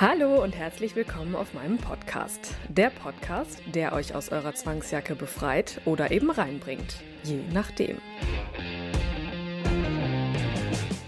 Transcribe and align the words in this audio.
Hallo 0.00 0.42
und 0.42 0.56
herzlich 0.56 0.96
willkommen 0.96 1.36
auf 1.36 1.52
meinem 1.52 1.76
Podcast. 1.76 2.54
Der 2.70 2.88
Podcast, 2.88 3.60
der 3.66 3.92
euch 3.92 4.14
aus 4.14 4.30
eurer 4.30 4.54
Zwangsjacke 4.54 5.14
befreit 5.14 5.82
oder 5.84 6.10
eben 6.10 6.30
reinbringt. 6.30 7.02
Je 7.22 7.40
nachdem. 7.52 7.98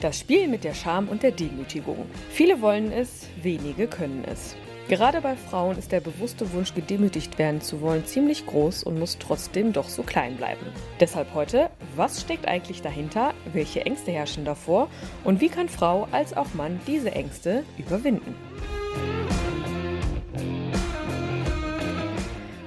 Das 0.03 0.19
Spiel 0.19 0.47
mit 0.47 0.63
der 0.63 0.75
Scham 0.75 1.09
und 1.09 1.23
der 1.23 1.31
Demütigung. 1.31 2.05
Viele 2.29 2.61
wollen 2.61 2.93
es, 2.93 3.31
wenige 3.41 3.87
können 3.87 4.27
es. 4.31 4.57
Gerade 4.89 5.23
bei 5.23 5.37
Frauen 5.37 5.79
ist 5.79 5.91
der 5.91 6.01
bewusste 6.01 6.53
Wunsch, 6.53 6.75
gedemütigt 6.75 7.39
werden 7.39 7.63
zu 7.63 7.81
wollen, 7.81 8.05
ziemlich 8.05 8.45
groß 8.45 8.83
und 8.83 8.99
muss 8.99 9.17
trotzdem 9.19 9.73
doch 9.73 9.89
so 9.89 10.03
klein 10.03 10.37
bleiben. 10.37 10.67
Deshalb 11.01 11.33
heute, 11.33 11.71
was 11.97 12.21
steckt 12.21 12.47
eigentlich 12.47 12.83
dahinter, 12.83 13.33
welche 13.55 13.87
Ängste 13.87 14.11
herrschen 14.11 14.45
davor 14.45 14.91
und 15.25 15.41
wie 15.41 15.49
kann 15.49 15.71
Frau 15.71 16.09
als 16.13 16.37
auch 16.37 16.53
Mann 16.53 16.79
diese 16.87 17.13
Ängste 17.13 17.65
überwinden? 17.79 18.35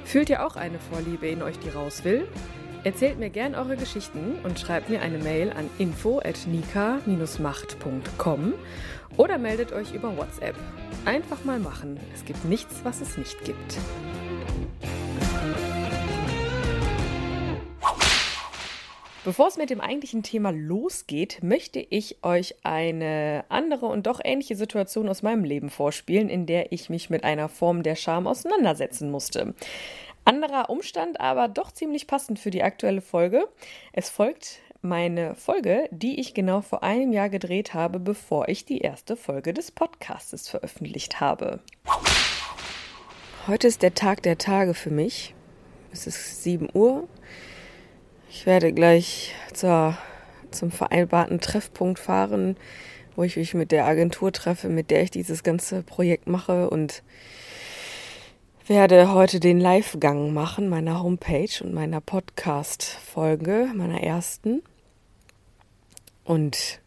Fühlt 0.04 0.30
ihr 0.30 0.46
auch 0.46 0.56
eine 0.56 0.80
Vorliebe 0.80 1.28
in 1.28 1.42
euch, 1.42 1.60
die 1.60 1.70
raus 1.70 2.06
will? 2.06 2.26
Erzählt 2.86 3.20
mir 3.20 3.30
gern 3.30 3.54
eure 3.56 3.76
Geschichten 3.76 4.38
und 4.44 4.58
schreibt 4.60 4.90
mir 4.90 5.02
eine 5.02 5.18
Mail 5.18 5.52
an 5.52 5.70
info@nika-macht.com 5.78 8.54
oder 9.18 9.38
meldet 9.38 9.74
euch 9.74 9.94
über 9.94 10.16
WhatsApp. 10.16 10.56
Einfach 11.04 11.44
mal 11.44 11.60
machen. 11.60 12.00
Es 12.14 12.24
gibt 12.24 12.46
nichts, 12.46 12.80
was 12.84 13.02
es 13.02 13.18
nicht 13.18 13.44
gibt. 13.44 13.78
Bevor 19.26 19.48
es 19.48 19.58
mit 19.58 19.72
dem 19.72 19.82
eigentlichen 19.82 20.22
Thema 20.22 20.52
losgeht, 20.52 21.42
möchte 21.42 21.80
ich 21.80 22.24
euch 22.24 22.54
eine 22.62 23.44
andere 23.50 23.88
und 23.88 24.06
doch 24.06 24.22
ähnliche 24.24 24.56
Situation 24.56 25.10
aus 25.10 25.24
meinem 25.24 25.44
Leben 25.44 25.72
vorspielen, 25.72 26.30
in 26.30 26.46
der 26.46 26.72
ich 26.72 26.92
mich 26.92 27.10
mit 27.10 27.24
einer 27.24 27.50
Form 27.50 27.82
der 27.82 27.96
Scham 27.96 28.28
auseinandersetzen 28.28 29.10
musste. 29.10 29.56
Anderer 30.26 30.70
Umstand, 30.70 31.20
aber 31.20 31.48
doch 31.48 31.72
ziemlich 31.72 32.06
passend 32.06 32.38
für 32.38 32.52
die 32.52 32.62
aktuelle 32.62 33.02
Folge. 33.02 33.48
Es 33.94 34.12
folgt 34.12 34.60
meine 34.84 35.34
Folge, 35.34 35.90
die 35.90 36.20
ich 36.20 36.36
genau 36.36 36.62
vor 36.62 36.84
einem 36.84 37.12
Jahr 37.12 37.30
gedreht 37.30 37.74
habe, 37.74 38.00
bevor 38.00 38.48
ich 38.48 38.66
die 38.66 38.78
erste 38.78 39.18
Folge 39.18 39.56
des 39.56 39.72
Podcastes 39.72 40.48
veröffentlicht 40.48 41.20
habe. 41.20 41.62
Heute 43.48 43.66
ist 43.66 43.82
der 43.82 43.96
Tag 43.96 44.22
der 44.22 44.38
Tage 44.38 44.76
für 44.76 44.92
mich. 44.92 45.34
Es 45.92 46.06
ist 46.06 46.44
7 46.44 46.70
Uhr. 46.74 47.08
Ich 48.38 48.46
werde 48.46 48.74
gleich 48.74 49.34
zur, 49.54 49.98
zum 50.52 50.70
vereinbarten 50.70 51.40
Treffpunkt 51.40 52.00
fahren, 52.00 52.58
wo 53.16 53.24
ich 53.24 53.38
mich 53.38 53.54
mit 53.54 53.72
der 53.72 53.86
Agentur 53.86 54.34
treffe, 54.34 54.68
mit 54.68 54.92
der 54.92 55.04
ich 55.04 55.10
dieses 55.10 55.42
ganze 55.42 55.84
Projekt 55.84 56.28
mache 56.28 56.70
und 56.70 57.02
werde 58.68 59.14
heute 59.14 59.40
den 59.40 59.62
Live-Gang 59.62 60.34
machen 60.34 60.68
meiner 60.68 61.02
Homepage 61.02 61.64
und 61.64 61.74
meiner 61.74 62.02
Podcast-Folge, 62.02 63.70
meiner 63.74 64.04
ersten. 64.04 64.62
Und 66.26 66.82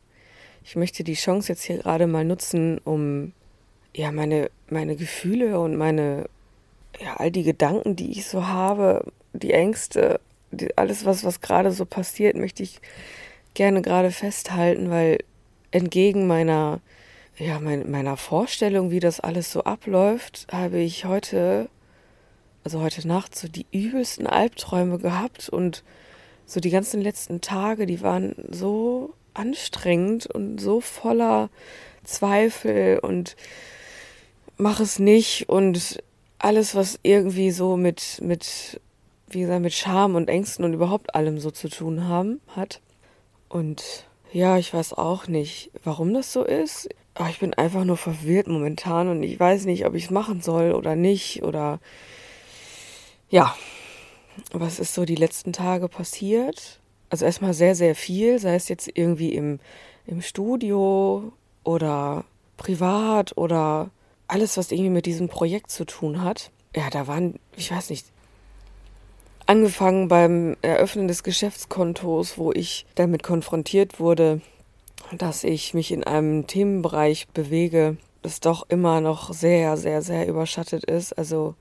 ich 0.65 0.77
möchte 0.77 1.03
die 1.03 1.15
Chance 1.15 1.53
jetzt 1.55 1.63
hier 1.63 1.79
gerade 1.79 2.07
mal 2.07 2.27
nutzen, 2.27 2.77
um 2.85 3.33
ja 3.95 4.13
meine, 4.13 4.51
meine 4.69 4.97
Gefühle 4.97 5.59
und 5.59 5.77
meine, 5.77 6.29
ja, 7.01 7.17
all 7.17 7.31
die 7.31 7.43
Gedanken, 7.43 7.97
die 7.97 8.13
ich 8.13 8.27
so 8.27 8.47
habe, 8.47 9.11
die 9.33 9.55
Ängste 9.55 10.21
alles, 10.77 11.05
was, 11.05 11.25
was 11.25 11.41
gerade 11.41 11.73
so 11.73 11.85
passiert, 11.85 12.37
möchte 12.37 12.63
ich 12.63 12.81
gerne 13.55 13.83
gerade 13.83 14.11
festhalten, 14.11 14.91
weil 14.91 15.19
entgegen 15.71 16.27
meiner, 16.27 16.81
ja, 17.37 17.61
mein, 17.61 17.91
meiner 17.91 18.17
Vorstellung, 18.17 18.91
wie 18.91 19.01
das 19.01 19.21
alles 19.21 19.53
so 19.53 19.65
abläuft, 19.65 20.47
habe 20.51 20.79
ich 20.79 21.05
heute, 21.05 21.69
also 22.65 22.81
heute 22.81 23.07
Nacht, 23.07 23.37
so 23.37 23.49
die 23.49 23.67
übelsten 23.73 24.27
Albträume 24.27 24.99
gehabt 24.99 25.49
und 25.49 25.85
so 26.47 26.61
die 26.61 26.71
ganzen 26.71 27.03
letzten 27.03 27.41
Tage, 27.41 27.87
die 27.87 28.01
waren 28.01 28.35
so 28.51 29.15
anstrengend 29.35 30.27
und 30.27 30.59
so 30.59 30.81
voller 30.81 31.51
Zweifel 32.05 32.99
und 33.01 33.37
mach 34.57 34.81
es 34.81 34.99
nicht 34.99 35.49
und 35.49 36.03
alles, 36.39 36.75
was 36.75 36.99
irgendwie 37.03 37.51
so 37.51 37.77
mit, 37.77 38.21
mit 38.23 38.81
wie 39.31 39.41
gesagt, 39.41 39.63
mit 39.63 39.73
Scham 39.73 40.15
und 40.15 40.29
Ängsten 40.29 40.65
und 40.65 40.75
überhaupt 40.75 41.15
allem 41.15 41.39
so 41.39 41.51
zu 41.51 41.69
tun 41.69 42.07
haben, 42.07 42.41
hat. 42.55 42.81
Und 43.49 44.07
ja, 44.33 44.59
ich 44.59 44.73
weiß 44.73 44.93
auch 44.95 45.27
nicht, 45.27 45.71
warum 45.85 46.13
das 46.13 46.33
so 46.33 46.45
ist. 46.45 46.89
Aber 47.15 47.31
ich 47.31 47.41
bin 47.41 47.55
einfach 47.55 47.85
nur 47.85 47.97
verwirrt 47.97 48.47
momentan 48.47 49.09
und 49.09 49.23
ich 49.23 49.41
weiß 49.41 49.65
nicht, 49.65 49.87
ob 49.87 49.95
ich 49.95 50.05
es 50.05 50.11
machen 50.11 50.41
soll 50.41 50.73
oder 50.73 50.95
nicht. 50.95 51.43
Oder 51.43 51.81
ja, 53.29 53.57
was 54.53 54.79
ist 54.79 54.95
so 54.95 55.05
die 55.05 55.17
letzten 55.17 55.53
Tage 55.53 55.89
passiert? 55.89 56.79
Also 57.11 57.25
erstmal 57.25 57.55
sehr, 57.55 57.75
sehr 57.75 57.95
viel, 57.95 58.39
sei 58.39 58.55
es 58.55 58.69
jetzt 58.69 58.89
irgendwie 58.95 59.35
im, 59.35 59.59
im 60.07 60.23
Studio 60.23 61.33
oder 61.65 62.25
privat 62.57 63.37
oder 63.37 63.91
alles, 64.29 64.57
was 64.57 64.71
irgendwie 64.71 64.91
mit 64.91 65.07
diesem 65.07 65.29
Projekt 65.29 65.71
zu 65.71 65.87
tun 65.87 66.23
hat. 66.23 66.51
Ja, 66.77 66.91
da 66.91 67.07
waren, 67.07 67.41
ich 67.57 67.71
weiß 67.71 67.91
nicht, 67.91 68.07
Angefangen 69.49 70.09
beim 70.09 70.59
Eröffnen 70.61 71.09
des 71.09 71.23
Geschäftskontos, 71.23 72.37
wo 72.37 72.53
ich 72.53 72.85
damit 72.97 73.23
konfrontiert 73.23 73.99
wurde, 73.99 74.43
dass 75.17 75.43
ich 75.43 75.73
mich 75.73 75.91
in 75.91 76.05
einem 76.05 76.47
Themenbereich 76.47 77.29
bewege, 77.29 77.97
das 78.21 78.41
doch 78.41 78.69
immer 78.69 79.01
noch 79.01 79.33
sehr, 79.33 79.79
sehr, 79.79 80.03
sehr 80.03 80.29
überschattet 80.29 80.85
ist. 80.85 81.15
Also, 81.15 81.55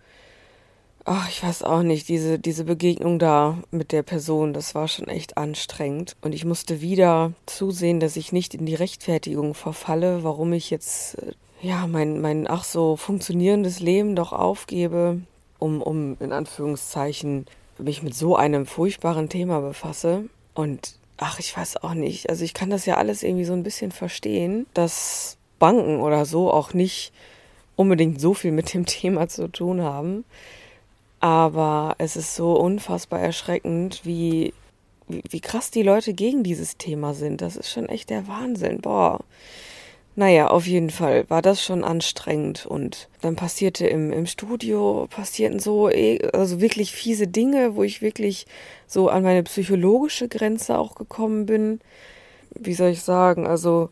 ach, 1.05 1.29
ich 1.29 1.41
weiß 1.41 1.63
auch 1.63 1.81
nicht, 1.81 2.09
diese, 2.09 2.39
diese 2.39 2.65
Begegnung 2.65 3.19
da 3.19 3.57
mit 3.71 3.93
der 3.93 4.03
Person, 4.03 4.51
das 4.51 4.75
war 4.75 4.89
schon 4.89 5.07
echt 5.07 5.37
anstrengend. 5.37 6.17
Und 6.19 6.35
ich 6.35 6.43
musste 6.43 6.81
wieder 6.81 7.31
zusehen, 7.45 8.01
dass 8.01 8.17
ich 8.17 8.33
nicht 8.33 8.53
in 8.53 8.65
die 8.65 8.75
Rechtfertigung 8.75 9.53
verfalle, 9.53 10.25
warum 10.25 10.51
ich 10.51 10.71
jetzt, 10.71 11.15
ja, 11.61 11.87
mein, 11.87 12.19
mein 12.19 12.47
ach 12.49 12.65
so 12.65 12.97
funktionierendes 12.97 13.79
Leben 13.79 14.17
doch 14.17 14.33
aufgebe, 14.33 15.21
um, 15.57 15.81
um 15.81 16.17
in 16.19 16.33
Anführungszeichen 16.33 17.45
mich 17.79 18.03
mit 18.03 18.15
so 18.15 18.35
einem 18.35 18.65
furchtbaren 18.65 19.29
Thema 19.29 19.61
befasse. 19.61 20.25
Und 20.53 20.95
ach, 21.17 21.39
ich 21.39 21.55
weiß 21.55 21.83
auch 21.83 21.93
nicht. 21.93 22.29
Also 22.29 22.43
ich 22.43 22.53
kann 22.53 22.69
das 22.69 22.85
ja 22.85 22.97
alles 22.97 23.23
irgendwie 23.23 23.45
so 23.45 23.53
ein 23.53 23.63
bisschen 23.63 23.91
verstehen, 23.91 24.65
dass 24.73 25.37
Banken 25.59 25.99
oder 26.01 26.25
so 26.25 26.51
auch 26.51 26.73
nicht 26.73 27.11
unbedingt 27.75 28.19
so 28.19 28.33
viel 28.33 28.51
mit 28.51 28.73
dem 28.73 28.85
Thema 28.87 29.27
zu 29.27 29.47
tun 29.47 29.81
haben. 29.81 30.25
Aber 31.19 31.95
es 31.97 32.15
ist 32.15 32.35
so 32.35 32.53
unfassbar 32.53 33.19
erschreckend, 33.19 34.01
wie, 34.03 34.53
wie, 35.07 35.23
wie 35.29 35.39
krass 35.39 35.71
die 35.71 35.83
Leute 35.83 36.13
gegen 36.13 36.43
dieses 36.43 36.77
Thema 36.77 37.13
sind. 37.13 37.41
Das 37.41 37.55
ist 37.55 37.71
schon 37.71 37.89
echt 37.89 38.09
der 38.09 38.27
Wahnsinn. 38.27 38.81
Boah. 38.81 39.21
Naja, 40.19 40.47
auf 40.47 40.65
jeden 40.65 40.89
Fall 40.89 41.29
war 41.29 41.43
das 41.43 41.63
schon 41.63 41.83
anstrengend 41.83 42.65
und 42.65 43.07
dann 43.21 43.35
passierte 43.35 43.85
im, 43.85 44.11
im 44.11 44.25
Studio, 44.25 45.05
passierten 45.11 45.59
so, 45.59 45.91
eh, 45.91 46.27
also 46.33 46.59
wirklich 46.59 46.91
fiese 46.91 47.27
Dinge, 47.27 47.75
wo 47.75 47.83
ich 47.83 48.01
wirklich 48.01 48.47
so 48.87 49.09
an 49.09 49.21
meine 49.21 49.43
psychologische 49.43 50.27
Grenze 50.27 50.79
auch 50.79 50.95
gekommen 50.95 51.45
bin. 51.45 51.81
Wie 52.49 52.73
soll 52.73 52.89
ich 52.89 53.03
sagen, 53.03 53.45
also 53.45 53.89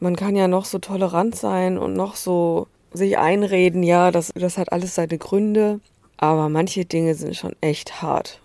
man 0.00 0.16
kann 0.16 0.36
ja 0.36 0.48
noch 0.48 0.66
so 0.66 0.78
tolerant 0.78 1.34
sein 1.34 1.78
und 1.78 1.94
noch 1.94 2.14
so 2.16 2.66
sich 2.92 3.16
einreden, 3.16 3.82
ja, 3.82 4.10
das, 4.10 4.32
das 4.34 4.58
hat 4.58 4.70
alles 4.70 4.96
seine 4.96 5.16
Gründe, 5.16 5.80
aber 6.18 6.50
manche 6.50 6.84
Dinge 6.84 7.14
sind 7.14 7.36
schon 7.36 7.56
echt 7.62 8.02
hart 8.02 8.42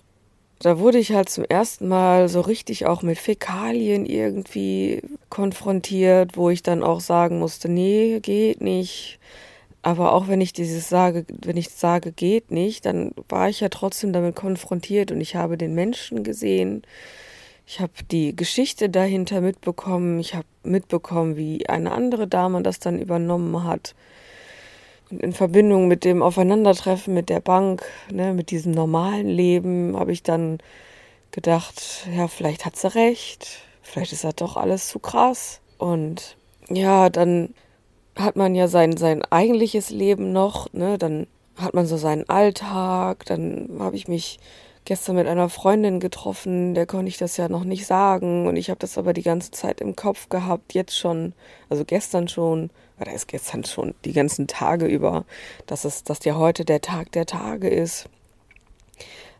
da 0.59 0.79
wurde 0.79 0.97
ich 0.97 1.11
halt 1.11 1.29
zum 1.29 1.43
ersten 1.43 1.87
Mal 1.87 2.29
so 2.29 2.41
richtig 2.41 2.85
auch 2.85 3.03
mit 3.03 3.17
Fäkalien 3.17 4.05
irgendwie 4.05 5.01
konfrontiert, 5.29 6.37
wo 6.37 6.49
ich 6.49 6.63
dann 6.63 6.83
auch 6.83 6.99
sagen 7.01 7.39
musste, 7.39 7.69
nee, 7.69 8.19
geht 8.21 8.61
nicht. 8.61 9.19
Aber 9.81 10.13
auch 10.13 10.27
wenn 10.27 10.41
ich 10.41 10.53
dieses 10.53 10.89
sage, 10.89 11.25
wenn 11.43 11.57
ich 11.57 11.69
sage, 11.69 12.11
geht 12.11 12.51
nicht, 12.51 12.85
dann 12.85 13.11
war 13.29 13.49
ich 13.49 13.61
ja 13.61 13.69
trotzdem 13.69 14.11
damit 14.13 14.35
konfrontiert 14.35 15.11
und 15.11 15.21
ich 15.21 15.35
habe 15.35 15.57
den 15.57 15.75
Menschen 15.75 16.23
gesehen, 16.23 16.83
Ich 17.69 17.81
habe 17.81 17.91
die 18.11 18.33
Geschichte 18.33 18.89
dahinter 18.89 19.41
mitbekommen. 19.41 20.19
Ich 20.19 20.35
habe 20.35 20.47
mitbekommen, 20.63 21.35
wie 21.35 21.67
eine 21.67 21.91
andere 21.91 22.25
Dame 22.25 22.61
das 22.63 22.79
dann 22.79 22.97
übernommen 22.97 23.65
hat. 23.65 23.93
Und 25.11 25.21
in 25.21 25.33
Verbindung 25.33 25.87
mit 25.89 26.05
dem 26.05 26.23
Aufeinandertreffen 26.23 27.13
mit 27.13 27.27
der 27.29 27.41
Bank, 27.41 27.83
ne, 28.11 28.33
mit 28.33 28.51
diesem 28.51 28.71
normalen 28.71 29.27
Leben, 29.27 29.97
habe 29.97 30.13
ich 30.13 30.23
dann 30.23 30.59
gedacht, 31.31 32.07
ja, 32.15 32.29
vielleicht 32.29 32.65
hat 32.65 32.77
sie 32.77 32.93
recht. 32.95 33.59
Vielleicht 33.87 34.11
ist 34.11 34.25
das 34.25 34.35
doch 34.35 34.57
alles 34.57 34.89
zu 34.89 34.99
krass. 34.99 35.61
Und 35.77 36.35
ja, 36.69 37.09
dann 37.09 37.53
hat 38.17 38.35
man 38.35 38.53
ja 38.53 38.67
sein, 38.67 38.97
sein 38.97 39.23
eigentliches 39.23 39.91
Leben 39.91 40.33
noch, 40.33 40.71
ne? 40.73 40.97
Dann 40.97 41.25
hat 41.55 41.73
man 41.73 41.85
so 41.85 41.95
seinen 41.95 42.27
Alltag, 42.27 43.25
dann 43.25 43.69
habe 43.79 43.95
ich 43.95 44.09
mich 44.09 44.39
gestern 44.83 45.15
mit 45.15 45.27
einer 45.27 45.47
Freundin 45.49 46.01
getroffen, 46.01 46.73
der 46.73 46.85
konnte 46.85 47.07
ich 47.07 47.17
das 47.17 47.37
ja 47.37 47.47
noch 47.49 47.63
nicht 47.63 47.85
sagen 47.85 48.47
und 48.47 48.57
ich 48.57 48.69
habe 48.69 48.79
das 48.79 48.97
aber 48.97 49.13
die 49.13 49.23
ganze 49.23 49.51
Zeit 49.51 49.81
im 49.81 49.95
Kopf 49.95 50.29
gehabt, 50.29 50.73
jetzt 50.73 50.97
schon, 50.97 51.33
also 51.69 51.83
gestern 51.83 52.27
schon, 52.27 52.69
oder 52.99 53.13
ist 53.13 53.27
gestern 53.27 53.63
schon 53.63 53.95
die 54.05 54.13
ganzen 54.13 54.47
Tage 54.47 54.85
über, 54.85 55.25
dass 55.65 55.85
es, 55.85 56.03
dass 56.03 56.23
ja 56.25 56.35
heute 56.35 56.63
der 56.63 56.81
Tag 56.81 57.11
der 57.13 57.25
Tage 57.25 57.69
ist. 57.69 58.09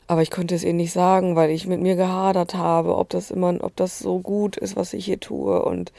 Aber 0.08 0.22
ich 0.22 0.32
konnte 0.32 0.56
es 0.56 0.64
ihr 0.64 0.74
nicht 0.74 0.94
sagen, 0.94 1.36
weil 1.36 1.50
ich 1.50 1.68
mit 1.68 1.82
mir 1.82 1.96
gehadert 1.96 2.56
habe, 2.56 2.96
ob 2.98 3.10
das 3.10 3.30
immer, 3.32 3.56
ob 3.62 3.76
das 3.76 4.00
so 4.00 4.20
gut 4.20 4.58
ist, 4.58 4.76
was 4.76 4.94
ich 4.94 5.06
hier 5.06 5.20
tue 5.20 5.64
und 5.64 5.92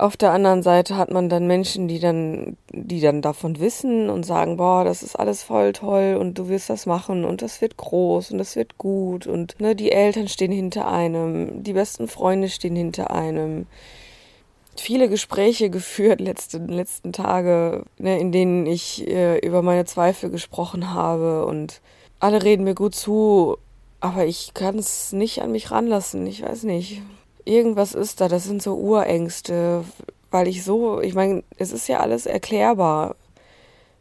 auf 0.00 0.16
der 0.16 0.32
anderen 0.32 0.62
Seite 0.62 0.96
hat 0.96 1.10
man 1.10 1.28
dann 1.28 1.46
Menschen, 1.46 1.86
die 1.86 1.98
dann, 1.98 2.56
die 2.72 3.00
dann 3.00 3.20
davon 3.20 3.60
wissen 3.60 4.08
und 4.08 4.24
sagen, 4.24 4.56
boah, 4.56 4.82
das 4.82 5.02
ist 5.02 5.14
alles 5.14 5.42
voll 5.42 5.74
toll 5.74 6.16
und 6.18 6.38
du 6.38 6.48
wirst 6.48 6.70
das 6.70 6.86
machen 6.86 7.24
und 7.26 7.42
das 7.42 7.60
wird 7.60 7.76
groß 7.76 8.30
und 8.30 8.38
das 8.38 8.56
wird 8.56 8.78
gut 8.78 9.26
und 9.26 9.60
ne, 9.60 9.76
die 9.76 9.92
Eltern 9.92 10.28
stehen 10.28 10.52
hinter 10.52 10.90
einem, 10.90 11.62
die 11.62 11.74
besten 11.74 12.08
Freunde 12.08 12.48
stehen 12.48 12.76
hinter 12.76 13.10
einem. 13.10 13.66
Viele 14.74 15.10
Gespräche 15.10 15.68
geführt 15.70 16.20
letzten 16.20 16.68
letzten 16.68 17.12
Tage, 17.12 17.84
ne, 17.98 18.18
in 18.18 18.32
denen 18.32 18.64
ich 18.64 19.06
äh, 19.06 19.38
über 19.40 19.60
meine 19.60 19.84
Zweifel 19.84 20.30
gesprochen 20.30 20.94
habe 20.94 21.44
und 21.44 21.82
alle 22.20 22.42
reden 22.42 22.64
mir 22.64 22.74
gut 22.74 22.94
zu, 22.94 23.56
aber 24.00 24.24
ich 24.26 24.54
kann 24.54 24.78
es 24.78 25.12
nicht 25.12 25.42
an 25.42 25.52
mich 25.52 25.70
ranlassen. 25.70 26.26
Ich 26.26 26.42
weiß 26.42 26.62
nicht 26.62 27.02
irgendwas 27.44 27.94
ist 27.94 28.20
da, 28.20 28.28
das 28.28 28.44
sind 28.44 28.62
so 28.62 28.76
Urängste, 28.76 29.84
weil 30.30 30.48
ich 30.48 30.64
so, 30.64 31.00
ich 31.00 31.14
meine, 31.14 31.42
es 31.58 31.72
ist 31.72 31.88
ja 31.88 32.00
alles 32.00 32.26
erklärbar. 32.26 33.16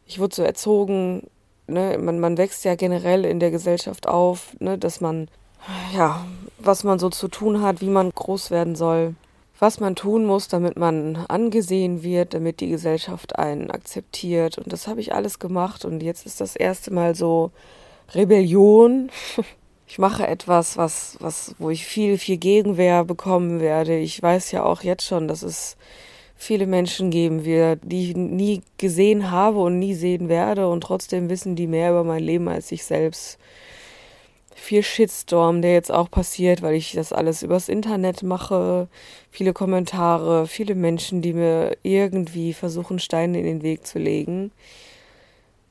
Ich 0.06 0.20
wurde 0.20 0.36
so 0.36 0.44
erzogen, 0.44 1.28
ne, 1.68 1.98
man, 1.98 2.20
man 2.20 2.38
wächst 2.38 2.66
ja 2.66 2.76
generell 2.76 3.26
in 3.26 3.40
der 3.40 3.52
Gesellschaft 3.52 4.08
auf, 4.08 4.56
ne, 4.60 4.78
dass 4.78 5.02
man, 5.02 5.28
ja, 5.94 6.26
was 6.60 6.84
man 6.84 7.00
so 7.00 7.10
zu 7.10 7.28
tun 7.28 7.62
hat, 7.62 7.82
wie 7.82 7.90
man 7.90 8.12
groß 8.12 8.52
werden 8.52 8.76
soll, 8.76 9.16
was 9.60 9.80
man 9.80 9.96
tun 9.96 10.26
muss, 10.26 10.48
damit 10.48 10.78
man 10.78 11.18
angesehen 11.28 12.04
wird, 12.04 12.34
damit 12.34 12.60
die 12.60 12.70
Gesellschaft 12.70 13.38
einen 13.38 13.72
akzeptiert. 13.72 14.58
Und 14.58 14.72
das 14.72 14.88
habe 14.88 15.02
ich 15.02 15.14
alles 15.14 15.40
gemacht 15.40 15.86
und 15.86 16.02
jetzt 16.02 16.26
ist 16.26 16.40
das 16.40 16.56
erste 16.56 16.94
Mal 16.94 17.16
so 17.16 17.52
Rebellion. 18.14 19.10
ich 19.88 20.00
mache 20.00 20.28
etwas, 20.28 20.78
was, 20.78 21.18
was, 21.20 21.56
wo 21.60 21.70
ich 21.70 21.86
viel, 21.86 22.18
viel 22.18 22.38
Gegenwehr 22.38 23.04
bekommen 23.04 23.60
werde. 23.60 23.98
Ich 23.98 24.22
weiß 24.22 24.52
ja 24.52 24.64
auch 24.64 24.84
jetzt 24.84 25.06
schon, 25.06 25.28
dass 25.28 25.42
es 25.42 25.78
viele 26.36 26.68
Menschen 26.68 27.12
geben 27.12 27.44
wird, 27.44 27.82
die 27.84 28.12
ich 28.12 28.16
nie 28.16 28.62
gesehen 28.78 29.30
habe 29.30 29.60
und 29.60 29.78
nie 29.78 29.94
sehen 29.94 30.30
werde 30.30 30.70
und 30.70 30.82
trotzdem 30.82 31.30
wissen 31.30 31.56
die 31.56 31.68
mehr 31.68 31.92
über 31.92 32.06
mein 32.06 32.24
Leben 32.24 32.48
als 32.48 32.72
ich 32.72 32.86
selbst. 32.86 33.38
Viel 34.56 34.84
Shitstorm, 34.84 35.62
der 35.62 35.74
jetzt 35.74 35.92
auch 35.92 36.10
passiert, 36.10 36.62
weil 36.62 36.76
ich 36.76 36.94
das 36.94 37.14
alles 37.14 37.44
übers 37.44 37.70
Internet 37.70 38.24
mache. 38.24 38.88
Viele 39.32 39.54
Kommentare, 39.54 40.48
viele 40.48 40.76
Menschen, 40.76 41.22
die 41.22 41.34
mir 41.34 41.78
irgendwie 41.84 42.54
versuchen, 42.54 43.00
Steine 43.00 43.40
in 43.40 43.46
den 43.46 43.62
Weg 43.62 43.86
zu 43.86 44.00
legen. 44.00 44.52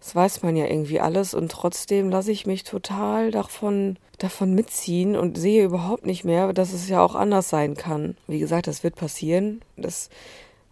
Das 0.08 0.14
weiß 0.14 0.42
man 0.42 0.56
ja 0.56 0.64
irgendwie 0.64 1.00
alles 1.00 1.34
und 1.34 1.52
trotzdem 1.52 2.08
lasse 2.08 2.32
ich 2.32 2.46
mich 2.46 2.64
total 2.64 3.30
davon, 3.30 3.98
davon 4.16 4.54
mitziehen 4.54 5.16
und 5.16 5.36
sehe 5.36 5.62
überhaupt 5.62 6.06
nicht 6.06 6.24
mehr, 6.24 6.54
dass 6.54 6.72
es 6.72 6.88
ja 6.88 7.02
auch 7.04 7.14
anders 7.14 7.50
sein 7.50 7.74
kann. 7.74 8.16
Wie 8.26 8.38
gesagt, 8.38 8.68
das 8.68 8.82
wird 8.82 8.96
passieren. 8.96 9.60
Das 9.76 10.08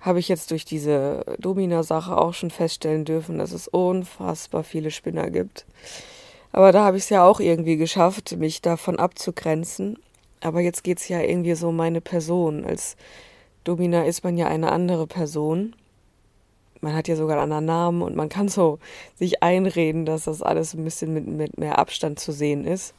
habe 0.00 0.20
ich 0.20 0.28
jetzt 0.28 0.52
durch 0.52 0.64
diese 0.64 1.36
Domina-Sache 1.38 2.16
auch 2.16 2.32
schon 2.32 2.50
feststellen 2.50 3.04
dürfen, 3.04 3.36
dass 3.36 3.52
es 3.52 3.68
unfassbar 3.68 4.64
viele 4.64 4.90
Spinner 4.90 5.28
gibt. 5.28 5.66
Aber 6.50 6.72
da 6.72 6.86
habe 6.86 6.96
ich 6.96 7.02
es 7.02 7.10
ja 7.10 7.22
auch 7.22 7.38
irgendwie 7.38 7.76
geschafft, 7.76 8.38
mich 8.38 8.62
davon 8.62 8.98
abzugrenzen. 8.98 9.98
Aber 10.40 10.62
jetzt 10.62 10.82
geht 10.82 10.96
es 10.96 11.08
ja 11.08 11.20
irgendwie 11.20 11.56
so 11.56 11.68
um 11.68 11.76
meine 11.76 12.00
Person. 12.00 12.64
Als 12.64 12.96
Domina 13.64 14.06
ist 14.06 14.24
man 14.24 14.38
ja 14.38 14.46
eine 14.46 14.72
andere 14.72 15.06
Person 15.06 15.74
man 16.86 16.94
hat 16.94 17.08
ja 17.08 17.16
sogar 17.16 17.36
einen 17.36 17.50
anderen 17.50 17.64
Namen 17.64 18.02
und 18.02 18.14
man 18.14 18.28
kann 18.28 18.46
so 18.48 18.78
sich 19.16 19.42
einreden, 19.42 20.06
dass 20.06 20.24
das 20.24 20.40
alles 20.40 20.72
ein 20.72 20.84
bisschen 20.84 21.12
mit, 21.12 21.26
mit 21.26 21.58
mehr 21.58 21.80
Abstand 21.80 22.20
zu 22.20 22.30
sehen 22.30 22.64
ist. 22.64 22.94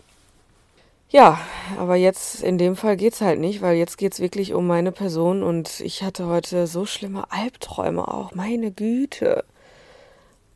Ja, 1.10 1.40
aber 1.80 1.96
jetzt 1.96 2.44
in 2.44 2.58
dem 2.58 2.76
Fall 2.76 2.98
geht's 2.98 3.22
halt 3.22 3.40
nicht, 3.40 3.62
weil 3.62 3.78
jetzt 3.78 3.98
geht's 3.98 4.20
wirklich 4.20 4.54
um 4.54 4.68
meine 4.68 4.92
Person 4.92 5.42
und 5.42 5.80
ich 5.80 6.04
hatte 6.04 6.28
heute 6.28 6.68
so 6.68 6.86
schlimme 6.86 7.32
Albträume 7.32 8.06
auch. 8.10 8.36
Meine 8.36 8.72
Güte. 8.72 9.46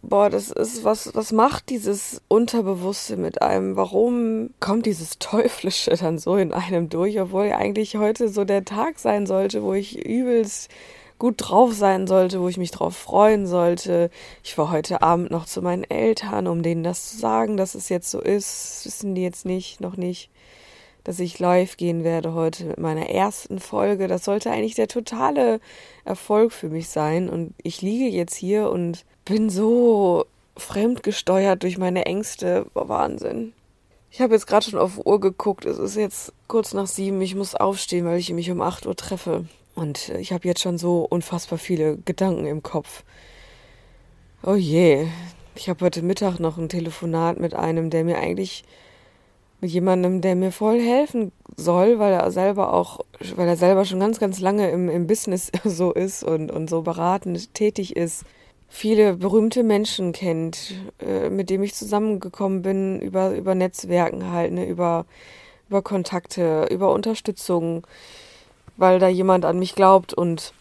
Boah, 0.01 0.29
das 0.29 0.51
ist 0.51 0.83
was, 0.83 1.15
was 1.15 1.31
macht 1.31 1.69
dieses 1.69 2.21
Unterbewusste 2.27 3.15
mit 3.15 3.41
einem? 3.41 3.77
Warum 3.77 4.49
kommt 4.59 4.85
dieses 4.87 5.19
Teuflische 5.19 5.91
dann 5.91 6.19
so 6.19 6.35
in 6.35 6.51
einem 6.51 6.89
durch, 6.89 7.21
obwohl 7.21 7.45
ja 7.45 7.55
eigentlich 7.55 7.95
heute 7.95 8.27
so 8.27 8.43
der 8.43 8.65
Tag 8.65 8.99
sein 8.99 9.25
sollte, 9.25 9.63
wo 9.63 9.73
ich 9.73 10.05
übelst 10.05 10.69
gut 11.21 11.35
drauf 11.38 11.71
sein 11.71 12.07
sollte, 12.07 12.41
wo 12.41 12.47
ich 12.47 12.57
mich 12.57 12.71
drauf 12.71 12.97
freuen 12.97 13.45
sollte. 13.45 14.09
Ich 14.44 14.57
war 14.57 14.71
heute 14.71 15.03
Abend 15.03 15.29
noch 15.29 15.45
zu 15.45 15.62
meinen 15.62 15.83
Eltern, 15.83 16.47
um 16.47 16.63
denen 16.63 16.83
das 16.83 17.12
zu 17.12 17.19
sagen, 17.19 17.57
dass 17.57 17.75
es 17.75 17.89
jetzt 17.89 18.09
so 18.09 18.19
ist. 18.19 18.77
Das 18.77 18.85
wissen 18.88 19.13
die 19.13 19.21
jetzt 19.21 19.45
nicht, 19.45 19.81
noch 19.81 19.97
nicht, 19.97 20.31
dass 21.03 21.19
ich 21.19 21.38
live 21.38 21.77
gehen 21.77 22.03
werde 22.03 22.33
heute 22.33 22.65
mit 22.65 22.79
meiner 22.79 23.07
ersten 23.07 23.59
Folge. 23.59 24.07
Das 24.07 24.25
sollte 24.25 24.50
eigentlich 24.50 24.73
der 24.73 24.88
totale 24.88 25.59
Erfolg 26.06 26.53
für 26.53 26.69
mich 26.69 26.89
sein. 26.89 27.29
Und 27.29 27.53
ich 27.62 27.83
liege 27.83 28.07
jetzt 28.07 28.33
hier 28.33 28.71
und 28.71 29.06
bin 29.24 29.51
so 29.51 30.25
fremdgesteuert 30.57 31.62
durch 31.62 31.77
meine 31.77 32.07
Ängste. 32.07 32.65
Wahnsinn. 32.74 33.53
Ich 34.09 34.21
habe 34.21 34.33
jetzt 34.33 34.47
gerade 34.47 34.67
schon 34.67 34.79
auf 34.79 35.06
Uhr 35.06 35.19
geguckt. 35.19 35.65
Es 35.65 35.77
ist 35.77 35.97
jetzt 35.97 36.33
kurz 36.47 36.74
nach 36.74 36.88
sieben. 36.88 37.21
Ich 37.21 37.35
muss 37.35 37.53
aufstehen, 37.53 38.06
weil 38.06 38.17
ich 38.17 38.33
mich 38.33 38.50
um 38.50 38.62
acht 38.62 38.88
Uhr 38.88 38.95
treffe. 38.95 39.45
Und 39.75 40.09
ich 40.09 40.33
habe 40.33 40.47
jetzt 40.47 40.62
schon 40.62 40.77
so 40.77 41.06
unfassbar 41.09 41.57
viele 41.57 41.97
Gedanken 41.97 42.45
im 42.45 42.62
Kopf. 42.63 43.03
Oh 44.43 44.55
je, 44.55 45.07
ich 45.55 45.69
habe 45.69 45.86
heute 45.86 46.01
Mittag 46.01 46.39
noch 46.39 46.57
ein 46.57 46.69
Telefonat 46.69 47.39
mit 47.39 47.53
einem, 47.53 47.89
der 47.89 48.03
mir 48.03 48.17
eigentlich 48.17 48.63
mit 49.62 49.69
jemandem, 49.69 50.22
der 50.22 50.36
mir 50.36 50.51
voll 50.51 50.81
helfen 50.81 51.31
soll, 51.55 52.00
weil 52.00 52.13
er 52.13 52.31
selber 52.31 52.74
auch, 52.74 53.00
weil 53.36 53.48
er 53.48 53.55
selber 53.55 53.86
schon 53.86 54.00
ganz, 54.00 54.19
ganz 54.19 54.39
lange 54.39 54.69
im, 54.72 54.89
im 54.89 55.05
Business 55.07 55.51
so 55.63 55.93
ist 55.93 56.24
und, 56.24 56.51
und 56.51 56.69
so 56.69 56.81
beratend 56.81 57.53
tätig 57.53 57.95
ist, 57.95 58.25
viele 58.67 59.17
berühmte 59.17 59.63
Menschen 59.63 60.13
kennt, 60.13 60.74
äh, 61.00 61.29
mit 61.29 61.50
dem 61.50 61.62
ich 61.62 61.75
zusammengekommen 61.75 62.62
bin, 62.63 63.00
über, 63.00 63.36
über 63.36 63.53
Netzwerken 63.53 64.31
halt, 64.31 64.53
ne, 64.53 64.65
über, 64.65 65.05
über 65.69 65.81
Kontakte, 65.81 66.67
über 66.72 66.91
Unterstützung 66.91 67.86
weil 68.81 68.97
da 68.97 69.07
jemand 69.07 69.45
an 69.45 69.59
mich 69.59 69.75
glaubt 69.75 70.11
und 70.11 70.53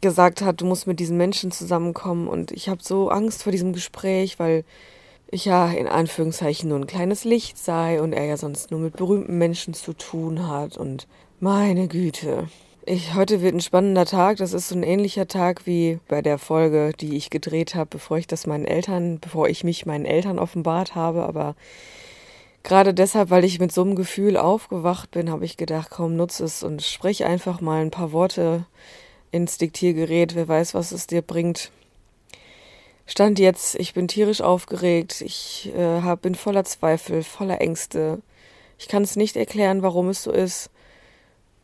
gesagt 0.00 0.42
hat, 0.42 0.60
du 0.60 0.66
musst 0.66 0.88
mit 0.88 0.98
diesen 0.98 1.16
Menschen 1.16 1.52
zusammenkommen. 1.52 2.26
Und 2.26 2.50
ich 2.50 2.68
habe 2.68 2.82
so 2.82 3.08
Angst 3.08 3.44
vor 3.44 3.52
diesem 3.52 3.72
Gespräch, 3.72 4.40
weil 4.40 4.64
ich 5.30 5.44
ja 5.44 5.70
in 5.70 5.86
Anführungszeichen 5.86 6.68
nur 6.68 6.78
ein 6.78 6.88
kleines 6.88 7.22
Licht 7.22 7.56
sei 7.56 8.02
und 8.02 8.12
er 8.12 8.24
ja 8.24 8.36
sonst 8.36 8.72
nur 8.72 8.80
mit 8.80 8.96
berühmten 8.96 9.38
Menschen 9.38 9.74
zu 9.74 9.92
tun 9.92 10.48
hat. 10.48 10.76
Und 10.76 11.06
meine 11.38 11.86
Güte. 11.86 12.48
Ich, 12.84 13.14
heute 13.14 13.40
wird 13.40 13.54
ein 13.54 13.60
spannender 13.60 14.06
Tag. 14.06 14.38
Das 14.38 14.52
ist 14.52 14.68
so 14.68 14.74
ein 14.74 14.82
ähnlicher 14.82 15.28
Tag 15.28 15.66
wie 15.66 16.00
bei 16.08 16.20
der 16.20 16.38
Folge, 16.38 16.92
die 16.98 17.16
ich 17.16 17.30
gedreht 17.30 17.76
habe, 17.76 17.90
bevor 17.90 18.18
ich 18.18 18.26
das 18.26 18.46
meinen 18.48 18.66
Eltern, 18.66 19.20
bevor 19.20 19.48
ich 19.48 19.62
mich 19.62 19.86
meinen 19.86 20.04
Eltern 20.04 20.40
offenbart 20.40 20.96
habe. 20.96 21.24
Aber 21.26 21.54
gerade 22.64 22.94
deshalb, 22.94 23.30
weil 23.30 23.44
ich 23.44 23.60
mit 23.60 23.70
so 23.70 23.82
einem 23.82 23.94
Gefühl 23.94 24.36
aufgewacht 24.36 25.12
bin, 25.12 25.30
habe 25.30 25.44
ich 25.44 25.56
gedacht, 25.56 25.90
komm, 25.90 26.16
nutze 26.16 26.44
es 26.44 26.62
und 26.62 26.82
sprich 26.82 27.24
einfach 27.24 27.60
mal 27.60 27.82
ein 27.82 27.90
paar 27.90 28.10
Worte 28.10 28.66
ins 29.30 29.58
Diktiergerät. 29.58 30.34
Wer 30.34 30.48
weiß, 30.48 30.74
was 30.74 30.90
es 30.90 31.06
dir 31.06 31.22
bringt. 31.22 31.70
Stand 33.06 33.38
jetzt, 33.38 33.74
ich 33.74 33.92
bin 33.92 34.08
tierisch 34.08 34.40
aufgeregt, 34.40 35.20
ich 35.20 35.70
äh, 35.76 36.00
hab, 36.00 36.22
bin 36.22 36.34
voller 36.34 36.64
Zweifel, 36.64 37.22
voller 37.22 37.60
Ängste. 37.60 38.22
Ich 38.78 38.88
kann 38.88 39.02
es 39.02 39.14
nicht 39.14 39.36
erklären, 39.36 39.82
warum 39.82 40.08
es 40.08 40.22
so 40.22 40.32
ist. 40.32 40.70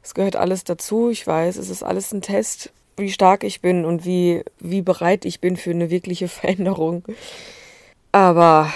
Es 0.02 0.12
gehört 0.12 0.36
alles 0.36 0.64
dazu, 0.64 1.08
ich 1.08 1.26
weiß, 1.26 1.56
es 1.56 1.70
ist 1.70 1.82
alles 1.82 2.12
ein 2.12 2.20
Test, 2.20 2.72
wie 2.98 3.10
stark 3.10 3.42
ich 3.42 3.62
bin 3.62 3.86
und 3.86 4.04
wie, 4.04 4.42
wie 4.58 4.82
bereit 4.82 5.24
ich 5.24 5.40
bin 5.40 5.56
für 5.56 5.70
eine 5.70 5.88
wirkliche 5.88 6.28
Veränderung. 6.28 7.04
Aber 8.12 8.70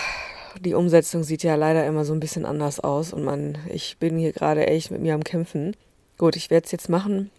die 0.61 0.75
Umsetzung 0.75 1.25
sieht 1.25 1.43
ja 1.43 1.55
leider 1.55 1.87
immer 1.87 2.05
so 2.05 2.13
ein 2.13 2.21
bisschen 2.21 2.45
anders 2.45 2.81
aus 2.81 3.13
und 3.13 3.25
man, 3.25 3.59
ich 3.73 3.99
bin 3.99 4.19
hier 4.19 4.33
gerade 4.33 4.67
echt 4.67 4.91
mit 4.91 5.01
mir 5.01 5.15
am 5.15 5.25
Kämpfen. 5.25 5.77
Gut, 6.19 6.37
ich 6.37 6.51
werde 6.51 6.67
es 6.67 6.73
jetzt 6.73 6.89
machen. 6.89 7.31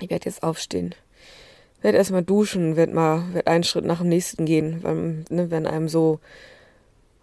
Ich 0.00 0.10
werde 0.10 0.26
jetzt 0.26 0.42
aufstehen. 0.42 0.94
Werde 1.80 1.98
erstmal 1.98 2.22
duschen, 2.22 2.76
werde 2.76 2.94
mal, 2.94 3.24
werd 3.32 3.46
einen 3.46 3.64
Schritt 3.64 3.84
nach 3.84 3.98
dem 3.98 4.08
nächsten 4.08 4.44
gehen, 4.44 4.82
weil, 4.82 5.24
ne, 5.30 5.50
wenn 5.50 5.66
einem 5.66 5.88
so 5.88 6.20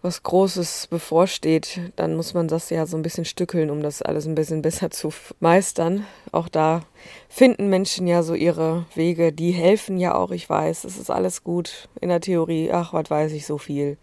was 0.02 0.24
Großes 0.24 0.88
bevorsteht, 0.88 1.80
dann 1.98 2.16
muss 2.16 2.34
man 2.34 2.48
das 2.48 2.70
ja 2.70 2.86
so 2.86 2.96
ein 2.96 3.02
bisschen 3.02 3.26
stückeln, 3.26 3.70
um 3.70 3.82
das 3.82 4.02
alles 4.02 4.26
ein 4.26 4.36
bisschen 4.36 4.62
besser 4.64 4.92
zu 4.92 5.12
meistern. 5.40 6.06
Auch 6.32 6.48
da 6.48 6.84
finden 7.28 7.70
Menschen 7.70 8.08
ja 8.08 8.24
so 8.24 8.34
ihre 8.34 8.86
Wege, 8.96 9.34
die 9.34 9.52
helfen 9.52 9.98
ja 9.98 10.16
auch, 10.16 10.32
ich 10.32 10.50
weiß, 10.50 10.86
es 10.86 10.98
ist 10.98 11.10
alles 11.10 11.44
gut 11.44 11.90
in 12.00 12.10
der 12.10 12.22
Theorie, 12.22 12.72
ach, 12.72 12.94
was 12.94 13.10
weiß 13.10 13.32
ich 13.34 13.46
so 13.46 13.58
viel. 13.58 13.98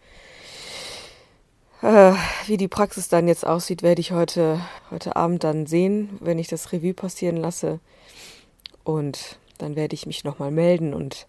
Äh, 1.82 2.12
wie 2.46 2.56
die 2.56 2.68
Praxis 2.68 3.08
dann 3.08 3.28
jetzt 3.28 3.46
aussieht, 3.46 3.82
werde 3.82 4.00
ich 4.00 4.12
heute, 4.12 4.60
heute 4.90 5.16
Abend 5.16 5.44
dann 5.44 5.66
sehen, 5.66 6.16
wenn 6.20 6.38
ich 6.38 6.48
das 6.48 6.72
Revue 6.72 6.94
passieren 6.94 7.36
lasse. 7.36 7.80
Und 8.84 9.38
dann 9.58 9.76
werde 9.76 9.94
ich 9.94 10.06
mich 10.06 10.24
nochmal 10.24 10.50
melden 10.50 10.94
und 10.94 11.26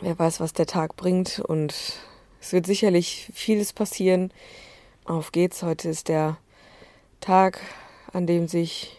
wer 0.00 0.18
weiß, 0.18 0.40
was 0.40 0.52
der 0.52 0.66
Tag 0.66 0.96
bringt 0.96 1.40
und 1.40 1.74
es 2.40 2.52
wird 2.52 2.66
sicherlich 2.66 3.30
vieles 3.34 3.72
passieren. 3.72 4.32
Auf 5.04 5.32
geht's. 5.32 5.62
Heute 5.62 5.88
ist 5.88 6.08
der 6.08 6.36
Tag, 7.20 7.60
an 8.12 8.26
dem 8.26 8.46
sich 8.46 8.96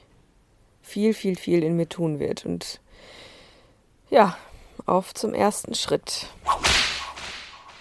viel, 0.82 1.14
viel, 1.14 1.36
viel 1.36 1.64
in 1.64 1.76
mir 1.76 1.88
tun 1.88 2.20
wird. 2.20 2.46
Und 2.46 2.82
ja, 4.10 4.38
auf 4.86 5.14
zum 5.14 5.34
ersten 5.34 5.76
Schritt. 5.76 6.28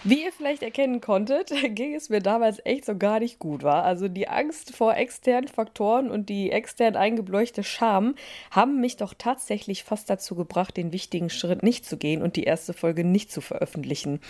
Wie 0.08 0.24
ihr 0.24 0.32
vielleicht 0.32 0.62
erkennen 0.62 1.02
konntet, 1.02 1.52
ging 1.74 1.94
es 1.94 2.08
mir 2.08 2.20
damals 2.20 2.64
echt 2.64 2.86
so 2.86 2.96
gar 2.96 3.20
nicht 3.20 3.38
gut, 3.38 3.62
war. 3.62 3.84
Also 3.84 4.08
die 4.08 4.26
Angst 4.26 4.74
vor 4.74 4.96
externen 4.96 5.48
Faktoren 5.48 6.10
und 6.10 6.30
die 6.30 6.50
extern 6.50 6.96
eingebläuchte 6.96 7.62
Scham 7.62 8.14
haben 8.50 8.80
mich 8.80 8.96
doch 8.96 9.12
tatsächlich 9.12 9.84
fast 9.84 10.08
dazu 10.08 10.34
gebracht, 10.34 10.78
den 10.78 10.94
wichtigen 10.94 11.28
Schritt 11.28 11.62
nicht 11.62 11.84
zu 11.84 11.98
gehen 11.98 12.22
und 12.22 12.36
die 12.36 12.44
erste 12.44 12.72
Folge 12.72 13.04
nicht 13.04 13.30
zu 13.30 13.42
veröffentlichen. 13.42 14.20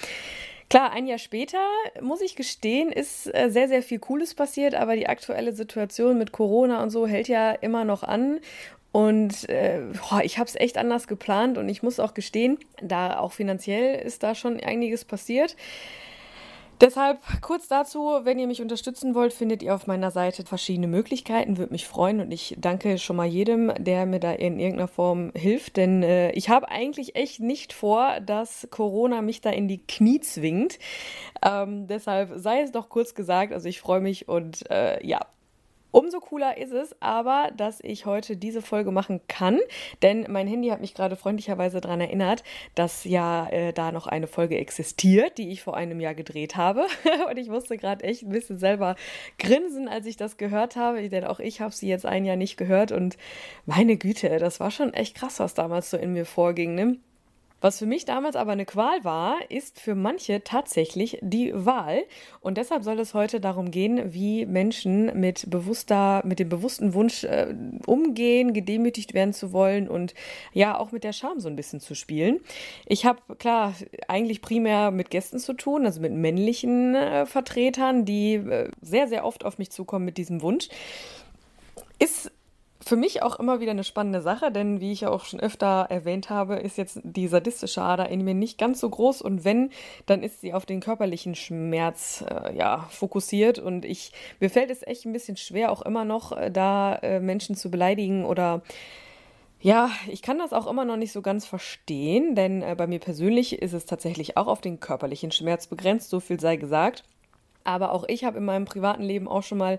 Klar, 0.69 0.93
ein 0.93 1.07
Jahr 1.07 1.19
später, 1.19 1.65
muss 2.03 2.21
ich 2.23 2.35
gestehen, 2.35 2.91
ist 2.91 3.33
äh, 3.33 3.49
sehr, 3.49 3.69
sehr 3.69 3.83
viel 3.83 4.01
Cooles 4.01 4.35
passiert, 4.35 4.75
aber 4.75 4.97
die 4.97 5.07
aktuelle 5.07 5.53
Situation 5.53 6.19
mit 6.19 6.33
Corona 6.33 6.83
und 6.83 6.91
so 6.91 7.07
hält 7.07 7.29
ja 7.29 7.53
immer 7.53 7.85
noch 7.85 8.03
an. 8.03 8.41
Und 8.99 9.49
äh, 9.49 9.83
boah, 10.11 10.23
ich 10.25 10.39
habe 10.39 10.49
es 10.49 10.57
echt 10.57 10.77
anders 10.77 11.07
geplant 11.07 11.57
und 11.57 11.69
ich 11.69 11.85
muss 11.85 12.01
auch 12.01 12.15
gestehen, 12.15 12.59
da 12.83 13.21
auch 13.21 13.33
finanziell 13.33 13.95
ist 13.95 14.25
da 14.25 14.35
schon 14.35 14.59
einiges 14.59 15.05
passiert. 15.05 15.55
Deshalb 16.81 17.19
kurz 17.41 17.69
dazu, 17.69 18.21
wenn 18.25 18.41
ihr 18.41 18.49
mich 18.49 18.61
unterstützen 18.61 19.15
wollt, 19.15 19.33
findet 19.33 19.63
ihr 19.63 19.73
auf 19.73 19.87
meiner 19.87 20.11
Seite 20.11 20.45
verschiedene 20.45 20.89
Möglichkeiten. 20.89 21.59
Würde 21.59 21.73
mich 21.73 21.87
freuen 21.87 22.21
und 22.21 22.33
ich 22.33 22.57
danke 22.59 22.99
schon 22.99 23.15
mal 23.15 23.27
jedem, 23.27 23.73
der 23.79 24.05
mir 24.05 24.19
da 24.19 24.33
in 24.33 24.59
irgendeiner 24.59 24.89
Form 24.89 25.31
hilft, 25.37 25.77
denn 25.77 26.03
äh, 26.03 26.33
ich 26.33 26.49
habe 26.49 26.69
eigentlich 26.69 27.15
echt 27.15 27.39
nicht 27.39 27.73
vor, 27.73 28.19
dass 28.21 28.67
Corona 28.73 29.23
mich 29.23 29.41
da 29.41 29.51
in 29.51 29.69
die 29.69 29.79
Knie 29.87 30.19
zwingt. 30.21 30.81
Ähm, 31.45 31.87
deshalb 31.87 32.33
sei 32.35 32.63
es 32.63 32.73
doch 32.73 32.89
kurz 32.89 33.15
gesagt, 33.15 33.53
also 33.53 33.69
ich 33.69 33.81
freue 33.81 34.01
mich 34.01 34.27
und 34.27 34.69
äh, 34.73 35.05
ja, 35.07 35.21
Umso 35.91 36.21
cooler 36.21 36.59
ist 36.59 36.73
es 36.73 36.95
aber, 37.01 37.51
dass 37.57 37.81
ich 37.83 38.07
heute 38.07 38.37
diese 38.37 38.63
Folge 38.63 38.91
machen 38.91 39.21
kann, 39.27 39.59
denn 40.03 40.27
mein 40.29 40.47
Handy 40.47 40.69
hat 40.69 40.81
mich 40.81 40.95
gerade 40.95 41.17
freundlicherweise 41.17 41.81
daran 41.81 42.01
erinnert, 42.01 42.45
dass 42.75 43.05
ja 43.05 43.49
äh, 43.49 43.73
da 43.73 43.91
noch 43.91 44.07
eine 44.07 44.27
Folge 44.27 44.59
existiert, 44.59 45.39
die 45.39 45.51
ich 45.51 45.63
vor 45.63 45.77
einem 45.77 46.01
Jahr 46.01 46.15
gedreht 46.15 46.57
habe. 46.57 46.87
Und 47.31 47.39
ich 47.39 47.49
musste 47.49 47.77
gerade 47.79 48.05
echt 48.05 48.23
ein 48.23 48.31
bisschen 48.31 48.59
selber 48.59 48.97
grinsen, 49.39 49.89
als 49.89 50.07
ich 50.07 50.17
das 50.17 50.37
gehört 50.37 50.77
habe, 50.77 51.09
denn 51.09 51.25
auch 51.25 51.41
ich 51.41 51.61
habe 51.61 51.75
sie 51.75 51.89
jetzt 51.89 52.07
ein 52.07 52.25
Jahr 52.25 52.37
nicht 52.37 52.57
gehört 52.57 52.93
und 52.93 53.17
meine 53.67 53.97
Güte, 53.97 54.39
das 54.39 54.61
war 54.61 54.71
schon 54.71 54.93
echt 54.95 55.17
krass, 55.17 55.41
was 55.41 55.55
damals 55.55 55.91
so 55.91 55.97
in 55.97 56.13
mir 56.13 56.27
vorging. 56.27 56.75
Ne? 56.75 56.99
Was 57.61 57.81
für 57.81 57.87
mich 57.87 58.05
damals 58.05 58.37
aber 58.37 58.53
eine 58.53 58.67
Qual 58.67 59.03
war, 59.03 59.39
ist 59.49 59.81
für 59.81 59.97
manche 59.97 60.45
tatsächlich 60.45 61.19
die 61.23 61.53
Wahl. 61.55 62.05
Und 62.41 62.57
deshalb 62.57 62.85
soll 62.85 63.01
es 63.01 63.15
heute 63.15 63.41
darum 63.41 63.73
gehen, 63.73 64.15
wie 64.15 64.47
Menschen 64.47 65.19
mit 65.19 65.51
bewusster, 65.51 66.23
mit 66.25 66.39
dem 66.39 66.49
bewussten 66.49 66.95
Wunsch 66.95 67.25
äh, 67.25 67.53
umgehen, 67.87 68.53
gedemütigt 68.53 69.13
werden 69.13 69.33
zu 69.33 69.53
wollen 69.53 69.89
und 69.89 70.15
ja 70.53 70.79
auch 70.79 70.93
mit 70.93 71.03
der 71.03 71.13
Scham 71.13 71.41
so 71.41 71.49
ein 71.49 71.57
bisschen 71.57 71.81
zu 71.81 71.97
spielen. 71.97 72.41
Ich 72.87 73.05
habe 73.05 73.21
klar 73.39 73.75
eigentlich 74.07 74.41
primär 74.41 74.93
mit 74.93 75.11
Gästen 75.11 75.41
zu 75.41 75.53
tun, 75.55 75.85
also 75.85 76.01
mit 76.01 76.13
männlichen 76.13 76.95
äh, 76.95 77.27
Vertretern, 77.27 78.05
die 78.05 78.35
äh, 78.35 78.71
sehr, 78.83 79.09
sehr 79.09 79.25
oft 79.25 79.45
auf 79.45 79.59
mich 79.59 79.71
zukommen 79.71 80.05
mit 80.05 80.17
diesem 80.17 80.43
Wunsch. 80.43 80.69
Ist 81.99 82.31
für 82.89 82.97
mich 82.97 83.23
auch 83.23 83.39
immer 83.39 83.61
wieder 83.61 83.73
eine 83.73 83.85
spannende 83.85 84.23
Sache, 84.23 84.51
denn 84.51 84.81
wie 84.81 84.93
ich 84.93 85.03
ja 85.03 85.11
auch 85.11 85.27
schon 85.27 85.41
öfter 85.41 85.87
erwähnt 85.91 86.31
habe, 86.31 86.57
ist 86.57 86.79
jetzt 86.79 87.01
die 87.05 87.29
sadistische 87.29 87.83
Ader 87.83 88.09
in 88.09 88.25
mir 88.25 88.35
nicht 88.35 88.57
ganz 88.59 88.81
so 88.81 88.89
groß 88.89 89.21
und 89.21 89.45
wenn, 89.45 89.71
dann 90.07 90.23
ist 90.23 90.41
sie 90.41 90.55
auf 90.55 90.65
den 90.65 90.81
körperlichen 90.81 91.35
Schmerz 91.35 92.25
äh, 92.29 92.57
ja 92.57 92.87
fokussiert 92.91 93.59
und 93.59 93.85
ich 93.85 94.13
mir 94.41 94.49
fällt 94.49 94.71
es 94.71 94.83
echt 94.87 95.05
ein 95.05 95.13
bisschen 95.13 95.37
schwer, 95.37 95.71
auch 95.71 95.83
immer 95.83 96.07
noch 96.07 96.33
äh, 96.33 96.51
da 96.51 96.95
äh, 96.97 97.21
Menschen 97.21 97.55
zu 97.57 97.71
beleidigen 97.71 98.25
oder 98.25 98.63
ja, 99.61 99.91
ich 100.09 100.23
kann 100.23 100.39
das 100.39 100.53
auch 100.53 100.67
immer 100.67 100.85
noch 100.85 100.97
nicht 100.97 101.13
so 101.13 101.21
ganz 101.21 101.45
verstehen, 101.45 102.35
denn 102.35 102.63
äh, 102.63 102.75
bei 102.75 102.87
mir 102.87 103.01
persönlich 103.01 103.61
ist 103.61 103.75
es 103.75 103.85
tatsächlich 103.85 104.39
auch 104.39 104.47
auf 104.47 104.63
den 104.63 104.81
körperlichen 104.81 105.31
Schmerz 105.31 105.67
begrenzt, 105.67 106.09
so 106.09 106.21
viel 106.21 106.41
sei 106.41 106.57
gesagt. 106.57 107.05
Aber 107.65 107.93
auch 107.93 108.05
ich 108.09 108.25
habe 108.25 108.39
in 108.39 108.47
meinem 108.47 108.65
privaten 108.65 109.03
Leben 109.03 109.29
auch 109.29 109.43
schon 109.43 109.59
mal 109.59 109.79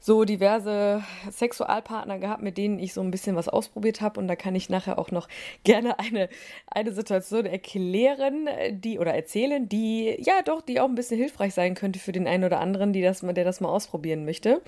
so 0.00 0.24
diverse 0.24 1.02
Sexualpartner 1.30 2.18
gehabt, 2.18 2.42
mit 2.42 2.56
denen 2.56 2.78
ich 2.78 2.94
so 2.94 3.00
ein 3.00 3.10
bisschen 3.10 3.34
was 3.34 3.48
ausprobiert 3.48 4.00
habe. 4.00 4.20
Und 4.20 4.28
da 4.28 4.36
kann 4.36 4.54
ich 4.54 4.70
nachher 4.70 4.98
auch 4.98 5.10
noch 5.10 5.28
gerne 5.64 5.98
eine, 5.98 6.28
eine 6.66 6.92
Situation 6.92 7.46
erklären, 7.46 8.48
die 8.70 8.98
oder 8.98 9.14
erzählen, 9.14 9.68
die 9.68 10.16
ja 10.20 10.42
doch, 10.44 10.62
die 10.62 10.80
auch 10.80 10.88
ein 10.88 10.94
bisschen 10.94 11.18
hilfreich 11.18 11.52
sein 11.54 11.74
könnte 11.74 11.98
für 11.98 12.12
den 12.12 12.28
einen 12.28 12.44
oder 12.44 12.60
anderen, 12.60 12.92
die 12.92 13.02
das, 13.02 13.20
der 13.20 13.44
das 13.44 13.60
mal 13.60 13.68
ausprobieren 13.68 14.24
möchte. 14.24 14.62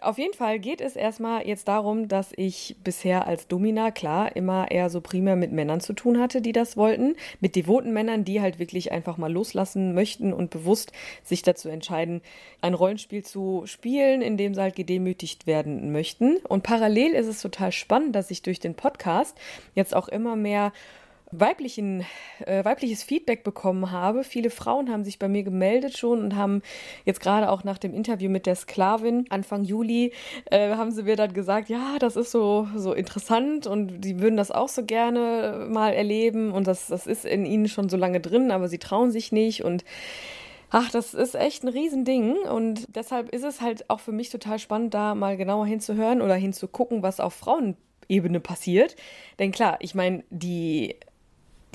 Auf 0.00 0.18
jeden 0.18 0.34
Fall 0.34 0.58
geht 0.58 0.80
es 0.80 0.96
erstmal 0.96 1.46
jetzt 1.46 1.68
darum, 1.68 2.08
dass 2.08 2.32
ich 2.34 2.76
bisher 2.82 3.26
als 3.26 3.46
Domina, 3.48 3.90
klar, 3.90 4.34
immer 4.34 4.70
eher 4.70 4.88
so 4.88 5.02
primär 5.02 5.36
mit 5.36 5.52
Männern 5.52 5.80
zu 5.80 5.92
tun 5.92 6.18
hatte, 6.18 6.40
die 6.40 6.52
das 6.52 6.76
wollten. 6.76 7.16
Mit 7.40 7.54
devoten 7.54 7.92
Männern, 7.92 8.24
die 8.24 8.40
halt 8.40 8.58
wirklich 8.58 8.92
einfach 8.92 9.18
mal 9.18 9.30
loslassen 9.30 9.94
möchten 9.94 10.32
und 10.32 10.50
bewusst 10.50 10.92
sich 11.22 11.42
dazu 11.42 11.68
entscheiden, 11.68 12.22
ein 12.62 12.74
Rollenspiel 12.74 13.22
zu 13.22 13.64
spielen, 13.66 14.22
in 14.22 14.38
dem 14.38 14.53
sie 14.54 14.60
halt 14.60 14.76
gedemütigt 14.76 15.46
werden 15.46 15.92
möchten. 15.92 16.36
Und 16.48 16.62
parallel 16.62 17.12
ist 17.12 17.26
es 17.26 17.40
total 17.40 17.72
spannend, 17.72 18.14
dass 18.14 18.30
ich 18.30 18.42
durch 18.42 18.60
den 18.60 18.74
Podcast 18.74 19.36
jetzt 19.74 19.94
auch 19.94 20.08
immer 20.08 20.36
mehr 20.36 20.72
weiblichen, 21.38 22.04
äh, 22.46 22.64
weibliches 22.64 23.02
Feedback 23.02 23.44
bekommen 23.44 23.90
habe. 23.90 24.24
Viele 24.24 24.50
Frauen 24.50 24.90
haben 24.90 25.04
sich 25.04 25.18
bei 25.18 25.28
mir 25.28 25.42
gemeldet 25.42 25.96
schon 25.96 26.22
und 26.22 26.36
haben 26.36 26.62
jetzt 27.04 27.20
gerade 27.20 27.50
auch 27.50 27.64
nach 27.64 27.78
dem 27.78 27.94
Interview 27.94 28.30
mit 28.30 28.46
der 28.46 28.54
Sklavin 28.54 29.26
Anfang 29.30 29.64
Juli 29.64 30.12
äh, 30.50 30.74
haben 30.76 30.90
sie 30.90 31.04
mir 31.04 31.16
dann 31.16 31.32
gesagt, 31.32 31.68
ja, 31.68 31.96
das 31.98 32.16
ist 32.16 32.30
so, 32.30 32.68
so 32.76 32.92
interessant 32.92 33.66
und 33.66 34.04
sie 34.04 34.20
würden 34.20 34.36
das 34.36 34.50
auch 34.50 34.68
so 34.68 34.84
gerne 34.84 35.66
mal 35.70 35.92
erleben 35.92 36.52
und 36.52 36.66
das, 36.66 36.88
das 36.88 37.06
ist 37.06 37.24
in 37.24 37.46
ihnen 37.46 37.68
schon 37.68 37.88
so 37.88 37.96
lange 37.96 38.20
drin, 38.20 38.50
aber 38.50 38.68
sie 38.68 38.78
trauen 38.78 39.10
sich 39.10 39.32
nicht 39.32 39.64
und 39.64 39.84
Ach, 40.76 40.90
das 40.90 41.14
ist 41.14 41.36
echt 41.36 41.62
ein 41.62 41.68
Riesending 41.68 42.32
und 42.36 42.88
deshalb 42.96 43.28
ist 43.28 43.44
es 43.44 43.60
halt 43.60 43.88
auch 43.88 44.00
für 44.00 44.10
mich 44.10 44.30
total 44.30 44.58
spannend, 44.58 44.92
da 44.92 45.14
mal 45.14 45.36
genauer 45.36 45.66
hinzuhören 45.66 46.20
oder 46.20 46.34
hinzugucken, 46.34 47.00
was 47.00 47.20
auf 47.20 47.32
Frauenebene 47.34 48.40
passiert. 48.40 48.96
Denn 49.38 49.52
klar, 49.52 49.76
ich 49.78 49.94
meine, 49.94 50.24
die 50.30 50.96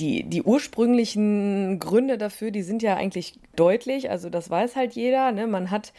die, 0.01 0.24
die 0.24 0.44
ursprünglichen 0.44 1.79
Gründe 1.79 2.18
dafür, 2.18 2.51
die 2.51 2.62
sind 2.62 2.84
ja 2.84 2.98
eigentlich 2.98 3.39
deutlich. 3.56 4.10
Also 4.10 4.29
das 4.29 4.50
weiß 4.50 4.75
halt 4.75 4.96
jeder. 4.96 5.32
Ne? 5.32 5.48
Man 5.48 5.72
hat 5.72 5.94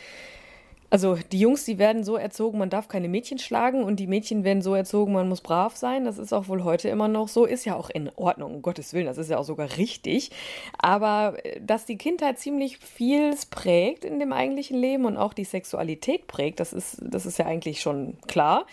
also 0.91 1.17
die 1.31 1.39
Jungs, 1.39 1.65
die 1.65 1.79
werden 1.79 2.03
so 2.03 2.17
erzogen, 2.17 2.59
man 2.59 2.69
darf 2.69 2.89
keine 2.89 3.09
Mädchen 3.09 3.39
schlagen 3.39 3.85
und 3.85 4.01
die 4.01 4.09
Mädchen 4.09 4.43
werden 4.43 4.61
so 4.61 4.75
erzogen, 4.75 5.13
man 5.13 5.29
muss 5.29 5.41
brav 5.41 5.77
sein. 5.77 6.05
Das 6.05 6.19
ist 6.19 6.33
auch 6.33 6.49
wohl 6.49 6.65
heute 6.65 6.89
immer 6.89 7.07
noch 7.07 7.29
so, 7.29 7.45
ist 7.45 7.65
ja 7.65 7.77
auch 7.77 7.91
in 7.91 8.11
Ordnung, 8.17 8.57
um 8.57 8.63
Gottes 8.63 8.93
Willen, 8.93 9.07
das 9.07 9.17
ist 9.17 9.31
ja 9.31 9.39
auch 9.39 9.45
sogar 9.45 9.77
richtig. 9.77 10.33
Aber 10.79 11.37
äh, 11.45 11.61
dass 11.61 11.87
die 11.87 11.97
Kindheit 11.97 12.41
ziemlich 12.41 12.79
vieles 12.79 13.47
prägt 13.47 14.05
in 14.05 14.19
dem 14.19 14.33
eigentlichen 14.33 14.79
Leben 14.79 15.05
und 15.05 15.17
auch 15.17 15.33
die 15.33 15.45
Sexualität 15.45 16.27
prägt, 16.27 16.59
das 16.59 16.73
ist, 16.73 16.99
das 17.01 17.25
ist 17.25 17.39
ja 17.39 17.47
eigentlich 17.47 17.81
schon 17.81 18.19
klar. 18.27 18.67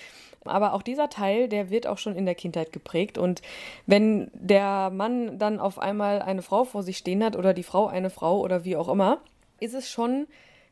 Aber 0.43 0.73
auch 0.73 0.81
dieser 0.81 1.09
Teil, 1.09 1.47
der 1.47 1.69
wird 1.69 1.87
auch 1.87 1.97
schon 1.97 2.15
in 2.15 2.25
der 2.25 2.35
Kindheit 2.35 2.71
geprägt. 2.71 3.17
Und 3.17 3.41
wenn 3.85 4.31
der 4.33 4.89
Mann 4.89 5.37
dann 5.37 5.59
auf 5.59 5.77
einmal 5.77 6.21
eine 6.21 6.41
Frau 6.41 6.63
vor 6.63 6.83
sich 6.83 6.97
stehen 6.97 7.23
hat 7.23 7.35
oder 7.35 7.53
die 7.53 7.63
Frau 7.63 7.87
eine 7.87 8.09
Frau 8.09 8.39
oder 8.39 8.63
wie 8.63 8.77
auch 8.77 8.87
immer, 8.87 9.19
ist 9.59 9.73
es 9.73 9.89
schon 9.89 10.25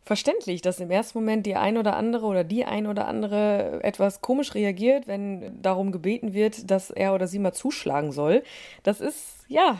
verständlich, 0.06 0.62
dass 0.62 0.80
im 0.80 0.92
ersten 0.92 1.18
Moment 1.18 1.46
die 1.46 1.56
ein 1.56 1.78
oder 1.78 1.96
andere 1.96 2.28
oder 2.28 2.44
die 2.44 2.64
ein 2.64 2.88
oder 2.88 3.08
andere 3.08 3.84
etwas 3.84 4.22
komisch 4.22 4.54
reagiert, 4.54 5.08
wenn 5.08 5.62
darum 5.62 5.92
gebeten 5.92 6.34
wird, 6.34 6.70
dass 6.70 6.92
er 6.92 7.14
oder 7.14 7.28
sie 7.28 7.40
mal 7.40 7.54
zuschlagen 7.54 8.12
soll. 8.12 8.44
Das 8.84 9.02
ist, 9.02 9.46
ja, 9.48 9.80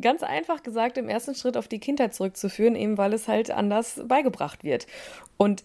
ganz 0.00 0.22
einfach 0.22 0.62
gesagt 0.62 0.98
im 0.98 1.08
ersten 1.08 1.34
Schritt 1.34 1.56
auf 1.56 1.68
die 1.68 1.78
Kindheit 1.78 2.14
zurückzuführen, 2.14 2.74
eben 2.74 2.98
weil 2.98 3.12
es 3.12 3.28
halt 3.28 3.50
anders 3.50 4.02
beigebracht 4.06 4.64
wird. 4.64 4.86
Und 5.36 5.62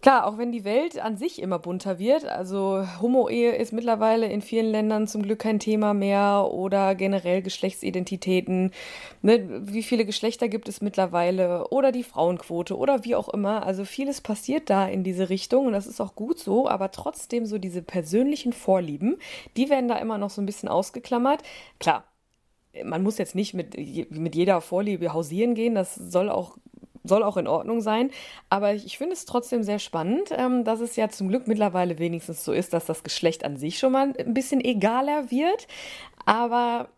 Klar, 0.00 0.28
auch 0.28 0.38
wenn 0.38 0.52
die 0.52 0.64
Welt 0.64 1.00
an 1.00 1.16
sich 1.16 1.42
immer 1.42 1.58
bunter 1.58 1.98
wird, 1.98 2.24
also 2.24 2.86
Homo-Ehe 3.02 3.56
ist 3.56 3.72
mittlerweile 3.72 4.26
in 4.28 4.42
vielen 4.42 4.70
Ländern 4.70 5.08
zum 5.08 5.22
Glück 5.22 5.40
kein 5.40 5.58
Thema 5.58 5.92
mehr 5.92 6.48
oder 6.52 6.94
generell 6.94 7.42
Geschlechtsidentitäten, 7.42 8.70
ne, 9.22 9.44
wie 9.66 9.82
viele 9.82 10.04
Geschlechter 10.04 10.48
gibt 10.48 10.68
es 10.68 10.80
mittlerweile 10.80 11.66
oder 11.70 11.90
die 11.90 12.04
Frauenquote 12.04 12.76
oder 12.76 13.04
wie 13.04 13.16
auch 13.16 13.28
immer. 13.28 13.66
Also 13.66 13.84
vieles 13.84 14.20
passiert 14.20 14.70
da 14.70 14.86
in 14.86 15.02
diese 15.02 15.30
Richtung 15.30 15.66
und 15.66 15.72
das 15.72 15.88
ist 15.88 16.00
auch 16.00 16.14
gut 16.14 16.38
so, 16.38 16.68
aber 16.68 16.92
trotzdem 16.92 17.44
so 17.44 17.58
diese 17.58 17.82
persönlichen 17.82 18.52
Vorlieben, 18.52 19.16
die 19.56 19.68
werden 19.68 19.88
da 19.88 19.96
immer 19.96 20.16
noch 20.16 20.30
so 20.30 20.40
ein 20.40 20.46
bisschen 20.46 20.68
ausgeklammert. 20.68 21.42
Klar, 21.80 22.04
man 22.84 23.02
muss 23.02 23.18
jetzt 23.18 23.34
nicht 23.34 23.52
mit, 23.52 23.76
mit 24.10 24.36
jeder 24.36 24.60
Vorliebe 24.60 25.12
hausieren 25.12 25.56
gehen, 25.56 25.74
das 25.74 25.96
soll 25.96 26.28
auch 26.30 26.56
soll 27.08 27.22
auch 27.22 27.36
in 27.36 27.46
Ordnung 27.46 27.80
sein. 27.80 28.10
Aber 28.50 28.74
ich 28.74 28.98
finde 28.98 29.14
es 29.14 29.24
trotzdem 29.24 29.62
sehr 29.62 29.78
spannend, 29.78 30.28
ähm, 30.30 30.64
dass 30.64 30.80
es 30.80 30.96
ja 30.96 31.08
zum 31.08 31.28
Glück 31.28 31.48
mittlerweile 31.48 31.98
wenigstens 31.98 32.44
so 32.44 32.52
ist, 32.52 32.72
dass 32.72 32.86
das 32.86 33.02
Geschlecht 33.02 33.44
an 33.44 33.56
sich 33.56 33.78
schon 33.78 33.92
mal 33.92 34.14
ein 34.18 34.34
bisschen 34.34 34.60
egaler 34.60 35.30
wird. 35.30 35.66
Aber 36.26 36.88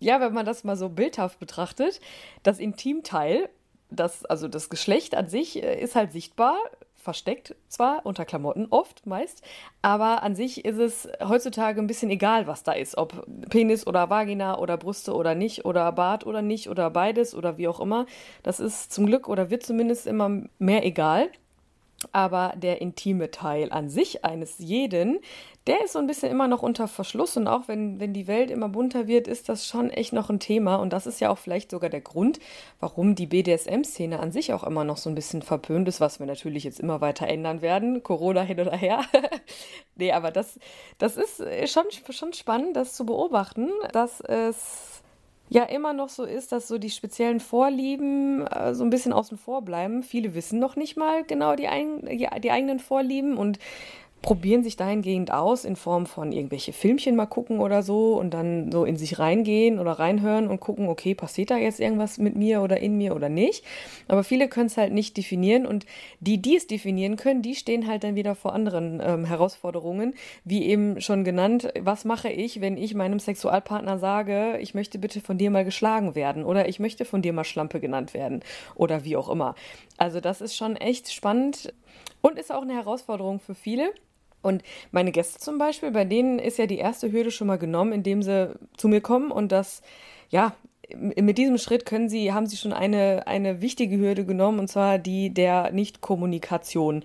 ja, 0.00 0.20
wenn 0.20 0.32
man 0.32 0.46
das 0.46 0.64
mal 0.64 0.76
so 0.76 0.88
bildhaft 0.88 1.38
betrachtet, 1.38 2.00
das 2.42 2.58
Intimteil, 2.58 3.48
das, 3.90 4.24
also 4.24 4.48
das 4.48 4.70
Geschlecht 4.70 5.14
an 5.14 5.28
sich 5.28 5.62
äh, 5.62 5.80
ist 5.80 5.94
halt 5.94 6.12
sichtbar, 6.12 6.56
versteckt 7.00 7.54
zwar 7.68 8.04
unter 8.04 8.24
Klamotten, 8.24 8.66
oft, 8.70 9.06
meist, 9.06 9.42
aber 9.82 10.22
an 10.22 10.34
sich 10.34 10.64
ist 10.64 10.78
es 10.78 11.08
heutzutage 11.26 11.80
ein 11.80 11.86
bisschen 11.86 12.10
egal, 12.10 12.46
was 12.46 12.62
da 12.62 12.72
ist. 12.72 12.98
Ob 12.98 13.26
Penis 13.48 13.86
oder 13.86 14.10
Vagina 14.10 14.58
oder 14.58 14.76
Brüste 14.76 15.14
oder 15.14 15.34
nicht 15.34 15.64
oder 15.64 15.90
Bart 15.92 16.26
oder 16.26 16.42
nicht 16.42 16.68
oder 16.68 16.90
beides 16.90 17.34
oder 17.34 17.58
wie 17.58 17.68
auch 17.68 17.80
immer. 17.80 18.06
Das 18.42 18.60
ist 18.60 18.92
zum 18.92 19.06
Glück 19.06 19.28
oder 19.28 19.50
wird 19.50 19.62
zumindest 19.62 20.06
immer 20.06 20.42
mehr 20.58 20.84
egal. 20.84 21.30
Aber 22.12 22.54
der 22.56 22.80
intime 22.80 23.30
Teil 23.30 23.70
an 23.70 23.90
sich 23.90 24.24
eines 24.24 24.58
jeden, 24.58 25.20
der 25.66 25.84
ist 25.84 25.92
so 25.92 25.98
ein 25.98 26.06
bisschen 26.06 26.30
immer 26.30 26.48
noch 26.48 26.62
unter 26.62 26.88
Verschluss. 26.88 27.36
Und 27.36 27.46
auch 27.46 27.68
wenn, 27.68 28.00
wenn 28.00 28.14
die 28.14 28.26
Welt 28.26 28.50
immer 28.50 28.70
bunter 28.70 29.06
wird, 29.06 29.28
ist 29.28 29.50
das 29.50 29.66
schon 29.66 29.90
echt 29.90 30.12
noch 30.12 30.30
ein 30.30 30.40
Thema. 30.40 30.76
Und 30.76 30.92
das 30.94 31.06
ist 31.06 31.20
ja 31.20 31.28
auch 31.28 31.36
vielleicht 31.36 31.70
sogar 31.70 31.90
der 31.90 32.00
Grund, 32.00 32.40
warum 32.80 33.14
die 33.14 33.26
BDSM-Szene 33.26 34.18
an 34.18 34.32
sich 34.32 34.54
auch 34.54 34.64
immer 34.64 34.84
noch 34.84 34.96
so 34.96 35.10
ein 35.10 35.14
bisschen 35.14 35.42
verpönt 35.42 35.88
ist, 35.88 36.00
was 36.00 36.20
wir 36.20 36.26
natürlich 36.26 36.64
jetzt 36.64 36.80
immer 36.80 37.02
weiter 37.02 37.28
ändern 37.28 37.60
werden. 37.60 38.02
Corona 38.02 38.40
hin 38.40 38.60
oder 38.60 38.76
her. 38.76 39.04
nee, 39.96 40.12
aber 40.12 40.30
das, 40.30 40.58
das 40.96 41.18
ist 41.18 41.42
schon, 41.70 41.84
schon 42.08 42.32
spannend, 42.32 42.76
das 42.76 42.94
zu 42.94 43.04
beobachten, 43.04 43.68
dass 43.92 44.20
es 44.22 44.89
ja 45.50 45.64
immer 45.64 45.92
noch 45.92 46.08
so 46.08 46.24
ist, 46.24 46.52
dass 46.52 46.68
so 46.68 46.78
die 46.78 46.90
speziellen 46.90 47.40
Vorlieben 47.40 48.46
äh, 48.46 48.72
so 48.72 48.84
ein 48.84 48.90
bisschen 48.90 49.12
außen 49.12 49.36
vor 49.36 49.62
bleiben. 49.62 50.02
Viele 50.02 50.34
wissen 50.34 50.60
noch 50.60 50.76
nicht 50.76 50.96
mal 50.96 51.24
genau 51.24 51.56
die, 51.56 51.66
ein, 51.66 52.06
die, 52.06 52.28
die 52.40 52.50
eigenen 52.50 52.78
Vorlieben 52.78 53.36
und 53.36 53.58
probieren 54.22 54.62
sich 54.62 54.76
dahingehend 54.76 55.32
aus 55.32 55.64
in 55.64 55.76
Form 55.76 56.04
von 56.04 56.32
irgendwelche 56.32 56.72
Filmchen 56.72 57.16
mal 57.16 57.26
gucken 57.26 57.60
oder 57.60 57.82
so 57.82 58.18
und 58.18 58.34
dann 58.34 58.70
so 58.70 58.84
in 58.84 58.96
sich 58.96 59.18
reingehen 59.18 59.78
oder 59.78 59.92
reinhören 59.92 60.48
und 60.48 60.60
gucken, 60.60 60.88
okay, 60.88 61.14
passiert 61.14 61.50
da 61.50 61.56
jetzt 61.56 61.80
irgendwas 61.80 62.18
mit 62.18 62.36
mir 62.36 62.60
oder 62.60 62.80
in 62.80 62.98
mir 62.98 63.16
oder 63.16 63.30
nicht. 63.30 63.64
Aber 64.08 64.22
viele 64.22 64.48
können 64.48 64.66
es 64.66 64.76
halt 64.76 64.92
nicht 64.92 65.16
definieren 65.16 65.66
und 65.66 65.86
die, 66.20 66.42
die 66.42 66.56
es 66.56 66.66
definieren 66.66 67.16
können, 67.16 67.40
die 67.40 67.54
stehen 67.54 67.86
halt 67.86 68.04
dann 68.04 68.14
wieder 68.14 68.34
vor 68.34 68.52
anderen 68.52 69.00
ähm, 69.02 69.24
Herausforderungen, 69.24 70.14
wie 70.44 70.66
eben 70.66 71.00
schon 71.00 71.24
genannt, 71.24 71.68
was 71.80 72.04
mache 72.04 72.28
ich, 72.28 72.60
wenn 72.60 72.76
ich 72.76 72.94
meinem 72.94 73.20
Sexualpartner 73.20 73.98
sage, 73.98 74.58
ich 74.60 74.74
möchte 74.74 74.98
bitte 74.98 75.20
von 75.22 75.38
dir 75.38 75.50
mal 75.50 75.64
geschlagen 75.64 76.14
werden 76.14 76.44
oder 76.44 76.68
ich 76.68 76.78
möchte 76.78 77.06
von 77.06 77.22
dir 77.22 77.32
mal 77.32 77.44
Schlampe 77.44 77.80
genannt 77.80 78.12
werden 78.12 78.40
oder 78.74 79.04
wie 79.04 79.16
auch 79.16 79.30
immer. 79.30 79.54
Also 79.96 80.20
das 80.20 80.42
ist 80.42 80.56
schon 80.56 80.76
echt 80.76 81.10
spannend 81.10 81.72
und 82.20 82.38
ist 82.38 82.52
auch 82.52 82.62
eine 82.62 82.74
Herausforderung 82.74 83.40
für 83.40 83.54
viele. 83.54 83.92
Und 84.42 84.62
meine 84.90 85.12
Gäste 85.12 85.38
zum 85.38 85.58
Beispiel, 85.58 85.90
bei 85.90 86.04
denen 86.04 86.38
ist 86.38 86.58
ja 86.58 86.66
die 86.66 86.78
erste 86.78 87.12
Hürde 87.12 87.30
schon 87.30 87.46
mal 87.46 87.58
genommen, 87.58 87.92
indem 87.92 88.22
sie 88.22 88.54
zu 88.76 88.88
mir 88.88 89.00
kommen 89.00 89.30
und 89.30 89.52
das, 89.52 89.82
ja, 90.30 90.54
mit 90.96 91.38
diesem 91.38 91.58
Schritt 91.58 91.86
können 91.86 92.08
sie, 92.08 92.32
haben 92.32 92.46
sie 92.46 92.56
schon 92.56 92.72
eine, 92.72 93.26
eine 93.26 93.60
wichtige 93.60 93.98
Hürde 93.98 94.24
genommen, 94.24 94.58
und 94.58 94.68
zwar 94.68 94.98
die 94.98 95.32
der 95.32 95.72
Nichtkommunikation. 95.72 97.04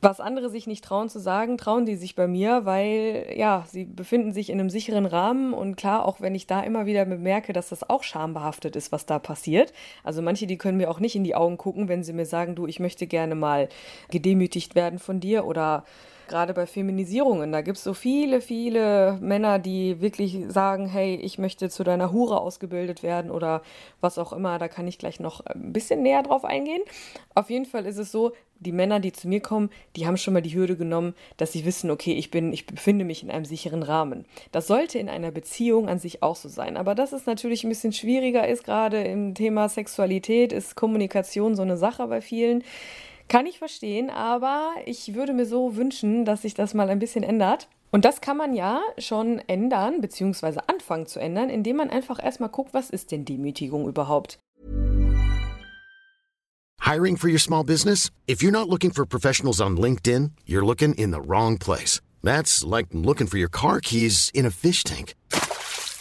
Was 0.00 0.20
andere 0.20 0.48
sich 0.48 0.68
nicht 0.68 0.84
trauen 0.84 1.08
zu 1.08 1.18
sagen, 1.18 1.58
trauen 1.58 1.84
die 1.84 1.96
sich 1.96 2.14
bei 2.14 2.28
mir, 2.28 2.64
weil 2.64 3.32
ja, 3.34 3.64
sie 3.68 3.84
befinden 3.84 4.32
sich 4.32 4.48
in 4.48 4.60
einem 4.60 4.70
sicheren 4.70 5.06
Rahmen 5.06 5.52
und 5.52 5.74
klar, 5.74 6.04
auch 6.04 6.20
wenn 6.20 6.36
ich 6.36 6.46
da 6.46 6.60
immer 6.60 6.86
wieder 6.86 7.04
bemerke, 7.04 7.52
dass 7.52 7.70
das 7.70 7.88
auch 7.90 8.04
schambehaftet 8.04 8.76
ist, 8.76 8.92
was 8.92 9.06
da 9.06 9.18
passiert. 9.18 9.72
Also 10.04 10.22
manche, 10.22 10.46
die 10.46 10.56
können 10.56 10.78
mir 10.78 10.88
auch 10.88 11.00
nicht 11.00 11.16
in 11.16 11.24
die 11.24 11.34
Augen 11.34 11.56
gucken, 11.56 11.88
wenn 11.88 12.04
sie 12.04 12.12
mir 12.12 12.26
sagen, 12.26 12.54
du, 12.54 12.68
ich 12.68 12.78
möchte 12.78 13.08
gerne 13.08 13.34
mal 13.34 13.68
gedemütigt 14.08 14.76
werden 14.76 15.00
von 15.00 15.18
dir 15.18 15.44
oder 15.44 15.84
gerade 16.28 16.54
bei 16.54 16.66
Feminisierungen. 16.66 17.50
Da 17.52 17.62
gibt 17.62 17.78
es 17.78 17.84
so 17.84 17.94
viele, 17.94 18.40
viele 18.40 19.18
Männer, 19.20 19.58
die 19.58 20.00
wirklich 20.00 20.38
sagen, 20.48 20.86
hey, 20.86 21.16
ich 21.16 21.38
möchte 21.38 21.70
zu 21.70 21.84
deiner 21.84 22.12
Hure 22.12 22.40
ausgebildet 22.40 23.02
werden 23.02 23.30
oder 23.30 23.62
was 24.00 24.18
auch 24.18 24.32
immer. 24.32 24.58
Da 24.58 24.68
kann 24.68 24.86
ich 24.86 24.98
gleich 24.98 25.20
noch 25.20 25.44
ein 25.46 25.72
bisschen 25.72 26.02
näher 26.02 26.22
drauf 26.22 26.44
eingehen. 26.44 26.82
Auf 27.34 27.50
jeden 27.50 27.66
Fall 27.66 27.86
ist 27.86 27.98
es 27.98 28.12
so, 28.12 28.32
die 28.60 28.72
Männer, 28.72 29.00
die 29.00 29.12
zu 29.12 29.28
mir 29.28 29.40
kommen, 29.40 29.70
die 29.96 30.06
haben 30.06 30.16
schon 30.16 30.34
mal 30.34 30.42
die 30.42 30.54
Hürde 30.54 30.76
genommen, 30.76 31.14
dass 31.36 31.52
sie 31.52 31.64
wissen, 31.64 31.90
okay, 31.90 32.14
ich 32.14 32.30
bin, 32.30 32.52
ich 32.52 32.66
befinde 32.66 33.04
mich 33.04 33.22
in 33.22 33.30
einem 33.30 33.44
sicheren 33.44 33.82
Rahmen. 33.82 34.24
Das 34.52 34.66
sollte 34.66 34.98
in 34.98 35.08
einer 35.08 35.30
Beziehung 35.30 35.88
an 35.88 35.98
sich 35.98 36.22
auch 36.22 36.36
so 36.36 36.48
sein. 36.48 36.76
Aber 36.76 36.94
dass 36.94 37.12
es 37.12 37.26
natürlich 37.26 37.64
ein 37.64 37.68
bisschen 37.68 37.92
schwieriger 37.92 38.46
ist, 38.48 38.64
gerade 38.64 39.02
im 39.02 39.34
Thema 39.34 39.68
Sexualität, 39.68 40.52
ist 40.52 40.74
Kommunikation 40.74 41.54
so 41.54 41.62
eine 41.62 41.76
Sache 41.76 42.06
bei 42.08 42.20
vielen. 42.20 42.64
Kann 43.28 43.44
ich 43.44 43.58
verstehen, 43.58 44.08
aber 44.08 44.72
ich 44.86 45.14
würde 45.14 45.34
mir 45.34 45.44
so 45.44 45.76
wünschen, 45.76 46.24
dass 46.24 46.42
sich 46.42 46.54
das 46.54 46.72
mal 46.72 46.88
ein 46.88 46.98
bisschen 46.98 47.22
ändert. 47.22 47.68
Und 47.90 48.06
das 48.06 48.22
kann 48.22 48.38
man 48.38 48.54
ja 48.54 48.80
schon 48.96 49.38
ändern, 49.46 50.00
beziehungsweise 50.00 50.66
anfangen 50.68 51.06
zu 51.06 51.20
ändern, 51.20 51.50
indem 51.50 51.76
man 51.76 51.90
einfach 51.90 52.22
erstmal 52.22 52.48
guckt, 52.48 52.72
was 52.72 52.88
ist 52.88 53.12
denn 53.12 53.26
Demütigung 53.26 53.86
überhaupt? 53.86 54.38
Hiring 56.80 57.18
for 57.18 57.28
your 57.28 57.38
small 57.38 57.64
business? 57.64 58.10
If 58.26 58.40
you're 58.40 58.50
not 58.50 58.68
looking 58.68 58.92
for 58.92 59.04
professionals 59.04 59.60
on 59.60 59.76
LinkedIn, 59.76 60.30
you're 60.46 60.64
looking 60.64 60.94
in 60.94 61.12
the 61.12 61.20
wrong 61.20 61.58
place. 61.58 62.00
That's 62.22 62.64
like 62.64 62.86
looking 62.92 63.26
for 63.26 63.38
your 63.38 63.50
car 63.50 63.80
keys 63.80 64.30
in 64.32 64.46
a 64.46 64.50
fish 64.50 64.84
tank. 64.84 65.14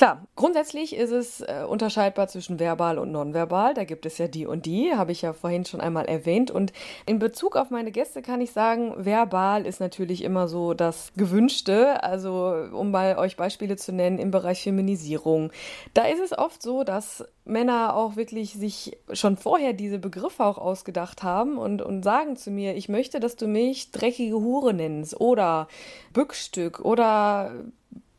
Klar, 0.00 0.26
grundsätzlich 0.34 0.96
ist 0.96 1.10
es 1.10 1.42
äh, 1.42 1.62
unterscheidbar 1.68 2.26
zwischen 2.26 2.58
verbal 2.58 2.98
und 2.98 3.12
nonverbal. 3.12 3.74
Da 3.74 3.84
gibt 3.84 4.06
es 4.06 4.16
ja 4.16 4.28
die 4.28 4.46
und 4.46 4.64
die, 4.64 4.94
habe 4.94 5.12
ich 5.12 5.20
ja 5.20 5.34
vorhin 5.34 5.66
schon 5.66 5.82
einmal 5.82 6.06
erwähnt. 6.06 6.50
Und 6.50 6.72
in 7.04 7.18
Bezug 7.18 7.54
auf 7.54 7.68
meine 7.68 7.92
Gäste 7.92 8.22
kann 8.22 8.40
ich 8.40 8.52
sagen, 8.52 8.94
verbal 8.96 9.66
ist 9.66 9.78
natürlich 9.78 10.24
immer 10.24 10.48
so 10.48 10.72
das 10.72 11.12
Gewünschte. 11.18 12.02
Also, 12.02 12.66
um 12.72 12.92
mal 12.92 13.18
euch 13.18 13.36
Beispiele 13.36 13.76
zu 13.76 13.92
nennen, 13.92 14.18
im 14.18 14.30
Bereich 14.30 14.62
Feminisierung. 14.62 15.52
Da 15.92 16.06
ist 16.06 16.20
es 16.20 16.32
oft 16.32 16.62
so, 16.62 16.82
dass 16.82 17.22
Männer 17.44 17.94
auch 17.94 18.16
wirklich 18.16 18.54
sich 18.54 18.96
schon 19.12 19.36
vorher 19.36 19.74
diese 19.74 19.98
Begriffe 19.98 20.46
auch 20.46 20.56
ausgedacht 20.56 21.22
haben 21.22 21.58
und, 21.58 21.82
und 21.82 22.04
sagen 22.04 22.36
zu 22.36 22.50
mir, 22.50 22.74
ich 22.74 22.88
möchte, 22.88 23.20
dass 23.20 23.36
du 23.36 23.46
mich 23.46 23.90
dreckige 23.90 24.36
Hure 24.36 24.72
nennst 24.72 25.20
oder 25.20 25.68
Bückstück 26.14 26.80
oder 26.80 27.52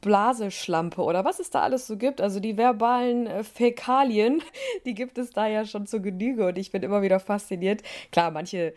Blaseschlampe 0.01 1.01
oder 1.01 1.23
was 1.23 1.39
es 1.39 1.49
da 1.49 1.61
alles 1.61 1.87
so 1.87 1.97
gibt. 1.97 2.21
Also 2.21 2.39
die 2.39 2.57
verbalen 2.57 3.27
äh, 3.27 3.43
Fäkalien, 3.43 4.41
die 4.85 4.93
gibt 4.93 5.17
es 5.17 5.31
da 5.31 5.47
ja 5.47 5.65
schon 5.65 5.85
zur 5.85 6.01
Genüge 6.01 6.47
und 6.47 6.57
ich 6.57 6.71
bin 6.71 6.83
immer 6.83 7.01
wieder 7.01 7.19
fasziniert. 7.19 7.81
Klar, 8.11 8.31
manche 8.31 8.73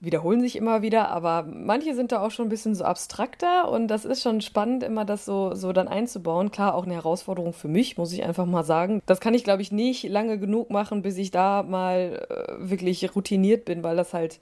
wiederholen 0.00 0.40
sich 0.40 0.56
immer 0.56 0.80
wieder, 0.80 1.10
aber 1.10 1.42
manche 1.42 1.94
sind 1.94 2.10
da 2.10 2.22
auch 2.22 2.30
schon 2.30 2.46
ein 2.46 2.50
bisschen 2.50 2.74
so 2.74 2.84
abstrakter 2.84 3.70
und 3.70 3.88
das 3.88 4.06
ist 4.06 4.22
schon 4.22 4.40
spannend, 4.40 4.82
immer 4.82 5.04
das 5.04 5.26
so, 5.26 5.54
so 5.54 5.72
dann 5.72 5.88
einzubauen. 5.88 6.50
Klar, 6.50 6.74
auch 6.74 6.84
eine 6.84 6.94
Herausforderung 6.94 7.52
für 7.52 7.68
mich, 7.68 7.98
muss 7.98 8.12
ich 8.12 8.24
einfach 8.24 8.46
mal 8.46 8.64
sagen. 8.64 9.02
Das 9.04 9.20
kann 9.20 9.34
ich, 9.34 9.44
glaube 9.44 9.60
ich, 9.60 9.72
nicht 9.72 10.04
lange 10.04 10.38
genug 10.38 10.70
machen, 10.70 11.02
bis 11.02 11.18
ich 11.18 11.30
da 11.30 11.62
mal 11.62 12.26
äh, 12.30 12.70
wirklich 12.70 13.14
routiniert 13.14 13.66
bin, 13.66 13.84
weil 13.84 13.96
das 13.96 14.14
halt, 14.14 14.40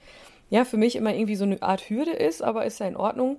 ja, 0.49 0.63
für 0.63 0.77
mich 0.77 0.95
immer 0.95 1.13
irgendwie 1.13 1.35
so 1.35 1.43
eine 1.43 1.61
Art 1.61 1.89
Hürde 1.89 2.11
ist, 2.11 2.41
aber 2.41 2.65
ist 2.65 2.79
ja 2.79 2.87
in 2.87 2.95
Ordnung. 2.95 3.37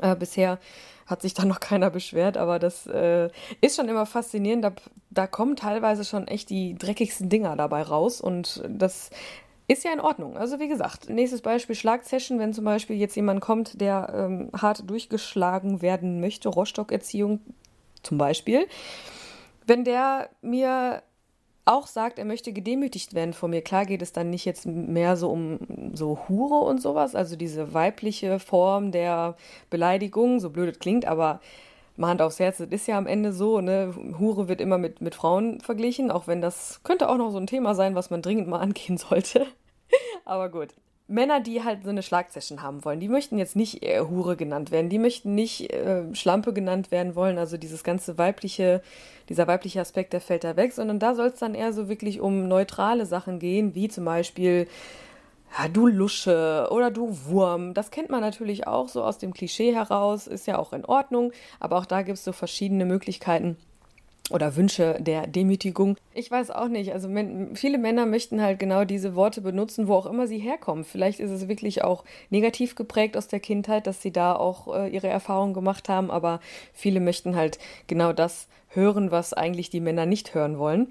Äh, 0.00 0.16
bisher 0.16 0.58
hat 1.06 1.22
sich 1.22 1.34
da 1.34 1.44
noch 1.44 1.60
keiner 1.60 1.90
beschwert, 1.90 2.36
aber 2.36 2.58
das 2.58 2.86
äh, 2.86 3.30
ist 3.60 3.76
schon 3.76 3.88
immer 3.88 4.06
faszinierend. 4.06 4.64
Da, 4.64 4.72
da 5.10 5.26
kommen 5.26 5.56
teilweise 5.56 6.04
schon 6.04 6.26
echt 6.26 6.50
die 6.50 6.74
dreckigsten 6.74 7.28
Dinger 7.28 7.56
dabei 7.56 7.82
raus 7.82 8.20
und 8.20 8.62
das 8.68 9.10
ist 9.68 9.84
ja 9.84 9.92
in 9.92 10.00
Ordnung. 10.00 10.36
Also 10.36 10.58
wie 10.60 10.68
gesagt, 10.68 11.08
nächstes 11.08 11.42
Beispiel 11.42 11.74
Schlagsession, 11.74 12.38
wenn 12.38 12.52
zum 12.52 12.64
Beispiel 12.64 12.96
jetzt 12.96 13.16
jemand 13.16 13.40
kommt, 13.40 13.80
der 13.80 14.12
ähm, 14.14 14.50
hart 14.56 14.88
durchgeschlagen 14.88 15.82
werden 15.82 16.20
möchte, 16.20 16.48
Rostockerziehung 16.48 17.40
zum 18.02 18.18
Beispiel, 18.18 18.66
wenn 19.66 19.84
der 19.84 20.28
mir 20.42 21.02
auch 21.66 21.88
sagt, 21.88 22.18
er 22.18 22.24
möchte 22.24 22.52
gedemütigt 22.52 23.12
werden 23.14 23.34
von 23.34 23.50
mir. 23.50 23.60
Klar 23.60 23.84
geht 23.86 24.00
es 24.00 24.12
dann 24.12 24.30
nicht 24.30 24.44
jetzt 24.44 24.66
mehr 24.66 25.16
so 25.16 25.30
um 25.30 25.58
so 25.92 26.20
Hure 26.28 26.64
und 26.64 26.80
sowas, 26.80 27.14
also 27.14 27.36
diese 27.36 27.74
weibliche 27.74 28.38
Form 28.38 28.92
der 28.92 29.36
Beleidigung, 29.68 30.40
so 30.40 30.50
blöd 30.50 30.70
es 30.72 30.78
klingt, 30.78 31.04
aber 31.06 31.40
mal 31.96 32.08
Hand 32.08 32.22
aufs 32.22 32.38
Herz, 32.38 32.58
das 32.58 32.68
ist 32.68 32.86
ja 32.86 32.96
am 32.96 33.06
Ende 33.06 33.32
so, 33.32 33.60
ne? 33.60 33.94
Hure 34.18 34.48
wird 34.48 34.60
immer 34.60 34.78
mit, 34.78 35.00
mit 35.00 35.14
Frauen 35.14 35.60
verglichen, 35.60 36.10
auch 36.10 36.28
wenn 36.28 36.40
das 36.40 36.80
könnte 36.84 37.08
auch 37.08 37.16
noch 37.16 37.30
so 37.30 37.38
ein 37.38 37.48
Thema 37.48 37.74
sein, 37.74 37.94
was 37.96 38.10
man 38.10 38.22
dringend 38.22 38.48
mal 38.48 38.58
angehen 38.60 38.96
sollte. 38.96 39.46
Aber 40.24 40.48
gut. 40.48 40.68
Männer, 41.08 41.40
die 41.40 41.62
halt 41.62 41.84
so 41.84 41.90
eine 41.90 42.02
Schlagsession 42.02 42.62
haben 42.62 42.84
wollen, 42.84 42.98
die 42.98 43.08
möchten 43.08 43.38
jetzt 43.38 43.54
nicht 43.54 43.84
äh, 43.84 44.00
Hure 44.00 44.36
genannt 44.36 44.72
werden, 44.72 44.88
die 44.88 44.98
möchten 44.98 45.34
nicht 45.36 45.72
äh, 45.72 46.02
Schlampe 46.14 46.52
genannt 46.52 46.90
werden 46.90 47.14
wollen, 47.14 47.38
also 47.38 47.56
dieses 47.56 47.84
ganze 47.84 48.18
weibliche, 48.18 48.82
dieser 49.28 49.46
weibliche 49.46 49.80
Aspekt, 49.80 50.12
der 50.12 50.20
fällt 50.20 50.42
da 50.42 50.56
weg, 50.56 50.72
sondern 50.72 50.98
da 50.98 51.14
soll 51.14 51.28
es 51.28 51.38
dann 51.38 51.54
eher 51.54 51.72
so 51.72 51.88
wirklich 51.88 52.20
um 52.20 52.48
neutrale 52.48 53.06
Sachen 53.06 53.38
gehen, 53.38 53.74
wie 53.76 53.88
zum 53.88 54.04
Beispiel 54.04 54.66
ja, 55.56 55.68
du 55.68 55.86
Lusche 55.86 56.68
oder 56.72 56.90
du 56.90 57.16
Wurm. 57.26 57.72
Das 57.72 57.92
kennt 57.92 58.10
man 58.10 58.20
natürlich 58.20 58.66
auch 58.66 58.88
so 58.88 59.04
aus 59.04 59.18
dem 59.18 59.32
Klischee 59.32 59.72
heraus, 59.72 60.26
ist 60.26 60.48
ja 60.48 60.58
auch 60.58 60.72
in 60.72 60.84
Ordnung, 60.84 61.32
aber 61.60 61.78
auch 61.78 61.86
da 61.86 62.02
gibt 62.02 62.18
es 62.18 62.24
so 62.24 62.32
verschiedene 62.32 62.84
Möglichkeiten 62.84 63.56
oder 64.30 64.56
Wünsche 64.56 64.96
der 65.00 65.26
Demütigung. 65.26 65.96
Ich 66.12 66.30
weiß 66.30 66.50
auch 66.50 66.68
nicht. 66.68 66.92
Also 66.92 67.08
viele 67.54 67.78
Männer 67.78 68.06
möchten 68.06 68.42
halt 68.42 68.58
genau 68.58 68.84
diese 68.84 69.14
Worte 69.14 69.40
benutzen, 69.40 69.86
wo 69.86 69.94
auch 69.94 70.06
immer 70.06 70.26
sie 70.26 70.38
herkommen. 70.38 70.84
Vielleicht 70.84 71.20
ist 71.20 71.30
es 71.30 71.48
wirklich 71.48 71.84
auch 71.84 72.04
negativ 72.30 72.74
geprägt 72.74 73.16
aus 73.16 73.28
der 73.28 73.40
Kindheit, 73.40 73.86
dass 73.86 74.02
sie 74.02 74.12
da 74.12 74.34
auch 74.34 74.74
äh, 74.74 74.88
ihre 74.88 75.08
Erfahrungen 75.08 75.54
gemacht 75.54 75.88
haben, 75.88 76.10
aber 76.10 76.40
viele 76.72 77.00
möchten 77.00 77.36
halt 77.36 77.58
genau 77.86 78.12
das 78.12 78.48
hören, 78.68 79.10
was 79.10 79.32
eigentlich 79.32 79.70
die 79.70 79.80
Männer 79.80 80.06
nicht 80.06 80.34
hören 80.34 80.58
wollen. 80.58 80.88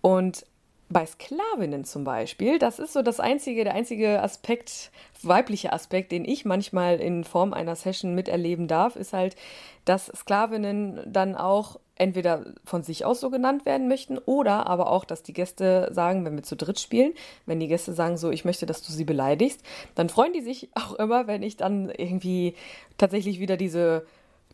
Und 0.00 0.46
bei 0.90 1.04
Sklavinnen 1.04 1.84
zum 1.84 2.04
Beispiel, 2.04 2.58
das 2.58 2.78
ist 2.78 2.94
so 2.94 3.02
das 3.02 3.20
einzige, 3.20 3.64
der 3.64 3.74
einzige 3.74 4.22
Aspekt, 4.22 4.90
weibliche 5.22 5.72
Aspekt, 5.72 6.12
den 6.12 6.24
ich 6.24 6.46
manchmal 6.46 6.98
in 7.00 7.24
Form 7.24 7.52
einer 7.52 7.76
Session 7.76 8.14
miterleben 8.14 8.68
darf, 8.68 8.96
ist 8.96 9.12
halt, 9.12 9.36
dass 9.84 10.06
Sklavinnen 10.06 11.00
dann 11.06 11.34
auch 11.34 11.78
entweder 11.98 12.46
von 12.64 12.82
sich 12.82 13.04
aus 13.04 13.20
so 13.20 13.30
genannt 13.30 13.66
werden 13.66 13.88
möchten 13.88 14.18
oder 14.18 14.66
aber 14.66 14.90
auch, 14.90 15.04
dass 15.04 15.22
die 15.22 15.32
Gäste 15.32 15.88
sagen, 15.92 16.24
wenn 16.24 16.36
wir 16.36 16.42
zu 16.42 16.56
dritt 16.56 16.80
spielen, 16.80 17.12
wenn 17.46 17.60
die 17.60 17.68
Gäste 17.68 17.92
sagen 17.92 18.16
so, 18.16 18.30
ich 18.30 18.44
möchte, 18.44 18.66
dass 18.66 18.82
du 18.82 18.92
sie 18.92 19.04
beleidigst, 19.04 19.60
dann 19.94 20.08
freuen 20.08 20.32
die 20.32 20.40
sich 20.40 20.70
auch 20.74 20.94
immer, 20.94 21.26
wenn 21.26 21.42
ich 21.42 21.56
dann 21.56 21.90
irgendwie 21.90 22.54
tatsächlich 22.96 23.40
wieder 23.40 23.56
diese 23.56 24.06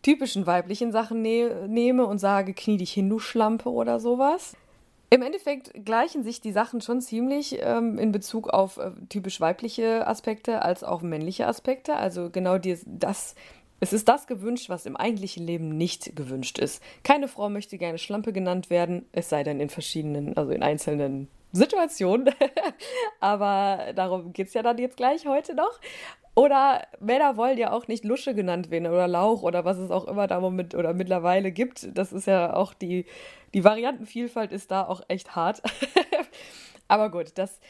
typischen 0.02 0.46
weiblichen 0.46 0.92
Sachen 0.92 1.22
ne 1.22 1.66
nehme 1.66 2.06
und 2.06 2.18
sage, 2.18 2.54
knie 2.54 2.76
dich 2.76 2.92
hin, 2.92 3.08
du 3.08 3.18
Schlampe 3.18 3.70
oder 3.70 4.00
sowas. 4.00 4.54
Im 5.10 5.22
Endeffekt 5.22 5.84
gleichen 5.84 6.24
sich 6.24 6.40
die 6.40 6.52
Sachen 6.52 6.80
schon 6.80 7.00
ziemlich 7.00 7.58
ähm, 7.60 7.98
in 7.98 8.10
Bezug 8.10 8.48
auf 8.48 8.78
äh, 8.78 8.90
typisch 9.08 9.40
weibliche 9.40 10.06
Aspekte 10.06 10.62
als 10.62 10.82
auch 10.82 11.02
männliche 11.02 11.46
Aspekte. 11.46 11.96
Also 11.96 12.30
genau 12.30 12.58
die, 12.58 12.78
das, 12.84 13.34
es 13.80 13.92
ist 13.92 14.08
das 14.08 14.26
gewünscht, 14.26 14.68
was 14.68 14.86
im 14.86 14.96
eigentlichen 14.96 15.46
Leben 15.46 15.76
nicht 15.76 16.16
gewünscht 16.16 16.58
ist. 16.58 16.82
Keine 17.02 17.28
Frau 17.28 17.48
möchte 17.48 17.78
gerne 17.78 17.98
Schlampe 17.98 18.32
genannt 18.32 18.70
werden, 18.70 19.06
es 19.12 19.28
sei 19.28 19.42
denn 19.42 19.60
in 19.60 19.68
verschiedenen, 19.68 20.36
also 20.36 20.52
in 20.52 20.62
einzelnen 20.62 21.28
Situationen. 21.52 22.30
Aber 23.20 23.92
darum 23.94 24.32
geht 24.32 24.48
es 24.48 24.54
ja 24.54 24.62
dann 24.62 24.78
jetzt 24.78 24.96
gleich 24.96 25.26
heute 25.26 25.54
noch. 25.54 25.80
Oder 26.36 26.86
Männer 26.98 27.36
wollen 27.36 27.58
ja 27.58 27.72
auch 27.72 27.86
nicht 27.86 28.04
Lusche 28.04 28.34
genannt 28.34 28.70
werden 28.70 28.88
oder 28.88 29.06
Lauch 29.06 29.42
oder 29.42 29.64
was 29.64 29.78
es 29.78 29.92
auch 29.92 30.08
immer 30.08 30.26
da 30.26 30.40
mit, 30.50 30.74
oder 30.74 30.92
mittlerweile 30.92 31.52
gibt. 31.52 31.96
Das 31.96 32.12
ist 32.12 32.26
ja 32.26 32.54
auch 32.54 32.74
die 32.74 33.06
die 33.54 33.64
Variantenvielfalt 33.64 34.52
ist 34.52 34.70
da 34.70 34.84
auch 34.84 35.00
echt 35.08 35.34
hart. 35.36 35.62
Aber 36.88 37.10
gut, 37.10 37.32
das 37.36 37.60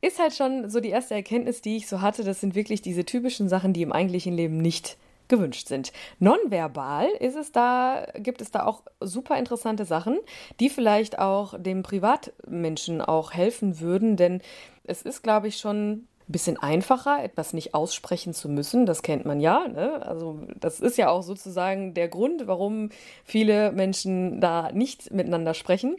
ist 0.00 0.18
halt 0.18 0.34
schon 0.34 0.68
so 0.70 0.80
die 0.80 0.88
erste 0.88 1.14
Erkenntnis, 1.14 1.60
die 1.60 1.76
ich 1.76 1.86
so 1.86 2.00
hatte. 2.00 2.24
Das 2.24 2.40
sind 2.40 2.54
wirklich 2.54 2.82
diese 2.82 3.04
typischen 3.04 3.48
Sachen, 3.48 3.72
die 3.72 3.82
im 3.82 3.92
eigentlichen 3.92 4.34
Leben 4.34 4.56
nicht 4.56 4.96
gewünscht 5.28 5.68
sind. 5.68 5.92
Nonverbal 6.18 7.08
ist 7.20 7.36
es 7.36 7.52
da, 7.52 8.06
gibt 8.16 8.40
es 8.40 8.50
da 8.50 8.66
auch 8.66 8.82
super 9.00 9.38
interessante 9.38 9.84
Sachen, 9.84 10.18
die 10.60 10.70
vielleicht 10.70 11.18
auch 11.18 11.54
dem 11.58 11.82
Privatmenschen 11.82 13.00
auch 13.00 13.32
helfen 13.32 13.80
würden, 13.80 14.16
denn 14.16 14.42
es 14.84 15.02
ist, 15.02 15.22
glaube 15.22 15.48
ich, 15.48 15.56
schon 15.56 15.90
ein 16.28 16.32
bisschen 16.32 16.56
einfacher, 16.56 17.22
etwas 17.22 17.52
nicht 17.52 17.74
aussprechen 17.74 18.32
zu 18.32 18.48
müssen. 18.48 18.86
Das 18.86 19.02
kennt 19.02 19.26
man 19.26 19.40
ja. 19.40 19.68
Ne? 19.68 20.04
Also 20.06 20.40
das 20.58 20.80
ist 20.80 20.96
ja 20.96 21.10
auch 21.10 21.22
sozusagen 21.22 21.92
der 21.94 22.08
Grund, 22.08 22.46
warum 22.46 22.88
viele 23.24 23.72
Menschen 23.72 24.40
da 24.40 24.72
nicht 24.72 25.12
miteinander 25.12 25.54
sprechen 25.54 25.96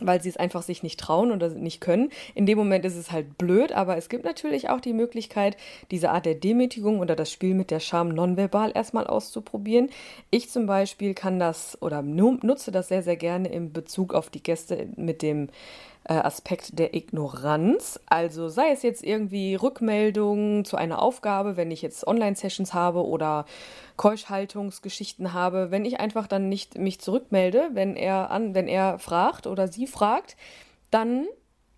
weil 0.00 0.22
sie 0.22 0.28
es 0.28 0.36
einfach 0.36 0.62
sich 0.62 0.82
nicht 0.82 0.98
trauen 0.98 1.30
oder 1.30 1.48
nicht 1.50 1.80
können. 1.80 2.10
In 2.34 2.46
dem 2.46 2.58
Moment 2.58 2.84
ist 2.84 2.96
es 2.96 3.12
halt 3.12 3.38
blöd, 3.38 3.72
aber 3.72 3.96
es 3.96 4.08
gibt 4.08 4.24
natürlich 4.24 4.68
auch 4.68 4.80
die 4.80 4.92
Möglichkeit, 4.92 5.56
diese 5.90 6.10
Art 6.10 6.26
der 6.26 6.34
Demütigung 6.34 7.00
oder 7.00 7.16
das 7.16 7.30
Spiel 7.30 7.54
mit 7.54 7.70
der 7.70 7.80
Scham 7.80 8.08
nonverbal 8.08 8.72
erstmal 8.74 9.06
auszuprobieren. 9.06 9.90
Ich 10.30 10.50
zum 10.50 10.66
Beispiel 10.66 11.14
kann 11.14 11.38
das 11.38 11.80
oder 11.80 12.02
nutze 12.02 12.72
das 12.72 12.88
sehr, 12.88 13.02
sehr 13.02 13.16
gerne 13.16 13.48
in 13.48 13.72
Bezug 13.72 14.14
auf 14.14 14.30
die 14.30 14.42
Gäste 14.42 14.88
mit 14.96 15.22
dem 15.22 15.48
äh, 16.04 16.14
Aspekt 16.14 16.78
der 16.78 16.94
Ignoranz. 16.94 18.00
Also 18.06 18.48
sei 18.48 18.70
es 18.70 18.82
jetzt 18.82 19.02
irgendwie 19.02 19.54
Rückmeldungen 19.54 20.64
zu 20.64 20.76
einer 20.76 21.00
Aufgabe, 21.00 21.56
wenn 21.56 21.70
ich 21.70 21.82
jetzt 21.82 22.06
Online-Sessions 22.06 22.74
habe 22.74 23.04
oder 23.04 23.46
Keuschhaltungsgeschichten 23.96 25.32
habe, 25.32 25.70
wenn 25.70 25.84
ich 25.84 26.00
einfach 26.00 26.26
dann 26.26 26.48
nicht 26.48 26.78
mich 26.78 27.00
zurückmelde, 27.00 27.70
wenn 27.72 27.96
er 27.96 28.30
an, 28.30 28.54
wenn 28.54 28.68
er 28.68 28.98
fragt 28.98 29.46
oder 29.46 29.68
sie 29.68 29.86
fragt, 29.86 30.36
dann 30.90 31.26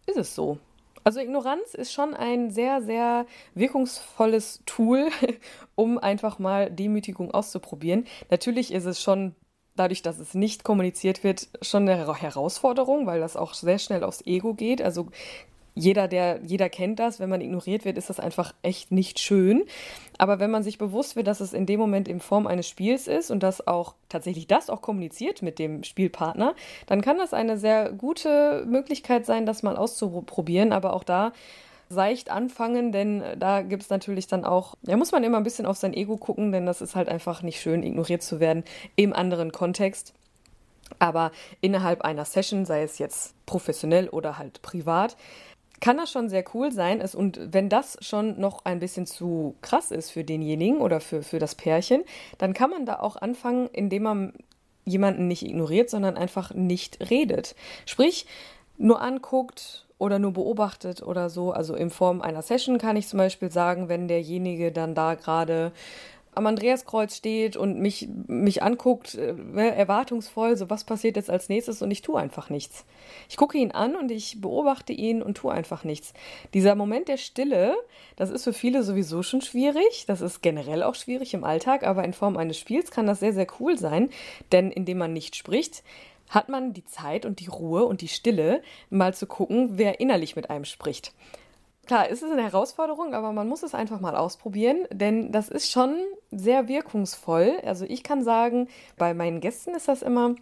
ist 0.06 0.16
es 0.16 0.34
so. 0.34 0.58
Also 1.04 1.20
Ignoranz 1.20 1.74
ist 1.74 1.92
schon 1.92 2.14
ein 2.14 2.50
sehr, 2.50 2.82
sehr 2.82 3.26
wirkungsvolles 3.54 4.62
Tool, 4.66 5.08
um 5.76 5.98
einfach 5.98 6.40
mal 6.40 6.68
Demütigung 6.68 7.30
auszuprobieren. 7.30 8.06
Natürlich 8.28 8.72
ist 8.72 8.86
es 8.86 9.00
schon 9.00 9.36
dadurch, 9.76 10.02
dass 10.02 10.18
es 10.18 10.34
nicht 10.34 10.64
kommuniziert 10.64 11.24
wird, 11.24 11.48
schon 11.62 11.88
eine 11.88 12.20
Herausforderung, 12.20 13.06
weil 13.06 13.20
das 13.20 13.36
auch 13.36 13.54
sehr 13.54 13.78
schnell 13.78 14.02
aufs 14.02 14.24
Ego 14.26 14.54
geht. 14.54 14.82
Also 14.82 15.08
jeder, 15.78 16.08
der, 16.08 16.40
jeder 16.42 16.70
kennt 16.70 16.98
das, 16.98 17.20
wenn 17.20 17.28
man 17.28 17.42
ignoriert 17.42 17.84
wird, 17.84 17.98
ist 17.98 18.08
das 18.08 18.18
einfach 18.18 18.54
echt 18.62 18.90
nicht 18.90 19.18
schön. 19.18 19.64
Aber 20.16 20.40
wenn 20.40 20.50
man 20.50 20.62
sich 20.62 20.78
bewusst 20.78 21.16
wird, 21.16 21.26
dass 21.26 21.40
es 21.40 21.52
in 21.52 21.66
dem 21.66 21.78
Moment 21.78 22.08
in 22.08 22.20
Form 22.20 22.46
eines 22.46 22.66
Spiels 22.66 23.06
ist 23.06 23.30
und 23.30 23.42
dass 23.42 23.66
auch 23.66 23.94
tatsächlich 24.08 24.46
das 24.46 24.70
auch 24.70 24.80
kommuniziert 24.80 25.42
mit 25.42 25.58
dem 25.58 25.84
Spielpartner, 25.84 26.54
dann 26.86 27.02
kann 27.02 27.18
das 27.18 27.34
eine 27.34 27.58
sehr 27.58 27.92
gute 27.92 28.64
Möglichkeit 28.66 29.26
sein, 29.26 29.44
das 29.44 29.62
mal 29.62 29.76
auszuprobieren. 29.76 30.72
Aber 30.72 30.94
auch 30.94 31.04
da 31.04 31.32
seicht 31.88 32.30
anfangen, 32.30 32.92
denn 32.92 33.22
äh, 33.22 33.36
da 33.36 33.62
gibt 33.62 33.82
es 33.82 33.90
natürlich 33.90 34.26
dann 34.26 34.44
auch, 34.44 34.74
ja, 34.82 34.96
muss 34.96 35.12
man 35.12 35.24
immer 35.24 35.36
ein 35.36 35.44
bisschen 35.44 35.66
auf 35.66 35.76
sein 35.76 35.94
Ego 35.94 36.16
gucken, 36.16 36.52
denn 36.52 36.66
das 36.66 36.80
ist 36.80 36.96
halt 36.96 37.08
einfach 37.08 37.42
nicht 37.42 37.60
schön, 37.60 37.82
ignoriert 37.82 38.22
zu 38.22 38.40
werden 38.40 38.64
im 38.96 39.12
anderen 39.12 39.52
Kontext. 39.52 40.14
Aber 40.98 41.32
innerhalb 41.60 42.02
einer 42.02 42.24
Session, 42.24 42.64
sei 42.64 42.82
es 42.82 42.98
jetzt 42.98 43.34
professionell 43.44 44.08
oder 44.08 44.38
halt 44.38 44.62
privat, 44.62 45.16
kann 45.80 45.96
das 45.98 46.10
schon 46.10 46.28
sehr 46.28 46.44
cool 46.54 46.72
sein. 46.72 47.02
und 47.14 47.52
wenn 47.52 47.68
das 47.68 47.98
schon 48.00 48.40
noch 48.40 48.64
ein 48.64 48.78
bisschen 48.78 49.06
zu 49.06 49.56
krass 49.60 49.90
ist 49.90 50.10
für 50.10 50.24
denjenigen 50.24 50.78
oder 50.78 51.00
für, 51.00 51.22
für 51.22 51.38
das 51.38 51.54
Pärchen, 51.54 52.04
dann 52.38 52.54
kann 52.54 52.70
man 52.70 52.86
da 52.86 53.00
auch 53.00 53.16
anfangen, 53.16 53.68
indem 53.72 54.04
man 54.04 54.32
jemanden 54.84 55.26
nicht 55.26 55.44
ignoriert, 55.44 55.90
sondern 55.90 56.16
einfach 56.16 56.54
nicht 56.54 57.10
redet. 57.10 57.56
Sprich, 57.84 58.26
nur 58.78 59.02
anguckt, 59.02 59.85
oder 59.98 60.18
nur 60.18 60.32
beobachtet 60.32 61.02
oder 61.02 61.30
so. 61.30 61.52
Also 61.52 61.74
in 61.74 61.90
Form 61.90 62.20
einer 62.20 62.42
Session 62.42 62.78
kann 62.78 62.96
ich 62.96 63.08
zum 63.08 63.18
Beispiel 63.18 63.50
sagen, 63.50 63.88
wenn 63.88 64.08
derjenige 64.08 64.72
dann 64.72 64.94
da 64.94 65.14
gerade 65.14 65.72
am 66.36 66.46
Andreaskreuz 66.46 67.16
steht 67.16 67.56
und 67.56 67.78
mich, 67.78 68.08
mich 68.26 68.62
anguckt, 68.62 69.14
äh, 69.14 69.34
erwartungsvoll, 69.56 70.54
so 70.58 70.68
was 70.68 70.84
passiert 70.84 71.16
jetzt 71.16 71.30
als 71.30 71.48
nächstes 71.48 71.80
und 71.80 71.90
ich 71.90 72.02
tue 72.02 72.20
einfach 72.20 72.50
nichts. 72.50 72.84
Ich 73.30 73.38
gucke 73.38 73.56
ihn 73.56 73.70
an 73.70 73.96
und 73.96 74.10
ich 74.10 74.42
beobachte 74.42 74.92
ihn 74.92 75.22
und 75.22 75.38
tue 75.38 75.50
einfach 75.50 75.82
nichts. 75.82 76.12
Dieser 76.52 76.74
Moment 76.74 77.08
der 77.08 77.16
Stille, 77.16 77.74
das 78.16 78.28
ist 78.28 78.44
für 78.44 78.52
viele 78.52 78.82
sowieso 78.82 79.22
schon 79.22 79.40
schwierig, 79.40 80.04
das 80.06 80.20
ist 80.20 80.42
generell 80.42 80.82
auch 80.82 80.94
schwierig 80.94 81.32
im 81.32 81.42
Alltag, 81.42 81.86
aber 81.86 82.04
in 82.04 82.12
Form 82.12 82.36
eines 82.36 82.58
Spiels 82.58 82.90
kann 82.90 83.06
das 83.06 83.20
sehr, 83.20 83.32
sehr 83.32 83.46
cool 83.58 83.78
sein, 83.78 84.10
denn 84.52 84.70
indem 84.70 84.98
man 84.98 85.14
nicht 85.14 85.36
spricht, 85.36 85.82
hat 86.28 86.48
man 86.48 86.72
die 86.72 86.84
Zeit 86.84 87.24
und 87.26 87.40
die 87.40 87.48
Ruhe 87.48 87.84
und 87.84 88.00
die 88.00 88.08
Stille, 88.08 88.62
mal 88.90 89.14
zu 89.14 89.26
gucken, 89.26 89.70
wer 89.72 90.00
innerlich 90.00 90.36
mit 90.36 90.50
einem 90.50 90.64
spricht. 90.64 91.12
Klar, 91.86 92.10
es 92.10 92.22
ist 92.22 92.32
eine 92.32 92.42
Herausforderung, 92.42 93.14
aber 93.14 93.32
man 93.32 93.46
muss 93.48 93.62
es 93.62 93.72
einfach 93.72 94.00
mal 94.00 94.16
ausprobieren, 94.16 94.88
denn 94.90 95.30
das 95.30 95.48
ist 95.48 95.70
schon 95.70 95.96
sehr 96.32 96.66
wirkungsvoll. 96.66 97.58
Also 97.64 97.84
ich 97.84 98.02
kann 98.02 98.24
sagen, 98.24 98.68
bei 98.96 99.14
meinen 99.14 99.40
Gästen 99.40 99.72
ist 99.74 99.86
das 99.86 100.02
immer, 100.02 100.34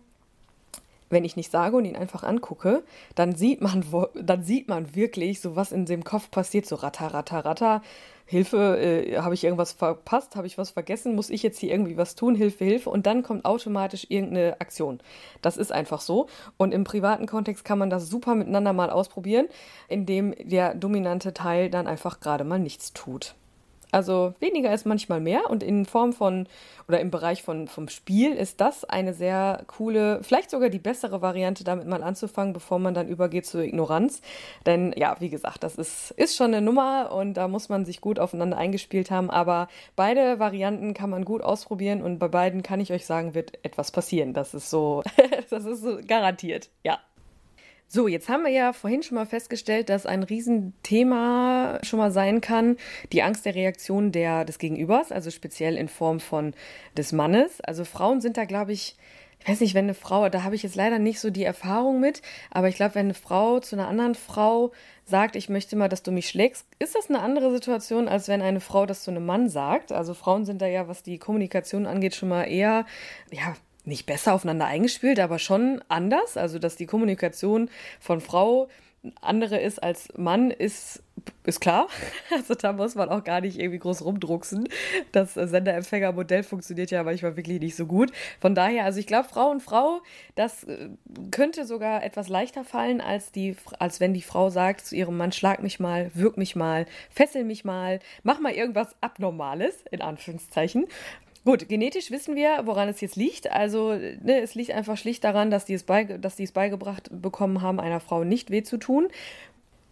wenn 1.14 1.24
ich 1.24 1.37
nicht 1.37 1.50
sage 1.50 1.77
und 1.79 1.87
ihn 1.87 1.96
einfach 1.96 2.22
angucke, 2.22 2.83
dann 3.14 3.35
sieht 3.35 3.62
man, 3.62 3.83
dann 4.14 4.42
sieht 4.42 4.68
man 4.68 4.94
wirklich 4.94 5.40
so, 5.40 5.57
was 5.57 5.72
in 5.72 5.87
dem 5.87 6.05
Kopf 6.05 6.31
passiert, 6.31 6.66
so 6.66 6.77
ratter, 6.77 7.07
ratter, 7.07 7.44
ratter. 7.44 7.83
Hilfe, 8.27 8.79
äh, 8.79 9.18
habe 9.18 9.35
ich 9.35 9.44
irgendwas 9.44 9.72
verpasst, 9.72 10.35
habe 10.35 10.46
ich 10.46 10.57
was 10.57 10.70
vergessen, 10.70 11.14
muss 11.14 11.29
ich 11.29 11.42
jetzt 11.42 11.59
hier 11.59 11.70
irgendwie 11.70 11.96
was 11.98 12.14
tun, 12.14 12.35
Hilfe, 12.35 12.64
Hilfe 12.64 12.88
und 12.88 13.07
dann 13.07 13.22
kommt 13.22 13.44
automatisch 13.44 14.07
irgendeine 14.09 14.61
Aktion. 14.61 15.00
Das 15.42 15.57
ist 15.59 15.72
einfach 15.72 16.00
so 16.00 16.29
und 16.57 16.72
im 16.72 16.85
privaten 16.85 17.27
Kontext 17.27 17.64
kann 17.64 17.79
man 17.79 17.90
das 17.90 18.09
super 18.09 18.35
miteinander 18.35 18.72
mal 18.72 18.90
ausprobieren, 18.90 19.46
indem 19.88 20.35
der 20.38 20.74
dominante 20.74 21.35
Teil 21.35 21.68
dann 21.68 21.87
einfach 21.87 22.20
gerade 22.20 22.44
mal 22.44 22.59
nichts 22.59 22.94
tut. 22.94 23.35
Also 23.94 24.35
weniger 24.40 24.74
ist 24.74 24.87
manchmal 24.87 25.20
mehr 25.20 25.48
und 25.48 25.62
in 25.62 25.87
Form 25.87 26.12
von 26.12 26.48
oder 26.88 26.98
im 26.98 27.12
Bereich 27.12 27.44
von, 27.44 27.68
vom 27.68 27.88
Spiel 27.88 28.33
ist 28.33 28.61
das 28.61 28.85
eine 28.85 29.14
sehr 29.14 29.62
coole, 29.68 30.20
vielleicht 30.24 30.50
sogar 30.50 30.68
die 30.68 30.80
bessere 30.80 31.22
Variante, 31.22 31.62
damit 31.62 31.87
mal 31.87 32.02
anzufangen, 32.02 32.52
bevor 32.52 32.80
man 32.80 32.92
dann 32.92 33.07
übergeht 33.07 33.46
zur 33.46 33.62
Ignoranz. 33.62 34.20
Denn 34.66 34.92
ja, 34.96 35.14
wie 35.20 35.30
gesagt, 35.30 35.62
das 35.62 35.76
ist, 35.76 36.11
ist 36.11 36.35
schon 36.35 36.48
eine 36.48 36.61
Nummer 36.61 37.12
und 37.12 37.35
da 37.35 37.46
muss 37.46 37.68
man 37.68 37.85
sich 37.85 38.00
gut 38.00 38.18
aufeinander 38.18 38.57
eingespielt 38.57 39.12
haben. 39.12 39.30
Aber 39.30 39.68
beide 39.94 40.40
Varianten 40.40 40.92
kann 40.92 41.09
man 41.09 41.24
gut 41.24 41.42
ausprobieren 41.42 42.02
und 42.02 42.18
bei 42.18 42.28
beiden 42.28 42.64
kann 42.64 42.80
ich 42.80 42.92
euch 42.92 43.07
sagen, 43.07 43.35
wird 43.35 43.64
etwas 43.64 43.92
passieren. 43.92 44.35
Das 44.35 44.54
ist 44.54 44.70
so, 44.70 45.04
das 45.50 45.64
ist 45.64 45.83
so 45.83 46.00
garantiert, 46.04 46.68
ja. 46.83 46.98
So, 47.87 48.09
jetzt 48.09 48.29
haben 48.29 48.42
wir 48.42 48.51
ja 48.51 48.73
vorhin 48.73 49.03
schon 49.03 49.14
mal 49.16 49.27
festgestellt, 49.27 49.88
dass 49.88 50.07
ein 50.07 50.23
Riesenthema 50.23 51.79
schon 51.83 51.99
mal 51.99 52.11
sein 52.11 52.40
kann, 52.40 52.77
die 53.12 53.23
Angst 53.23 53.44
der 53.44 53.55
Reaktion 53.55 54.11
der, 54.11 54.44
des 54.44 54.59
Gegenübers, 54.59 55.12
also 55.12 55.31
speziell 55.31 55.77
in 55.77 55.88
Form 55.88 56.18
von 56.18 56.55
des 56.97 57.12
Mannes. 57.12 57.61
Also 57.61 57.85
Frauen 57.85 58.20
sind 58.20 58.37
da, 58.37 58.47
glaube 58.47 58.73
ich, 58.73 58.97
ich 59.44 59.51
weiß 59.51 59.61
nicht, 59.61 59.75
wenn 59.75 59.85
eine 59.85 59.94
Frau, 59.94 60.29
da 60.31 60.42
habe 60.42 60.55
ich 60.55 60.62
jetzt 60.62 60.75
leider 60.75 60.99
nicht 60.99 61.20
so 61.20 61.29
die 61.29 61.44
Erfahrung 61.44 62.01
mit, 62.01 62.23
aber 62.51 62.68
ich 62.68 62.77
glaube, 62.77 62.94
wenn 62.94 63.07
eine 63.07 63.14
Frau 63.14 63.61
zu 63.61 63.77
einer 63.77 63.88
anderen 63.88 64.14
Frau 64.14 64.73
sagt, 65.05 65.37
ich 65.37 65.51
möchte 65.51 65.77
mal, 65.77 65.90
dass 65.90 66.03
du 66.03 66.12
mich 66.12 66.29
schlägst, 66.31 66.66
ist 66.79 66.94
das 66.94 67.11
eine 67.11 67.20
andere 67.20 67.51
Situation, 67.51 68.09
als 68.09 68.27
wenn 68.27 68.40
eine 68.40 68.61
Frau 68.61 68.87
das 68.87 69.03
zu 69.03 69.11
einem 69.11 69.27
Mann 69.27 69.51
sagt. 69.51 69.92
Also 69.92 70.14
Frauen 70.14 70.47
sind 70.47 70.62
da 70.62 70.66
ja, 70.66 70.88
was 70.88 71.03
die 71.03 71.18
Kommunikation 71.18 71.85
angeht, 71.85 72.14
schon 72.14 72.31
mal 72.31 72.44
eher, 72.44 72.87
ja, 73.31 73.55
nicht 73.85 74.07
besser 74.07 74.35
aufeinander 74.35 74.66
eingespielt, 74.66 75.20
aber 75.20 75.38
schon 75.38 75.83
anders. 75.88 76.37
Also, 76.37 76.59
dass 76.59 76.77
die 76.77 76.87
Kommunikation 76.87 77.70
von 78.01 78.20
Frau 78.20 78.68
andere 79.20 79.61
ist 79.61 79.83
als 79.83 80.09
Mann, 80.16 80.51
ist, 80.51 81.03
ist 81.44 81.61
klar. 81.61 81.88
Also 82.31 82.55
da 82.55 82.73
muss 82.73 82.94
man 82.94 83.09
auch 83.09 83.23
gar 83.23 83.40
nicht 83.40 83.59
irgendwie 83.59 83.79
groß 83.79 84.05
rumdrucksen. 84.05 84.68
Das 85.12 85.35
Sender-Empfänger-Modell 85.35 86.42
funktioniert 86.42 86.90
ja 86.90 87.03
manchmal 87.03 87.37
wirklich 87.37 87.61
nicht 87.61 87.77
so 87.77 87.87
gut. 87.87 88.12
Von 88.40 88.55
daher, 88.55 88.85
also 88.85 88.99
ich 88.99 89.07
glaube, 89.07 89.29
Frau 89.29 89.51
und 89.51 89.61
Frau, 89.61 90.01
das 90.35 90.64
äh, 90.64 90.88
könnte 91.31 91.64
sogar 91.64 92.03
etwas 92.03 92.29
leichter 92.29 92.64
fallen, 92.64 93.01
als, 93.01 93.31
die, 93.31 93.57
als 93.79 94.01
wenn 94.01 94.14
die 94.14 94.23
Frau 94.23 94.51
sagt 94.51 94.87
zu 94.87 94.97
ihrem 94.97 95.16
Mann, 95.16 95.33
schlag 95.33 95.62
mich 95.62 95.79
mal, 95.81 96.11
wirk 96.14 96.37
mich 96.37 96.57
mal, 96.57 96.87
fessel 97.11 97.44
mich 97.44 97.64
mal, 97.64 98.01
mach 98.23 98.40
mal 98.40 98.53
irgendwas 98.53 98.97
Abnormales, 99.01 99.85
in 99.90 100.01
Anführungszeichen. 100.01 100.87
Gut, 101.44 101.68
genetisch 101.68 102.11
wissen 102.11 102.37
wir, 102.37 102.62
woran 102.64 102.88
es 102.88 103.02
jetzt 103.02 103.16
liegt. 103.16 103.50
Also 103.50 103.92
ne, 103.92 104.40
es 104.42 104.54
liegt 104.54 104.70
einfach 104.70 104.96
schlicht 104.96 105.24
daran, 105.24 105.50
dass 105.50 105.66
die, 105.66 105.74
es 105.74 105.85
dass 105.85 106.37
die 106.37 106.44
es 106.44 106.52
beigebracht 106.52 107.11
bekommen 107.12 107.61
haben, 107.61 107.80
einer 107.80 108.00
Frau 108.00 108.24
nicht 108.24 108.50
weh 108.50 108.62
zu 108.62 108.78
tun. 108.78 109.09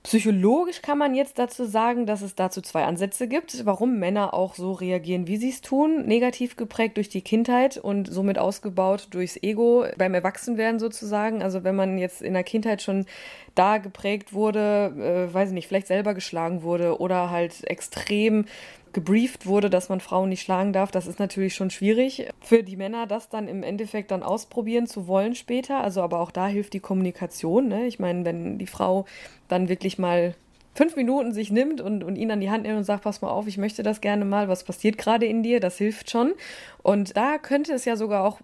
Psychologisch 0.02 0.82
kann 0.82 0.98
man 0.98 1.14
jetzt 1.14 1.38
dazu 1.38 1.64
sagen, 1.64 2.06
dass 2.06 2.22
es 2.22 2.34
dazu 2.34 2.60
zwei 2.60 2.84
Ansätze 2.84 3.28
gibt, 3.28 3.64
warum 3.66 4.00
Männer 4.00 4.34
auch 4.34 4.56
so 4.56 4.72
reagieren, 4.72 5.28
wie 5.28 5.36
sie 5.36 5.50
es 5.50 5.60
tun. 5.60 6.06
Negativ 6.06 6.56
geprägt 6.56 6.96
durch 6.96 7.08
die 7.08 7.20
Kindheit 7.20 7.76
und 7.76 8.12
somit 8.12 8.36
ausgebaut 8.36 9.06
durchs 9.10 9.36
Ego 9.40 9.84
beim 9.96 10.14
Erwachsenwerden 10.14 10.80
sozusagen. 10.80 11.40
Also 11.40 11.62
wenn 11.62 11.76
man 11.76 11.98
jetzt 11.98 12.20
in 12.20 12.32
der 12.32 12.42
Kindheit 12.42 12.82
schon 12.82 13.06
da 13.54 13.78
geprägt 13.78 14.32
wurde, 14.32 15.28
äh, 15.30 15.32
weiß 15.32 15.50
ich 15.50 15.54
nicht, 15.54 15.68
vielleicht 15.68 15.86
selber 15.86 16.14
geschlagen 16.14 16.64
wurde 16.64 16.98
oder 16.98 17.30
halt 17.30 17.62
extrem 17.70 18.46
gebrieft 18.92 19.46
wurde, 19.46 19.70
dass 19.70 19.88
man 19.88 20.00
Frauen 20.00 20.28
nicht 20.28 20.42
schlagen 20.42 20.72
darf, 20.72 20.90
das 20.90 21.07
ist 21.07 21.18
natürlich 21.18 21.55
schon 21.55 21.70
schwierig 21.70 22.28
für 22.40 22.62
die 22.62 22.76
Männer, 22.76 23.07
das 23.07 23.28
dann 23.28 23.48
im 23.48 23.62
Endeffekt 23.62 24.11
dann 24.11 24.22
ausprobieren 24.22 24.87
zu 24.87 25.07
wollen 25.07 25.35
später. 25.35 25.83
Also 25.83 26.02
aber 26.02 26.20
auch 26.20 26.31
da 26.31 26.46
hilft 26.46 26.72
die 26.72 26.81
Kommunikation. 26.81 27.68
Ne? 27.68 27.87
Ich 27.87 27.98
meine, 27.98 28.24
wenn 28.24 28.59
die 28.59 28.66
Frau 28.66 29.07
dann 29.48 29.68
wirklich 29.68 29.98
mal 29.98 30.35
fünf 30.74 30.96
Minuten 30.96 31.33
sich 31.33 31.50
nimmt 31.50 31.81
und, 31.81 32.02
und 32.02 32.16
ihn 32.16 32.31
an 32.31 32.40
die 32.40 32.50
Hand 32.50 32.64
nimmt 32.64 32.78
und 32.78 32.85
sagt, 32.85 33.05
pass 33.05 33.20
mal 33.20 33.31
auf, 33.31 33.46
ich 33.46 33.59
möchte 33.59 33.83
das 33.83 34.00
gerne 34.00 34.24
mal, 34.24 34.48
was 34.48 34.64
passiert 34.64 34.98
gerade 34.98 35.26
in 35.26 35.42
dir, 35.42 35.61
das 35.61 35.78
hilft 35.78 36.11
schon. 36.11 36.35
Und 36.83 37.16
da 37.16 37.38
könnte 37.38 37.72
es 37.74 37.85
ja 37.85 37.96
sogar 37.96 38.24
auch 38.24 38.40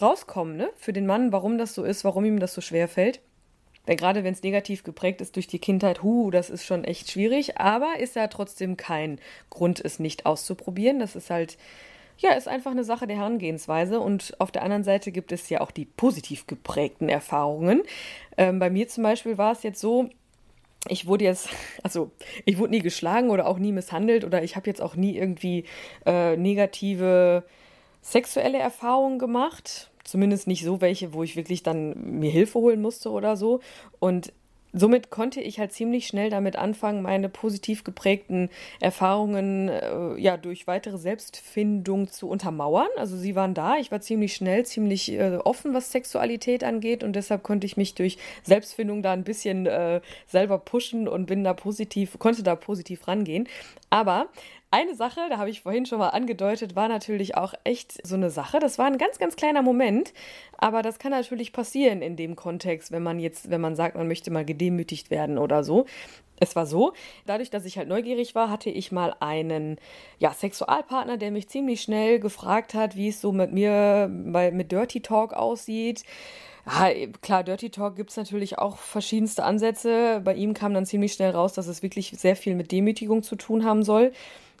rauskommen, 0.00 0.56
ne, 0.56 0.68
für 0.76 0.92
den 0.92 1.06
Mann, 1.06 1.32
warum 1.32 1.58
das 1.58 1.74
so 1.74 1.84
ist, 1.84 2.04
warum 2.04 2.24
ihm 2.24 2.38
das 2.38 2.54
so 2.54 2.60
schwer 2.60 2.88
fällt. 2.88 3.20
Denn 3.86 3.96
gerade 3.96 4.24
wenn 4.24 4.32
es 4.32 4.42
negativ 4.42 4.82
geprägt 4.82 5.20
ist 5.20 5.36
durch 5.36 5.46
die 5.46 5.58
Kindheit, 5.58 6.02
hu, 6.02 6.30
das 6.30 6.50
ist 6.50 6.64
schon 6.64 6.84
echt 6.84 7.10
schwierig, 7.10 7.58
aber 7.58 7.98
ist 7.98 8.16
ja 8.16 8.26
trotzdem 8.28 8.76
kein 8.76 9.20
Grund, 9.50 9.80
es 9.84 9.98
nicht 9.98 10.26
auszuprobieren. 10.26 10.98
Das 10.98 11.16
ist 11.16 11.30
halt, 11.30 11.56
ja, 12.18 12.32
ist 12.32 12.48
einfach 12.48 12.72
eine 12.72 12.84
Sache 12.84 13.06
der 13.06 13.16
Herangehensweise. 13.16 14.00
Und 14.00 14.34
auf 14.40 14.50
der 14.50 14.62
anderen 14.62 14.84
Seite 14.84 15.12
gibt 15.12 15.32
es 15.32 15.48
ja 15.48 15.60
auch 15.60 15.70
die 15.70 15.84
positiv 15.84 16.46
geprägten 16.46 17.08
Erfahrungen. 17.08 17.82
Ähm, 18.36 18.58
bei 18.58 18.70
mir 18.70 18.88
zum 18.88 19.04
Beispiel 19.04 19.38
war 19.38 19.52
es 19.52 19.62
jetzt 19.62 19.80
so, 19.80 20.10
ich 20.88 21.06
wurde 21.06 21.24
jetzt, 21.24 21.48
also 21.82 22.10
ich 22.44 22.58
wurde 22.58 22.72
nie 22.72 22.80
geschlagen 22.80 23.30
oder 23.30 23.46
auch 23.46 23.58
nie 23.58 23.72
misshandelt 23.72 24.24
oder 24.24 24.42
ich 24.42 24.56
habe 24.56 24.68
jetzt 24.68 24.82
auch 24.82 24.96
nie 24.96 25.16
irgendwie 25.16 25.64
äh, 26.04 26.36
negative 26.36 27.44
sexuelle 28.02 28.58
Erfahrungen 28.58 29.18
gemacht 29.18 29.90
zumindest 30.06 30.46
nicht 30.46 30.64
so 30.64 30.80
welche, 30.80 31.12
wo 31.12 31.22
ich 31.22 31.36
wirklich 31.36 31.62
dann 31.62 32.18
mir 32.18 32.30
Hilfe 32.30 32.58
holen 32.58 32.80
musste 32.80 33.10
oder 33.10 33.36
so. 33.36 33.60
Und 33.98 34.32
somit 34.72 35.10
konnte 35.10 35.40
ich 35.40 35.58
halt 35.58 35.72
ziemlich 35.72 36.06
schnell 36.06 36.30
damit 36.30 36.56
anfangen, 36.56 37.02
meine 37.02 37.28
positiv 37.28 37.82
geprägten 37.82 38.50
Erfahrungen 38.80 39.68
äh, 39.68 40.20
ja 40.20 40.36
durch 40.36 40.66
weitere 40.66 40.98
Selbstfindung 40.98 42.08
zu 42.08 42.28
untermauern. 42.28 42.88
Also 42.96 43.16
sie 43.16 43.34
waren 43.34 43.54
da, 43.54 43.78
ich 43.78 43.90
war 43.90 44.00
ziemlich 44.00 44.34
schnell, 44.34 44.66
ziemlich 44.66 45.12
äh, 45.12 45.38
offen, 45.44 45.72
was 45.72 45.90
Sexualität 45.92 46.62
angeht 46.62 47.02
und 47.02 47.14
deshalb 47.16 47.42
konnte 47.42 47.66
ich 47.66 47.76
mich 47.76 47.94
durch 47.94 48.18
Selbstfindung 48.42 49.02
da 49.02 49.12
ein 49.12 49.24
bisschen 49.24 49.66
äh, 49.66 50.00
selber 50.26 50.58
pushen 50.58 51.08
und 51.08 51.26
bin 51.26 51.42
da 51.42 51.54
positiv, 51.54 52.18
konnte 52.18 52.42
da 52.42 52.54
positiv 52.54 53.08
rangehen. 53.08 53.48
Aber 53.88 54.28
eine 54.76 54.94
Sache, 54.94 55.20
da 55.30 55.38
habe 55.38 55.48
ich 55.48 55.62
vorhin 55.62 55.86
schon 55.86 55.98
mal 55.98 56.10
angedeutet, 56.10 56.76
war 56.76 56.88
natürlich 56.88 57.34
auch 57.34 57.54
echt 57.64 58.06
so 58.06 58.14
eine 58.14 58.28
Sache. 58.28 58.58
Das 58.58 58.78
war 58.78 58.84
ein 58.84 58.98
ganz, 58.98 59.18
ganz 59.18 59.34
kleiner 59.34 59.62
Moment, 59.62 60.12
aber 60.58 60.82
das 60.82 60.98
kann 60.98 61.12
natürlich 61.12 61.54
passieren 61.54 62.02
in 62.02 62.14
dem 62.14 62.36
Kontext, 62.36 62.92
wenn 62.92 63.02
man 63.02 63.18
jetzt, 63.18 63.48
wenn 63.48 63.62
man 63.62 63.74
sagt, 63.74 63.96
man 63.96 64.06
möchte 64.06 64.30
mal 64.30 64.44
gedemütigt 64.44 65.10
werden 65.10 65.38
oder 65.38 65.64
so. 65.64 65.86
Es 66.38 66.54
war 66.54 66.66
so, 66.66 66.92
dadurch, 67.24 67.48
dass 67.48 67.64
ich 67.64 67.78
halt 67.78 67.88
neugierig 67.88 68.34
war, 68.34 68.50
hatte 68.50 68.68
ich 68.68 68.92
mal 68.92 69.16
einen 69.20 69.78
ja, 70.18 70.34
Sexualpartner, 70.34 71.16
der 71.16 71.30
mich 71.30 71.48
ziemlich 71.48 71.80
schnell 71.80 72.20
gefragt 72.20 72.74
hat, 72.74 72.96
wie 72.96 73.08
es 73.08 73.22
so 73.22 73.32
mit 73.32 73.52
mir 73.52 74.10
bei, 74.10 74.50
mit 74.50 74.72
Dirty 74.72 75.00
Talk 75.00 75.32
aussieht. 75.32 76.04
Ja, 76.66 76.90
klar, 77.22 77.44
Dirty 77.44 77.70
Talk 77.70 77.96
gibt 77.96 78.10
es 78.10 78.16
natürlich 78.18 78.58
auch 78.58 78.76
verschiedenste 78.76 79.44
Ansätze. 79.44 80.20
Bei 80.22 80.34
ihm 80.34 80.52
kam 80.52 80.74
dann 80.74 80.84
ziemlich 80.84 81.14
schnell 81.14 81.30
raus, 81.30 81.54
dass 81.54 81.68
es 81.68 81.82
wirklich 81.82 82.10
sehr 82.10 82.36
viel 82.36 82.54
mit 82.56 82.72
Demütigung 82.72 83.22
zu 83.22 83.36
tun 83.36 83.64
haben 83.64 83.82
soll. 83.82 84.12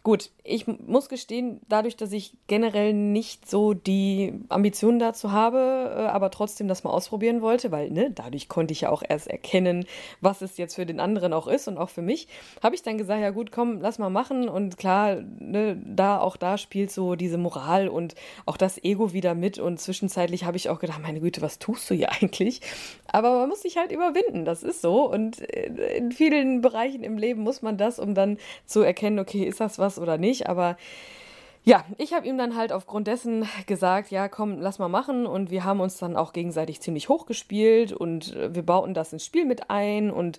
Gut, 0.06 0.30
ich 0.46 0.66
muss 0.66 1.08
gestehen, 1.08 1.60
dadurch, 1.68 1.96
dass 1.96 2.12
ich 2.12 2.34
generell 2.46 2.92
nicht 2.92 3.48
so 3.48 3.74
die 3.74 4.40
Ambitionen 4.48 4.98
dazu 4.98 5.32
habe, 5.32 5.92
äh, 5.96 6.06
aber 6.06 6.30
trotzdem 6.30 6.68
das 6.68 6.84
mal 6.84 6.90
ausprobieren 6.90 7.42
wollte, 7.42 7.72
weil 7.72 7.90
ne, 7.90 8.10
dadurch 8.10 8.48
konnte 8.48 8.72
ich 8.72 8.82
ja 8.82 8.90
auch 8.90 9.02
erst 9.06 9.26
erkennen, 9.26 9.86
was 10.20 10.42
es 10.42 10.56
jetzt 10.56 10.76
für 10.76 10.86
den 10.86 11.00
anderen 11.00 11.32
auch 11.32 11.46
ist 11.48 11.68
und 11.68 11.78
auch 11.78 11.88
für 11.88 12.02
mich, 12.02 12.28
habe 12.62 12.74
ich 12.74 12.82
dann 12.82 12.98
gesagt, 12.98 13.20
ja 13.20 13.30
gut, 13.30 13.50
komm, 13.52 13.80
lass 13.80 13.98
mal 13.98 14.10
machen. 14.10 14.48
Und 14.48 14.78
klar, 14.78 15.16
ne, 15.38 15.80
da 15.84 16.20
auch 16.20 16.36
da 16.36 16.58
spielt 16.58 16.90
so 16.90 17.16
diese 17.16 17.38
Moral 17.38 17.88
und 17.88 18.14
auch 18.44 18.56
das 18.56 18.82
Ego 18.82 19.12
wieder 19.12 19.34
mit. 19.34 19.58
Und 19.58 19.80
zwischenzeitlich 19.80 20.44
habe 20.44 20.56
ich 20.56 20.68
auch 20.68 20.78
gedacht, 20.78 21.00
meine 21.02 21.20
Güte, 21.20 21.42
was 21.42 21.58
tust 21.58 21.90
du 21.90 21.94
hier 21.94 22.12
eigentlich? 22.12 22.60
Aber 23.08 23.40
man 23.40 23.48
muss 23.48 23.62
sich 23.62 23.76
halt 23.76 23.92
überwinden, 23.92 24.44
das 24.44 24.62
ist 24.62 24.80
so. 24.80 25.10
Und 25.10 25.40
äh, 25.40 25.96
in 25.96 26.12
vielen 26.12 26.60
Bereichen 26.60 27.02
im 27.02 27.18
Leben 27.18 27.42
muss 27.42 27.62
man 27.62 27.76
das, 27.76 27.98
um 27.98 28.14
dann 28.14 28.38
zu 28.64 28.82
erkennen, 28.82 29.18
okay, 29.18 29.44
ist 29.44 29.60
das 29.60 29.78
was 29.78 29.98
oder 29.98 30.18
nicht, 30.18 30.35
aber 30.44 30.76
ja, 31.64 31.84
ich 31.98 32.12
habe 32.12 32.28
ihm 32.28 32.38
dann 32.38 32.54
halt 32.54 32.70
aufgrund 32.72 33.08
dessen 33.08 33.48
gesagt, 33.66 34.12
ja, 34.12 34.28
komm, 34.28 34.60
lass 34.60 34.78
mal 34.78 34.88
machen. 34.88 35.26
Und 35.26 35.50
wir 35.50 35.64
haben 35.64 35.80
uns 35.80 35.98
dann 35.98 36.16
auch 36.16 36.32
gegenseitig 36.32 36.80
ziemlich 36.80 37.08
hochgespielt 37.08 37.92
und 37.92 38.36
äh, 38.36 38.54
wir 38.54 38.62
bauten 38.62 38.94
das 38.94 39.12
ins 39.12 39.24
Spiel 39.24 39.44
mit 39.44 39.68
ein. 39.68 40.12
Und 40.12 40.38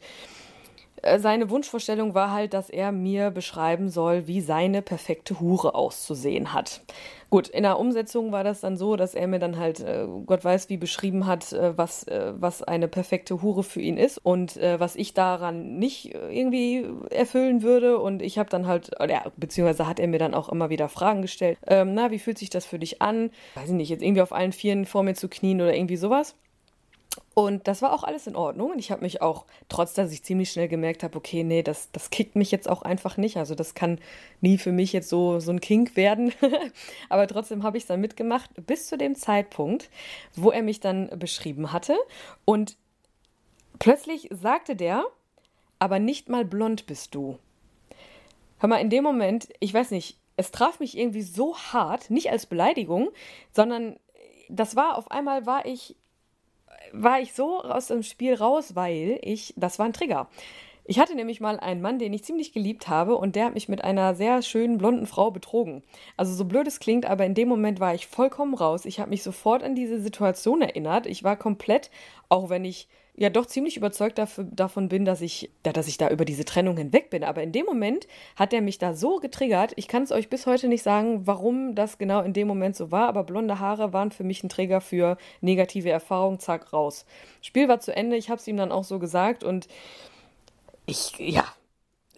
seine 1.18 1.50
Wunschvorstellung 1.50 2.14
war 2.14 2.32
halt, 2.32 2.54
dass 2.54 2.70
er 2.70 2.92
mir 2.92 3.32
beschreiben 3.32 3.90
soll, 3.90 4.28
wie 4.28 4.42
seine 4.42 4.82
perfekte 4.82 5.40
Hure 5.40 5.76
auszusehen 5.76 6.54
hat. 6.54 6.82
Gut, 7.30 7.50
in 7.50 7.64
der 7.64 7.78
Umsetzung 7.78 8.32
war 8.32 8.46
das 8.46 8.62
dann 8.62 8.78
so, 8.78 8.96
dass 8.96 9.14
er 9.14 9.28
mir 9.28 9.40
dann 9.40 9.58
halt, 9.58 9.82
äh, 9.82 10.08
Gott 10.26 10.46
weiß 10.46 10.70
wie, 10.70 10.78
beschrieben 10.78 11.28
hat, 11.28 11.52
äh, 11.52 11.78
was, 11.78 12.04
äh, 12.08 12.34
was 12.38 12.64
eine 12.64 12.88
perfekte 12.88 13.42
Hure 13.42 13.64
für 13.64 13.82
ihn 13.82 13.98
ist 13.98 14.18
und 14.18 14.56
äh, 14.56 14.80
was 14.80 14.96
ich 14.96 15.14
daran 15.14 15.78
nicht 15.78 16.16
äh, 16.16 16.32
irgendwie 16.32 16.86
erfüllen 17.10 17.64
würde. 17.64 18.00
Und 18.00 18.22
ich 18.22 18.38
habe 18.40 18.50
dann 18.50 18.66
halt, 18.66 18.92
ja, 19.10 19.26
beziehungsweise 19.36 19.88
hat 19.88 20.00
er 20.00 20.08
mir 20.08 20.20
dann 20.20 20.34
auch 20.34 20.48
immer 20.48 20.70
wieder 20.70 20.88
Fragen 20.88 21.22
gestellt. 21.22 21.58
Ähm, 21.68 21.94
na, 21.94 22.12
wie 22.12 22.20
fühlt 22.20 22.38
sich 22.38 22.50
das 22.50 22.66
für 22.66 22.80
dich 22.80 23.02
an? 23.02 23.32
Weiß 23.56 23.68
ich 23.68 23.76
nicht, 23.76 23.90
jetzt 23.90 24.04
irgendwie 24.04 24.22
auf 24.22 24.32
allen 24.32 24.54
Vieren 24.54 24.86
vor 24.86 25.04
mir 25.04 25.14
zu 25.14 25.28
knien 25.28 25.62
oder 25.62 25.76
irgendwie 25.76 25.98
sowas. 25.98 26.36
Und 27.38 27.68
das 27.68 27.84
war 27.84 27.94
auch 27.94 28.04
alles 28.04 28.26
in 28.26 28.36
Ordnung. 28.36 28.72
Und 28.72 28.80
ich 28.80 28.90
habe 28.90 29.04
mich 29.04 29.22
auch, 29.22 29.46
trotz 29.70 29.94
dass 29.94 30.12
ich 30.12 30.24
ziemlich 30.24 30.52
schnell 30.52 30.68
gemerkt 30.68 31.04
habe, 31.04 31.16
okay, 31.16 31.44
nee, 31.44 31.62
das, 31.62 31.92
das 31.92 32.10
kickt 32.10 32.36
mich 32.36 32.50
jetzt 32.50 32.68
auch 32.68 32.82
einfach 32.82 33.16
nicht. 33.16 33.38
Also 33.38 33.54
das 33.54 33.76
kann 33.76 34.00
nie 34.42 34.58
für 34.58 34.72
mich 34.72 34.92
jetzt 34.92 35.08
so, 35.08 35.40
so 35.40 35.52
ein 35.52 35.62
Kink 35.62 35.96
werden. 35.96 36.34
Aber 37.10 37.28
trotzdem 37.28 37.62
habe 37.62 37.78
ich 37.78 37.84
es 37.84 37.88
dann 37.88 38.02
mitgemacht, 38.02 38.50
bis 38.66 38.88
zu 38.88 38.98
dem 38.98 39.14
Zeitpunkt, 39.14 39.92
wo 40.36 40.50
er 40.50 40.64
mich 40.64 40.80
dann 40.80 41.10
beschrieben 41.20 41.72
hatte. 41.72 41.96
Und 42.44 42.76
plötzlich 43.78 44.30
sagte 44.32 44.76
der, 44.76 45.06
aber 45.78 46.00
nicht 46.00 46.30
mal 46.30 46.44
blond 46.44 46.88
bist 46.88 47.14
du. 47.14 47.38
Hör 48.58 48.68
mal, 48.68 48.82
in 48.82 48.90
dem 48.90 49.04
Moment, 49.04 49.48
ich 49.60 49.72
weiß 49.72 49.92
nicht, 49.92 50.18
es 50.38 50.50
traf 50.50 50.80
mich 50.80 50.98
irgendwie 50.98 51.22
so 51.22 51.56
hart, 51.56 52.10
nicht 52.10 52.32
als 52.32 52.48
Beleidigung, 52.48 53.10
sondern 53.54 54.00
das 54.50 54.76
war 54.76 54.98
auf 54.98 55.12
einmal 55.12 55.46
war 55.46 55.68
ich 55.68 55.96
war 56.94 57.20
ich 57.20 57.34
so 57.34 57.62
aus 57.62 57.88
dem 57.88 58.04
Spiel 58.04 58.34
raus, 58.34 58.76
weil 58.76 59.20
ich, 59.22 59.54
das 59.58 59.80
war 59.80 59.86
ein 59.86 59.94
Trigger. 59.94 60.28
Ich 60.90 61.00
hatte 61.00 61.16
nämlich 61.16 61.42
mal 61.42 61.60
einen 61.60 61.82
Mann, 61.82 62.00
den 62.00 62.14
ich 62.14 62.24
ziemlich 62.24 62.54
geliebt 62.54 62.88
habe, 62.88 63.18
und 63.18 63.36
der 63.36 63.46
hat 63.46 63.54
mich 63.54 63.68
mit 63.68 63.84
einer 63.84 64.16
sehr 64.16 64.42
schönen 64.42 64.78
blonden 64.78 65.06
Frau 65.06 65.32
betrogen. 65.32 65.84
Also 66.16 66.34
so 66.34 66.46
blöd 66.46 66.66
es 66.66 66.80
klingt, 66.80 67.06
aber 67.06 67.26
in 67.26 67.34
dem 67.34 67.50
Moment 67.50 67.82
war 67.82 67.94
ich 67.94 68.08
vollkommen 68.08 68.54
raus. 68.54 68.86
Ich 68.86 69.02
habe 69.02 69.10
mich 69.10 69.22
sofort 69.22 69.64
an 69.64 69.76
diese 69.76 70.00
Situation 70.00 70.62
erinnert. 70.62 71.06
Ich 71.06 71.26
war 71.26 71.36
komplett, 71.36 71.92
auch 72.30 72.50
wenn 72.50 72.64
ich 72.64 72.88
ja 73.18 73.32
doch 73.32 73.48
ziemlich 73.48 73.76
überzeugt 73.76 74.20
dafür, 74.20 74.46
davon 74.46 74.90
bin, 74.90 75.04
dass 75.04 75.22
ich, 75.22 75.50
ja, 75.66 75.74
dass 75.74 75.88
ich 75.88 75.98
da 75.98 76.10
über 76.10 76.24
diese 76.24 76.46
Trennung 76.46 76.78
hinweg 76.78 77.10
bin. 77.10 77.24
Aber 77.24 77.42
in 77.42 77.52
dem 77.52 77.66
Moment 77.66 78.08
hat 78.36 78.54
er 78.54 78.62
mich 78.62 78.78
da 78.78 78.94
so 78.94 79.18
getriggert. 79.18 79.74
Ich 79.76 79.88
kann 79.88 80.04
es 80.04 80.12
euch 80.12 80.30
bis 80.30 80.46
heute 80.46 80.68
nicht 80.68 80.84
sagen, 80.84 81.26
warum 81.26 81.74
das 81.74 81.98
genau 81.98 82.22
in 82.22 82.34
dem 82.34 82.48
Moment 82.48 82.76
so 82.76 82.92
war, 82.92 83.08
aber 83.08 83.24
blonde 83.24 83.60
Haare 83.60 83.92
waren 83.92 84.12
für 84.12 84.24
mich 84.24 84.44
ein 84.44 84.50
Träger 84.50 84.82
für 84.82 85.18
negative 85.42 85.90
Erfahrungen. 85.90 86.40
Zack, 86.40 86.72
raus. 86.72 87.06
Spiel 87.42 87.68
war 87.68 87.80
zu 87.80 87.96
Ende. 87.96 88.18
Ich 88.18 88.30
habe 88.30 88.40
es 88.40 88.48
ihm 88.48 88.58
dann 88.58 88.72
auch 88.72 88.84
so 88.84 89.00
gesagt 89.00 89.44
und 89.44 89.68
ich, 90.86 91.18
ja, 91.18 91.44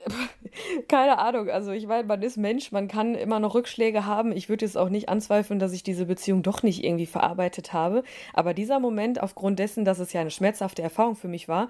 keine 0.87 1.19
Ahnung. 1.19 1.49
Also 1.49 1.71
ich 1.71 1.87
meine, 1.87 2.07
man 2.07 2.21
ist 2.21 2.37
Mensch, 2.37 2.71
man 2.71 2.87
kann 2.87 3.15
immer 3.15 3.39
noch 3.39 3.55
Rückschläge 3.55 4.05
haben. 4.05 4.31
Ich 4.31 4.49
würde 4.49 4.65
jetzt 4.65 4.77
auch 4.77 4.89
nicht 4.89 5.09
anzweifeln, 5.09 5.59
dass 5.59 5.73
ich 5.73 5.83
diese 5.83 6.05
Beziehung 6.05 6.43
doch 6.43 6.63
nicht 6.63 6.83
irgendwie 6.83 7.05
verarbeitet 7.05 7.73
habe. 7.73 8.03
Aber 8.33 8.53
dieser 8.53 8.79
Moment, 8.79 9.21
aufgrund 9.21 9.59
dessen, 9.59 9.85
dass 9.85 9.99
es 9.99 10.13
ja 10.13 10.21
eine 10.21 10.31
schmerzhafte 10.31 10.81
Erfahrung 10.81 11.15
für 11.15 11.27
mich 11.27 11.47
war, 11.47 11.69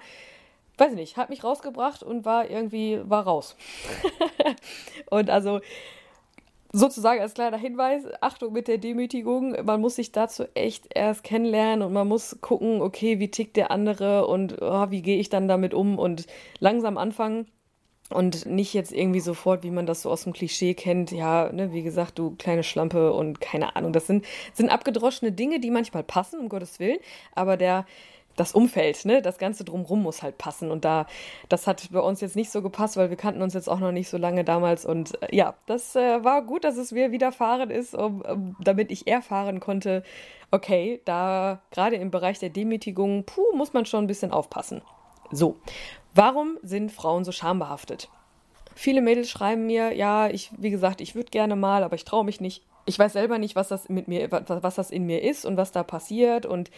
weiß 0.78 0.92
ich 0.92 0.98
nicht, 0.98 1.16
hat 1.16 1.30
mich 1.30 1.44
rausgebracht 1.44 2.02
und 2.02 2.24
war 2.24 2.48
irgendwie, 2.48 3.00
war 3.04 3.24
raus. 3.24 3.56
und 5.10 5.28
also 5.28 5.60
sozusagen 6.72 7.20
als 7.20 7.34
kleiner 7.34 7.58
Hinweis, 7.58 8.04
Achtung 8.20 8.52
mit 8.52 8.68
der 8.68 8.78
Demütigung, 8.78 9.56
man 9.64 9.80
muss 9.80 9.96
sich 9.96 10.12
dazu 10.12 10.44
echt 10.54 10.86
erst 10.94 11.24
kennenlernen 11.24 11.82
und 11.82 11.92
man 11.92 12.08
muss 12.08 12.38
gucken, 12.40 12.80
okay, 12.80 13.18
wie 13.18 13.30
tickt 13.30 13.56
der 13.56 13.70
andere 13.70 14.26
und 14.26 14.56
oh, 14.62 14.90
wie 14.90 15.02
gehe 15.02 15.18
ich 15.18 15.28
dann 15.28 15.48
damit 15.48 15.74
um 15.74 15.98
und 15.98 16.26
langsam 16.60 16.96
anfangen 16.96 17.46
und 18.10 18.46
nicht 18.46 18.74
jetzt 18.74 18.92
irgendwie 18.92 19.20
sofort, 19.20 19.62
wie 19.62 19.70
man 19.70 19.86
das 19.86 20.02
so 20.02 20.10
aus 20.10 20.24
dem 20.24 20.32
Klischee 20.32 20.74
kennt, 20.74 21.12
ja, 21.12 21.50
ne, 21.52 21.72
wie 21.72 21.82
gesagt, 21.82 22.18
du 22.18 22.34
kleine 22.36 22.62
Schlampe 22.62 23.12
und 23.12 23.40
keine 23.40 23.76
Ahnung. 23.76 23.92
Das 23.92 24.06
sind, 24.06 24.24
sind 24.52 24.68
abgedroschene 24.68 25.32
Dinge, 25.32 25.60
die 25.60 25.70
manchmal 25.70 26.02
passen, 26.02 26.40
um 26.40 26.48
Gottes 26.48 26.80
Willen, 26.80 26.98
aber 27.34 27.56
der, 27.56 27.86
das 28.36 28.52
Umfeld, 28.52 29.04
ne, 29.04 29.22
das 29.22 29.38
Ganze 29.38 29.64
drumrum 29.64 30.02
muss 30.02 30.22
halt 30.22 30.38
passen. 30.38 30.70
Und 30.70 30.84
da, 30.84 31.06
das 31.48 31.66
hat 31.66 31.88
bei 31.92 32.00
uns 32.00 32.20
jetzt 32.20 32.36
nicht 32.36 32.50
so 32.50 32.62
gepasst, 32.62 32.96
weil 32.96 33.10
wir 33.10 33.16
kannten 33.16 33.42
uns 33.42 33.54
jetzt 33.54 33.68
auch 33.68 33.80
noch 33.80 33.92
nicht 33.92 34.08
so 34.08 34.16
lange 34.16 34.44
damals. 34.44 34.84
Und 34.84 35.20
äh, 35.22 35.34
ja, 35.34 35.54
das 35.66 35.94
äh, 35.94 36.24
war 36.24 36.42
gut, 36.42 36.64
dass 36.64 36.76
es 36.76 36.92
mir 36.92 37.12
widerfahren 37.12 37.70
ist, 37.70 37.94
um, 37.94 38.22
um, 38.22 38.56
damit 38.60 38.90
ich 38.90 39.06
erfahren 39.06 39.60
konnte, 39.60 40.02
okay, 40.50 41.00
da 41.04 41.60
gerade 41.70 41.96
im 41.96 42.10
Bereich 42.10 42.38
der 42.38 42.50
Demütigung, 42.50 43.24
puh, 43.24 43.54
muss 43.54 43.72
man 43.72 43.86
schon 43.86 44.04
ein 44.04 44.08
bisschen 44.08 44.32
aufpassen. 44.32 44.82
So, 45.32 45.56
Warum 46.14 46.58
sind 46.62 46.90
Frauen 46.90 47.24
so 47.24 47.32
schambehaftet? 47.32 48.08
Viele 48.74 49.00
Mädels 49.00 49.30
schreiben 49.30 49.66
mir, 49.66 49.94
ja, 49.94 50.28
ich, 50.28 50.50
wie 50.56 50.70
gesagt, 50.70 51.00
ich 51.00 51.14
würde 51.14 51.30
gerne 51.30 51.56
mal, 51.56 51.84
aber 51.84 51.94
ich 51.94 52.04
traue 52.04 52.24
mich 52.24 52.40
nicht. 52.40 52.62
Ich 52.86 52.98
weiß 52.98 53.12
selber 53.12 53.38
nicht, 53.38 53.56
was 53.56 53.68
das 53.68 53.88
mit 53.88 54.08
mir, 54.08 54.30
was 54.30 54.74
das 54.74 54.90
in 54.90 55.06
mir 55.06 55.22
ist 55.22 55.44
und 55.44 55.56
was 55.56 55.70
da 55.70 55.82
passiert. 55.82 56.46
Und 56.46 56.70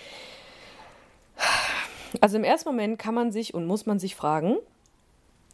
also 2.21 2.37
im 2.37 2.45
ersten 2.45 2.69
Moment 2.69 2.99
kann 2.99 3.15
man 3.15 3.33
sich 3.33 3.55
und 3.55 3.67
muss 3.67 3.87
man 3.87 3.99
sich 3.99 4.17
fragen, 4.17 4.57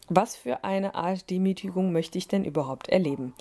was 0.08 0.37
für 0.37 0.64
eine 0.64 0.94
Art 0.94 1.28
Demütigung 1.28 1.92
möchte 1.92 2.18
ich 2.18 2.28
denn 2.28 2.44
überhaupt 2.44 2.88
erleben? 2.88 3.34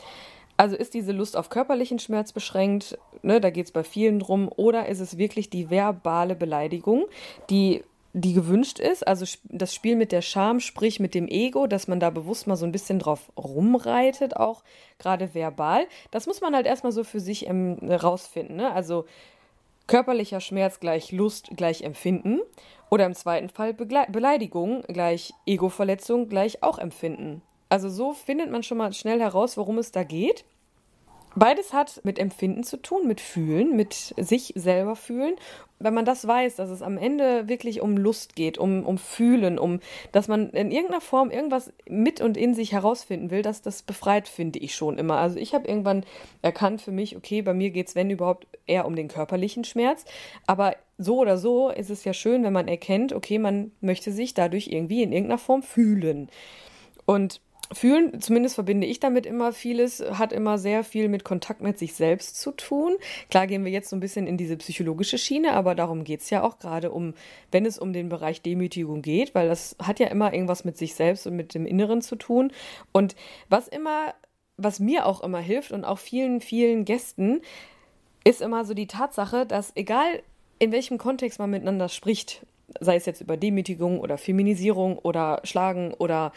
Also 0.58 0.76
ist 0.76 0.93
diese 0.93 1.13
Lust 1.13 1.38
auf 1.38 1.50
körperlichen 1.50 2.00
Schmerz 2.00 2.34
beschränkt, 2.34 2.98
ne, 3.22 3.39
da 3.39 3.52
geht 3.52 3.67
es 3.67 3.72
bei 3.72 3.84
vielen 3.84 4.20
drum, 4.20 4.50
oder 4.54 4.88
ist 4.88 5.00
es 5.00 5.17
wirklich 5.17 5.50
die 5.50 5.70
verbale 5.70 6.36
Beleidigung, 6.36 7.06
die 7.50 7.84
die 8.18 8.34
gewünscht 8.34 8.80
ist. 8.80 9.08
Also 9.08 9.26
das 9.44 9.74
Spiel 9.74 9.96
mit 9.96 10.12
der 10.12 10.22
Scham, 10.22 10.60
sprich 10.60 11.00
mit 11.00 11.14
dem 11.14 11.28
Ego, 11.28 11.68
dass 11.68 11.88
man 11.88 12.00
da 12.00 12.10
bewusst 12.10 12.48
mal 12.48 12.56
so 12.56 12.66
ein 12.66 12.72
bisschen 12.72 13.00
drauf 13.00 13.32
rumreitet, 13.38 14.36
auch 14.36 14.64
gerade 14.98 15.34
verbal. 15.34 15.86
Das 16.12 16.26
muss 16.26 16.42
man 16.42 16.56
halt 16.56 16.66
erstmal 16.66 16.92
so 16.92 17.04
für 17.04 17.20
sich 17.20 17.48
ähm, 17.48 17.78
rausfinden. 17.84 18.56
Ne? 18.56 18.72
Also 18.72 19.06
körperlicher 19.86 20.42
Schmerz 20.42 20.80
gleich 20.80 21.12
Lust 21.12 21.50
gleich 21.56 21.82
Empfinden 21.82 22.42
oder 22.90 23.06
im 23.06 23.14
zweiten 23.14 23.50
Fall 23.50 23.74
Begle 23.74 24.06
Beleidigung 24.10 24.82
gleich 24.88 25.34
Ego-Verletzung 25.46 26.28
gleich 26.28 26.64
auch 26.64 26.80
Empfinden. 26.80 27.42
Also 27.70 27.90
so 27.90 28.14
findet 28.14 28.50
man 28.50 28.64
schon 28.64 28.78
mal 28.78 28.94
schnell 28.94 29.20
heraus, 29.20 29.58
worum 29.58 29.78
es 29.78 29.92
da 29.92 30.04
geht. 30.04 30.44
Beides 31.38 31.71
hat 31.71 32.02
mit 32.04 32.17
Empfinden 32.17 32.63
zu 32.63 32.78
tun, 32.78 33.08
mit 33.08 33.21
Fühlen, 33.21 33.76
mit 33.76 33.93
sich 34.17 34.54
selber 34.56 34.95
fühlen. 34.95 35.36
Wenn 35.78 35.93
man 35.93 36.04
das 36.04 36.26
weiß, 36.26 36.56
dass 36.56 36.71
es 36.71 36.82
am 36.82 36.97
Ende 36.97 37.47
wirklich 37.47 37.80
um 37.80 37.95
Lust 37.95 38.36
geht, 38.36 38.58
um, 38.58 38.84
um 38.84 38.97
Fühlen, 38.97 39.60
um, 39.60 39.80
dass 40.12 40.28
man 40.28 40.50
in 40.50 40.71
irgendeiner 40.71 41.00
Form 41.00 41.30
irgendwas 41.30 41.71
mit 41.88 42.21
und 42.21 42.38
in 42.38 42.56
sich 42.56 42.71
herausfinden 42.71 43.30
will, 43.30 43.43
dass 43.43 43.62
das 43.62 43.84
befreit, 43.84 44.28
finde 44.28 44.58
ich 44.58 44.73
schon 44.73 44.97
immer. 44.97 45.17
Also 45.17 45.38
ich 45.38 45.54
habe 45.54 45.67
irgendwann 45.67 46.06
erkannt 46.41 46.82
für 46.82 46.91
mich, 46.91 47.15
okay, 47.15 47.43
bei 47.43 47.54
mir 47.54 47.69
geht 47.69 47.89
es, 47.89 47.93
wenn 47.93 48.10
überhaupt, 48.10 48.47
eher 48.65 48.88
um 48.88 48.95
den 48.95 49.08
körperlichen 49.08 49.63
Schmerz. 49.63 50.06
Aber 50.47 50.76
so 50.97 51.19
oder 51.19 51.38
so 51.38 51.69
ist 51.69 51.91
es 51.91 52.04
ja 52.04 52.13
schön, 52.13 52.43
wenn 52.45 52.54
man 52.54 52.67
erkennt, 52.67 53.13
okay, 53.13 53.38
man 53.38 53.71
möchte 53.80 54.12
sich 54.12 54.34
dadurch 54.34 54.69
irgendwie 54.69 55.04
in 55.04 55.12
irgendeiner 55.12 55.38
Form 55.38 55.62
fühlen. 55.62 56.30
Und 57.06 57.41
Fühlen, 57.74 58.22
zumindest 58.22 58.56
verbinde 58.56 58.88
ich 58.88 59.00
damit 59.00 59.26
immer 59.26 59.52
vieles, 59.52 60.00
hat 60.00 60.32
immer 60.32 60.58
sehr 60.58 60.84
viel 60.84 61.10
mit 61.10 61.24
Kontakt 61.24 61.62
mit 61.62 61.78
sich 61.78 61.94
selbst 61.94 62.40
zu 62.40 62.52
tun. 62.52 62.96
Klar 63.30 63.48
gehen 63.48 63.66
wir 63.66 63.72
jetzt 63.72 63.90
so 63.90 63.96
ein 63.96 64.00
bisschen 64.00 64.26
in 64.26 64.38
diese 64.38 64.56
psychologische 64.58 65.18
Schiene, 65.18 65.54
aber 65.54 65.76
darum 65.76 66.04
geht 66.04 66.22
es 66.22 66.30
ja 66.30 66.44
auch 66.44 66.60
gerade 66.60 66.92
um, 66.92 67.14
wenn 67.52 67.66
es 67.66 67.78
um 67.78 67.92
den 67.92 68.08
Bereich 68.08 68.42
Demütigung 68.42 69.02
geht, 69.02 69.36
weil 69.36 69.50
das 69.50 69.76
hat 69.82 70.00
ja 70.00 70.08
immer 70.08 70.34
irgendwas 70.34 70.64
mit 70.64 70.78
sich 70.78 70.96
selbst 70.96 71.28
und 71.28 71.36
mit 71.36 71.54
dem 71.54 71.66
Inneren 71.66 72.02
zu 72.02 72.16
tun. 72.16 72.52
Und 72.94 73.16
was 73.50 73.68
immer, 73.68 74.14
was 74.56 74.80
mir 74.80 75.06
auch 75.06 75.22
immer 75.22 75.40
hilft 75.40 75.72
und 75.72 75.84
auch 75.84 76.00
vielen, 76.00 76.40
vielen 76.40 76.86
Gästen, 76.86 77.42
ist 78.24 78.42
immer 78.42 78.64
so 78.66 78.74
die 78.74 78.88
Tatsache, 78.88 79.46
dass 79.46 79.74
egal 79.76 80.22
in 80.60 80.72
welchem 80.72 80.98
Kontext 80.98 81.40
man 81.40 81.50
miteinander 81.50 81.90
spricht, 81.90 82.46
sei 82.80 82.96
es 82.96 83.06
jetzt 83.06 83.22
über 83.22 83.38
Demütigung 83.38 84.00
oder 84.00 84.18
Feminisierung 84.18 84.98
oder 84.98 85.42
Schlagen 85.44 85.94
oder 85.94 86.32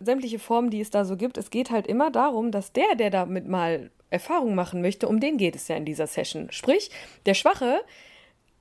sämtliche 0.00 0.38
Formen, 0.38 0.70
die 0.70 0.80
es 0.80 0.90
da 0.90 1.04
so 1.04 1.16
gibt. 1.16 1.38
Es 1.38 1.50
geht 1.50 1.70
halt 1.70 1.86
immer 1.86 2.10
darum, 2.10 2.50
dass 2.50 2.72
der, 2.72 2.94
der 2.96 3.10
damit 3.10 3.48
mal 3.48 3.90
Erfahrung 4.10 4.54
machen 4.54 4.82
möchte, 4.82 5.08
um 5.08 5.20
den 5.20 5.36
geht 5.36 5.56
es 5.56 5.68
ja 5.68 5.76
in 5.76 5.84
dieser 5.84 6.06
Session. 6.06 6.48
Sprich, 6.50 6.90
der 7.26 7.34
Schwache, 7.34 7.80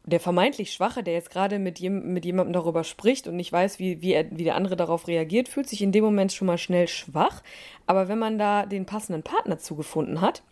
der 0.03 0.19
vermeintlich 0.19 0.71
Schwache, 0.71 1.03
der 1.03 1.13
jetzt 1.13 1.31
gerade 1.31 1.59
mit, 1.59 1.79
jem, 1.79 2.13
mit 2.13 2.25
jemandem 2.25 2.53
darüber 2.53 2.83
spricht 2.83 3.27
und 3.27 3.35
nicht 3.35 3.51
weiß, 3.51 3.79
wie, 3.79 4.01
wie, 4.01 4.13
er, 4.13 4.25
wie 4.31 4.43
der 4.43 4.55
andere 4.55 4.75
darauf 4.75 5.07
reagiert, 5.07 5.49
fühlt 5.49 5.67
sich 5.67 5.81
in 5.81 5.91
dem 5.91 6.03
Moment 6.03 6.31
schon 6.31 6.47
mal 6.47 6.57
schnell 6.57 6.87
schwach. 6.87 7.43
Aber 7.85 8.07
wenn 8.07 8.19
man 8.19 8.37
da 8.37 8.65
den 8.65 8.85
passenden 8.85 9.23
Partner 9.23 9.57
zugefunden 9.57 10.21
hat, 10.21 10.43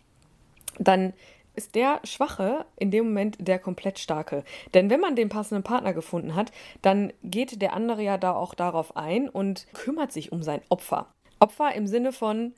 dann 0.78 1.12
ist 1.54 1.74
der 1.74 2.00
Schwache 2.04 2.66
in 2.76 2.90
dem 2.90 3.06
Moment 3.06 3.36
der 3.38 3.58
komplett 3.58 3.98
Starke. 3.98 4.44
Denn 4.74 4.90
wenn 4.90 5.00
man 5.00 5.16
den 5.16 5.28
passenden 5.28 5.62
Partner 5.62 5.92
gefunden 5.92 6.34
hat, 6.34 6.52
dann 6.82 7.12
geht 7.22 7.62
der 7.62 7.72
andere 7.72 8.02
ja 8.02 8.18
da 8.18 8.34
auch 8.34 8.54
darauf 8.54 8.96
ein 8.96 9.28
und 9.28 9.66
kümmert 9.72 10.12
sich 10.12 10.32
um 10.32 10.42
sein 10.42 10.60
Opfer. 10.68 11.06
Opfer 11.40 11.74
im 11.74 11.86
Sinne 11.86 12.12
von, 12.12 12.54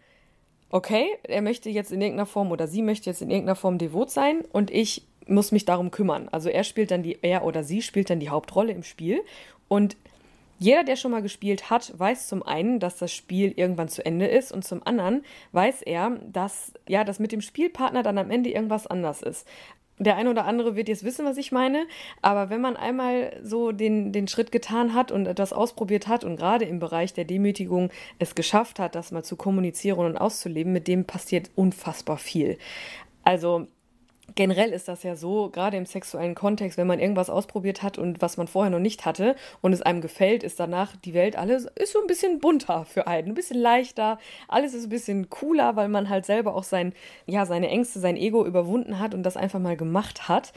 okay, 0.71 1.07
er 1.25 1.43
möchte 1.43 1.71
jetzt 1.71 1.93
in 1.93 2.01
irgendeiner 2.01 2.27
Form 2.27 2.51
oder 2.51 2.67
sie 2.67 2.83
möchte 2.83 3.11
jetzt 3.11 3.23
in 3.23 3.31
irgendeiner 3.31 3.57
Form 3.57 3.79
devot 3.79 4.11
sein 4.11 4.45
und 4.53 4.71
ich 4.71 5.07
muss 5.27 5.53
mich 5.53 5.65
darum 5.65 5.91
kümmern. 5.91 6.29
Also 6.31 6.49
er 6.49 6.65
spielt 6.65 6.91
dann 6.91 7.03
die, 7.03 7.19
er 7.23 7.45
oder 7.45 7.65
sie 7.65 7.83
spielt 7.83 8.11
dann 8.11 8.21
die 8.21 8.31
Hauptrolle 8.31 8.73
im 8.73 8.83
Spiel 8.83 9.21
und 9.69 9.97
jeder, 10.59 10.85
der 10.85 10.97
schon 10.97 11.11
mal 11.11 11.23
gespielt 11.23 11.71
hat, 11.71 11.93
weiß 11.99 12.29
zum 12.29 12.43
einen, 12.43 12.81
dass 12.81 12.97
das 12.97 13.13
Spiel 13.13 13.53
irgendwann 13.57 13.89
zu 13.89 14.05
Ende 14.05 14.27
ist 14.27 14.53
und 14.53 14.65
zum 14.65 14.87
anderen 14.87 15.25
weiß 15.53 15.83
er, 15.83 16.19
dass 16.33 16.73
ja, 16.89 17.05
das 17.05 17.19
mit 17.19 17.33
dem 17.33 17.41
Spielpartner 17.41 18.03
dann 18.03 18.19
am 18.19 18.31
Ende 18.31 18.51
irgendwas 18.51 18.87
anders 18.87 19.23
ist. 19.23 19.47
Der 19.99 20.17
eine 20.17 20.29
oder 20.29 20.45
andere 20.45 20.77
wird 20.77 20.89
jetzt 20.89 21.05
wissen, 21.05 21.25
was 21.25 21.39
ich 21.39 21.53
meine, 21.53 21.87
aber 22.21 22.51
wenn 22.51 22.61
man 22.61 22.77
einmal 22.77 23.35
so 23.43 23.73
den, 23.73 24.13
den 24.13 24.29
Schritt 24.29 24.53
getan 24.53 24.93
hat 24.93 25.11
und 25.11 25.27
etwas 25.27 25.55
ausprobiert 25.55 26.07
hat 26.07 26.23
und 26.23 26.37
gerade 26.37 26.67
im 26.67 26.81
Bereich 26.81 27.15
der 27.15 27.25
Demütigung 27.25 27.91
es 28.19 28.35
geschafft 28.35 28.79
hat, 28.79 28.95
das 28.95 29.11
mal 29.11 29.25
zu 29.25 29.37
kommunizieren 29.37 30.05
und 30.05 30.19
auszuleben, 30.19 30.73
mit 30.73 30.87
dem 30.87 31.07
passiert 31.07 31.51
unfassbar 31.55 32.19
viel. 32.19 32.59
Also 33.25 33.69
generell 34.37 34.71
ist 34.71 34.87
das 34.87 35.03
ja 35.03 35.17
so, 35.17 35.51
gerade 35.51 35.77
im 35.77 35.87
sexuellen 35.87 36.37
Kontext, 36.37 36.79
wenn 36.79 36.87
man 36.87 37.01
irgendwas 37.01 37.31
ausprobiert 37.31 37.83
hat 37.83 37.99
und 37.99 38.23
was 38.23 38.37
man 38.37 38.47
vorher 38.47 38.71
noch 38.71 38.79
nicht 38.79 39.05
hatte 39.05 39.35
und 39.63 39.73
es 39.73 39.83
einem 39.83 40.01
gefällt, 40.01 40.45
ist 40.45 40.61
danach 40.61 40.95
die 40.97 41.15
Welt 41.15 41.37
alles 41.37 41.67
ist 41.75 41.93
so 41.93 42.01
ein 42.01 42.07
bisschen 42.07 42.39
bunter 42.39 42.85
für 42.85 43.09
einen, 43.09 43.29
ein 43.29 43.35
bisschen 43.35 43.61
leichter, 43.61 44.19
alles 44.47 44.75
ist 44.75 44.85
ein 44.85 44.91
bisschen 44.91 45.29
cooler, 45.31 45.75
weil 45.75 45.89
man 45.89 46.09
halt 46.09 46.27
selber 46.27 46.55
auch 46.55 46.65
sein, 46.65 46.93
ja, 47.27 47.47
seine 47.47 47.69
Ängste, 47.69 47.99
sein 47.99 48.17
Ego 48.17 48.47
überwunden 48.47 49.01
hat 49.01 49.15
und 49.15 49.25
das 49.25 49.37
einfach 49.37 49.59
mal 49.59 49.77
gemacht 49.77 50.29
hat, 50.29 50.53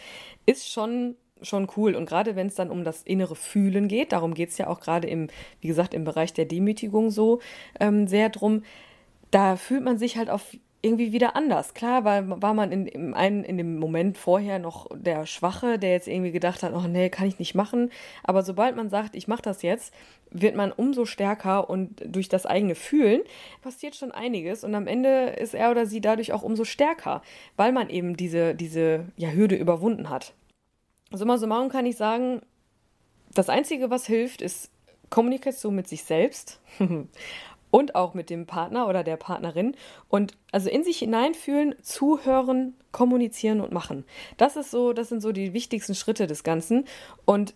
ist 0.45 0.69
schon 0.69 1.15
schon 1.41 1.67
cool. 1.77 1.95
Und 1.95 2.05
gerade 2.05 2.35
wenn 2.35 2.47
es 2.47 2.55
dann 2.55 2.69
um 2.69 2.83
das 2.83 3.01
innere 3.03 3.35
Fühlen 3.35 3.87
geht, 3.87 4.11
darum 4.11 4.33
geht 4.33 4.49
es 4.49 4.57
ja 4.57 4.67
auch 4.67 4.81
gerade 4.81 5.07
im, 5.07 5.29
wie 5.61 5.69
gesagt, 5.69 5.93
im 5.93 6.03
Bereich 6.03 6.33
der 6.33 6.43
Demütigung 6.43 7.11
so 7.11 7.39
ähm, 7.79 8.07
sehr 8.07 8.27
drum, 8.27 8.63
da 9.31 9.55
fühlt 9.55 9.83
man 9.83 9.97
sich 9.97 10.17
halt 10.17 10.29
auf 10.29 10.51
irgendwie 10.81 11.11
wieder 11.11 11.35
anders. 11.35 11.73
Klar 11.73 12.05
war, 12.05 12.41
war 12.41 12.53
man 12.53 12.71
in, 12.71 12.87
in, 12.87 13.13
einen, 13.13 13.43
in 13.43 13.57
dem 13.57 13.79
Moment 13.79 14.17
vorher 14.17 14.59
noch 14.59 14.87
der 14.95 15.25
Schwache, 15.25 15.77
der 15.77 15.91
jetzt 15.91 16.07
irgendwie 16.07 16.31
gedacht 16.31 16.63
hat, 16.63 16.73
oh 16.73 16.87
nee, 16.87 17.09
kann 17.09 17.27
ich 17.27 17.37
nicht 17.37 17.53
machen. 17.53 17.91
Aber 18.23 18.43
sobald 18.43 18.75
man 18.77 18.89
sagt, 18.89 19.15
ich 19.15 19.27
mache 19.27 19.41
das 19.41 19.61
jetzt, 19.61 19.93
wird 20.31 20.55
man 20.55 20.71
umso 20.71 21.05
stärker 21.05 21.69
und 21.69 22.01
durch 22.05 22.29
das 22.29 22.45
eigene 22.45 22.75
Fühlen 22.75 23.21
passiert 23.61 23.95
schon 23.95 24.11
einiges 24.11 24.63
und 24.63 24.73
am 24.73 24.87
Ende 24.87 25.35
ist 25.37 25.53
er 25.53 25.71
oder 25.71 25.85
sie 25.85 25.99
dadurch 25.99 26.31
auch 26.31 26.43
umso 26.43 26.63
stärker, 26.63 27.23
weil 27.57 27.73
man 27.73 27.89
eben 27.89 28.15
diese, 28.15 28.55
diese 28.55 29.05
ja, 29.17 29.29
Hürde 29.29 29.55
überwunden 29.55 30.09
hat. 30.09 30.33
Summa 31.11 31.37
summarum 31.37 31.69
kann 31.69 31.85
ich 31.85 31.97
sagen, 31.97 32.41
das 33.33 33.49
Einzige, 33.49 33.89
was 33.89 34.05
hilft, 34.05 34.41
ist 34.41 34.69
Kommunikation 35.09 35.75
mit 35.75 35.87
sich 35.87 36.03
selbst 36.03 36.61
und 37.71 37.95
auch 37.95 38.13
mit 38.13 38.29
dem 38.29 38.45
Partner 38.45 38.87
oder 38.87 39.03
der 39.03 39.17
Partnerin 39.17 39.75
und 40.07 40.37
also 40.51 40.69
in 40.69 40.83
sich 40.83 40.99
hineinfühlen, 40.99 41.75
zuhören, 41.81 42.75
kommunizieren 42.91 43.61
und 43.61 43.71
machen. 43.71 44.05
Das 44.37 44.55
ist 44.55 44.71
so, 44.71 44.93
das 44.93 45.09
sind 45.09 45.21
so 45.21 45.31
die 45.31 45.53
wichtigsten 45.53 45.95
Schritte 45.95 46.27
des 46.27 46.43
Ganzen 46.43 46.85
und 47.25 47.53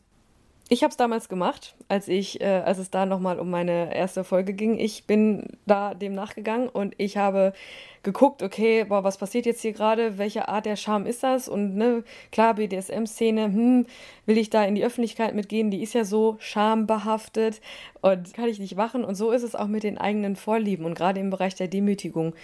ich 0.69 0.81
habe 0.81 0.91
es 0.91 0.97
damals 0.97 1.27
gemacht, 1.27 1.75
als 1.89 2.07
ich, 2.07 2.39
äh, 2.39 2.63
als 2.65 2.77
es 2.77 2.89
da 2.89 3.05
nochmal 3.05 3.39
um 3.39 3.49
meine 3.49 3.93
erste 3.93 4.23
Folge 4.23 4.53
ging. 4.53 4.79
Ich 4.79 5.05
bin 5.05 5.45
da 5.65 5.93
dem 5.93 6.15
nachgegangen 6.15 6.69
und 6.69 6.95
ich 6.97 7.17
habe 7.17 7.53
geguckt, 8.01 8.41
okay, 8.41 8.85
boah, 8.85 9.03
was 9.03 9.17
passiert 9.17 9.45
jetzt 9.45 9.61
hier 9.61 9.73
gerade? 9.73 10.17
Welche 10.17 10.47
Art 10.47 10.65
der 10.65 10.77
Charme 10.77 11.05
ist 11.05 11.21
das? 11.23 11.49
Und 11.49 11.75
ne, 11.75 12.03
klar, 12.31 12.53
BDSM-Szene, 12.53 13.45
hm, 13.45 13.85
will 14.25 14.37
ich 14.37 14.49
da 14.49 14.63
in 14.63 14.75
die 14.75 14.83
Öffentlichkeit 14.85 15.35
mitgehen? 15.35 15.69
Die 15.69 15.83
ist 15.83 15.93
ja 15.93 16.05
so 16.05 16.37
schambehaftet 16.39 17.59
und 18.01 18.33
kann 18.33 18.47
ich 18.47 18.59
nicht 18.59 18.75
machen. 18.75 19.03
Und 19.03 19.15
so 19.15 19.31
ist 19.31 19.43
es 19.43 19.55
auch 19.55 19.67
mit 19.67 19.83
den 19.83 19.97
eigenen 19.97 20.37
Vorlieben 20.37 20.85
und 20.85 20.95
gerade 20.95 21.19
im 21.19 21.29
Bereich 21.29 21.55
der 21.55 21.67
Demütigung. 21.67 22.35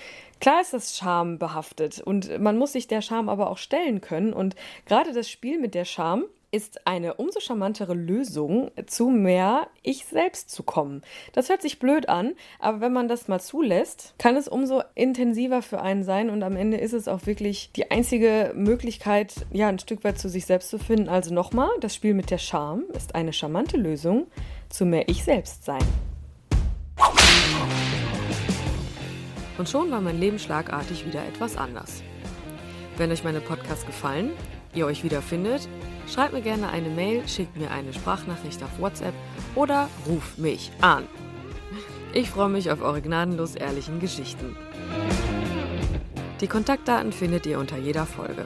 Klar 0.41 0.61
ist 0.61 0.73
das 0.73 0.97
schambehaftet 0.97 2.01
und 2.01 2.39
man 2.39 2.57
muss 2.57 2.73
sich 2.73 2.87
der 2.87 3.01
Scham 3.01 3.29
aber 3.29 3.49
auch 3.49 3.57
stellen 3.57 4.01
können. 4.01 4.33
Und 4.33 4.55
gerade 4.85 5.13
das 5.13 5.29
Spiel 5.29 5.59
mit 5.59 5.73
der 5.73 5.85
Scham 5.85 6.25
ist 6.51 6.87
eine 6.87 7.15
umso 7.15 7.39
charmantere 7.39 7.93
Lösung, 7.93 8.71
zu 8.87 9.09
mehr 9.09 9.67
ich 9.83 10.05
selbst 10.05 10.49
zu 10.49 10.63
kommen. 10.63 11.01
Das 11.33 11.49
hört 11.49 11.61
sich 11.61 11.79
blöd 11.79 12.09
an, 12.09 12.33
aber 12.59 12.81
wenn 12.81 12.93
man 12.93 13.07
das 13.07 13.27
mal 13.27 13.39
zulässt, 13.39 14.15
kann 14.17 14.35
es 14.35 14.47
umso 14.47 14.81
intensiver 14.95 15.61
für 15.61 15.81
einen 15.81 16.03
sein 16.03 16.29
und 16.29 16.41
am 16.43 16.55
Ende 16.55 16.77
ist 16.77 16.93
es 16.93 17.07
auch 17.07 17.25
wirklich 17.25 17.71
die 17.73 17.91
einzige 17.91 18.53
Möglichkeit, 18.55 19.45
ja, 19.51 19.67
ein 19.67 19.79
Stück 19.79 20.03
weit 20.03 20.17
zu 20.17 20.29
sich 20.29 20.45
selbst 20.45 20.69
zu 20.69 20.79
finden. 20.79 21.09
Also 21.09 21.33
nochmal, 21.33 21.69
das 21.81 21.93
Spiel 21.93 22.13
mit 22.13 22.31
der 22.31 22.39
Charme 22.39 22.85
ist 22.93 23.15
eine 23.15 23.33
charmante 23.33 23.77
Lösung 23.77 24.27
zu 24.69 24.85
mehr 24.85 25.07
ich 25.07 25.23
selbst 25.23 25.65
sein. 25.65 25.83
Und 29.57 29.67
schon 29.67 29.91
war 29.91 30.01
mein 30.01 30.19
Leben 30.19 30.39
schlagartig 30.39 31.05
wieder 31.05 31.25
etwas 31.25 31.57
anders. 31.57 32.01
Wenn 32.97 33.11
euch 33.11 33.23
meine 33.23 33.41
Podcasts 33.41 33.85
gefallen, 33.85 34.31
ihr 34.73 34.85
euch 34.85 35.03
wiederfindet, 35.03 35.67
schreibt 36.11 36.33
mir 36.33 36.41
gerne 36.41 36.69
eine 36.69 36.89
Mail, 36.89 37.27
schickt 37.27 37.57
mir 37.57 37.71
eine 37.71 37.93
Sprachnachricht 37.93 38.61
auf 38.63 38.79
WhatsApp 38.79 39.13
oder 39.55 39.89
ruft 40.07 40.37
mich 40.37 40.71
an. 40.81 41.07
Ich 42.13 42.29
freue 42.29 42.49
mich 42.49 42.71
auf 42.71 42.81
eure 42.81 43.01
gnadenlos 43.01 43.55
ehrlichen 43.55 43.99
Geschichten. 43.99 44.55
Die 46.41 46.47
Kontaktdaten 46.47 47.11
findet 47.11 47.45
ihr 47.45 47.59
unter 47.59 47.77
jeder 47.77 48.05
Folge. 48.05 48.45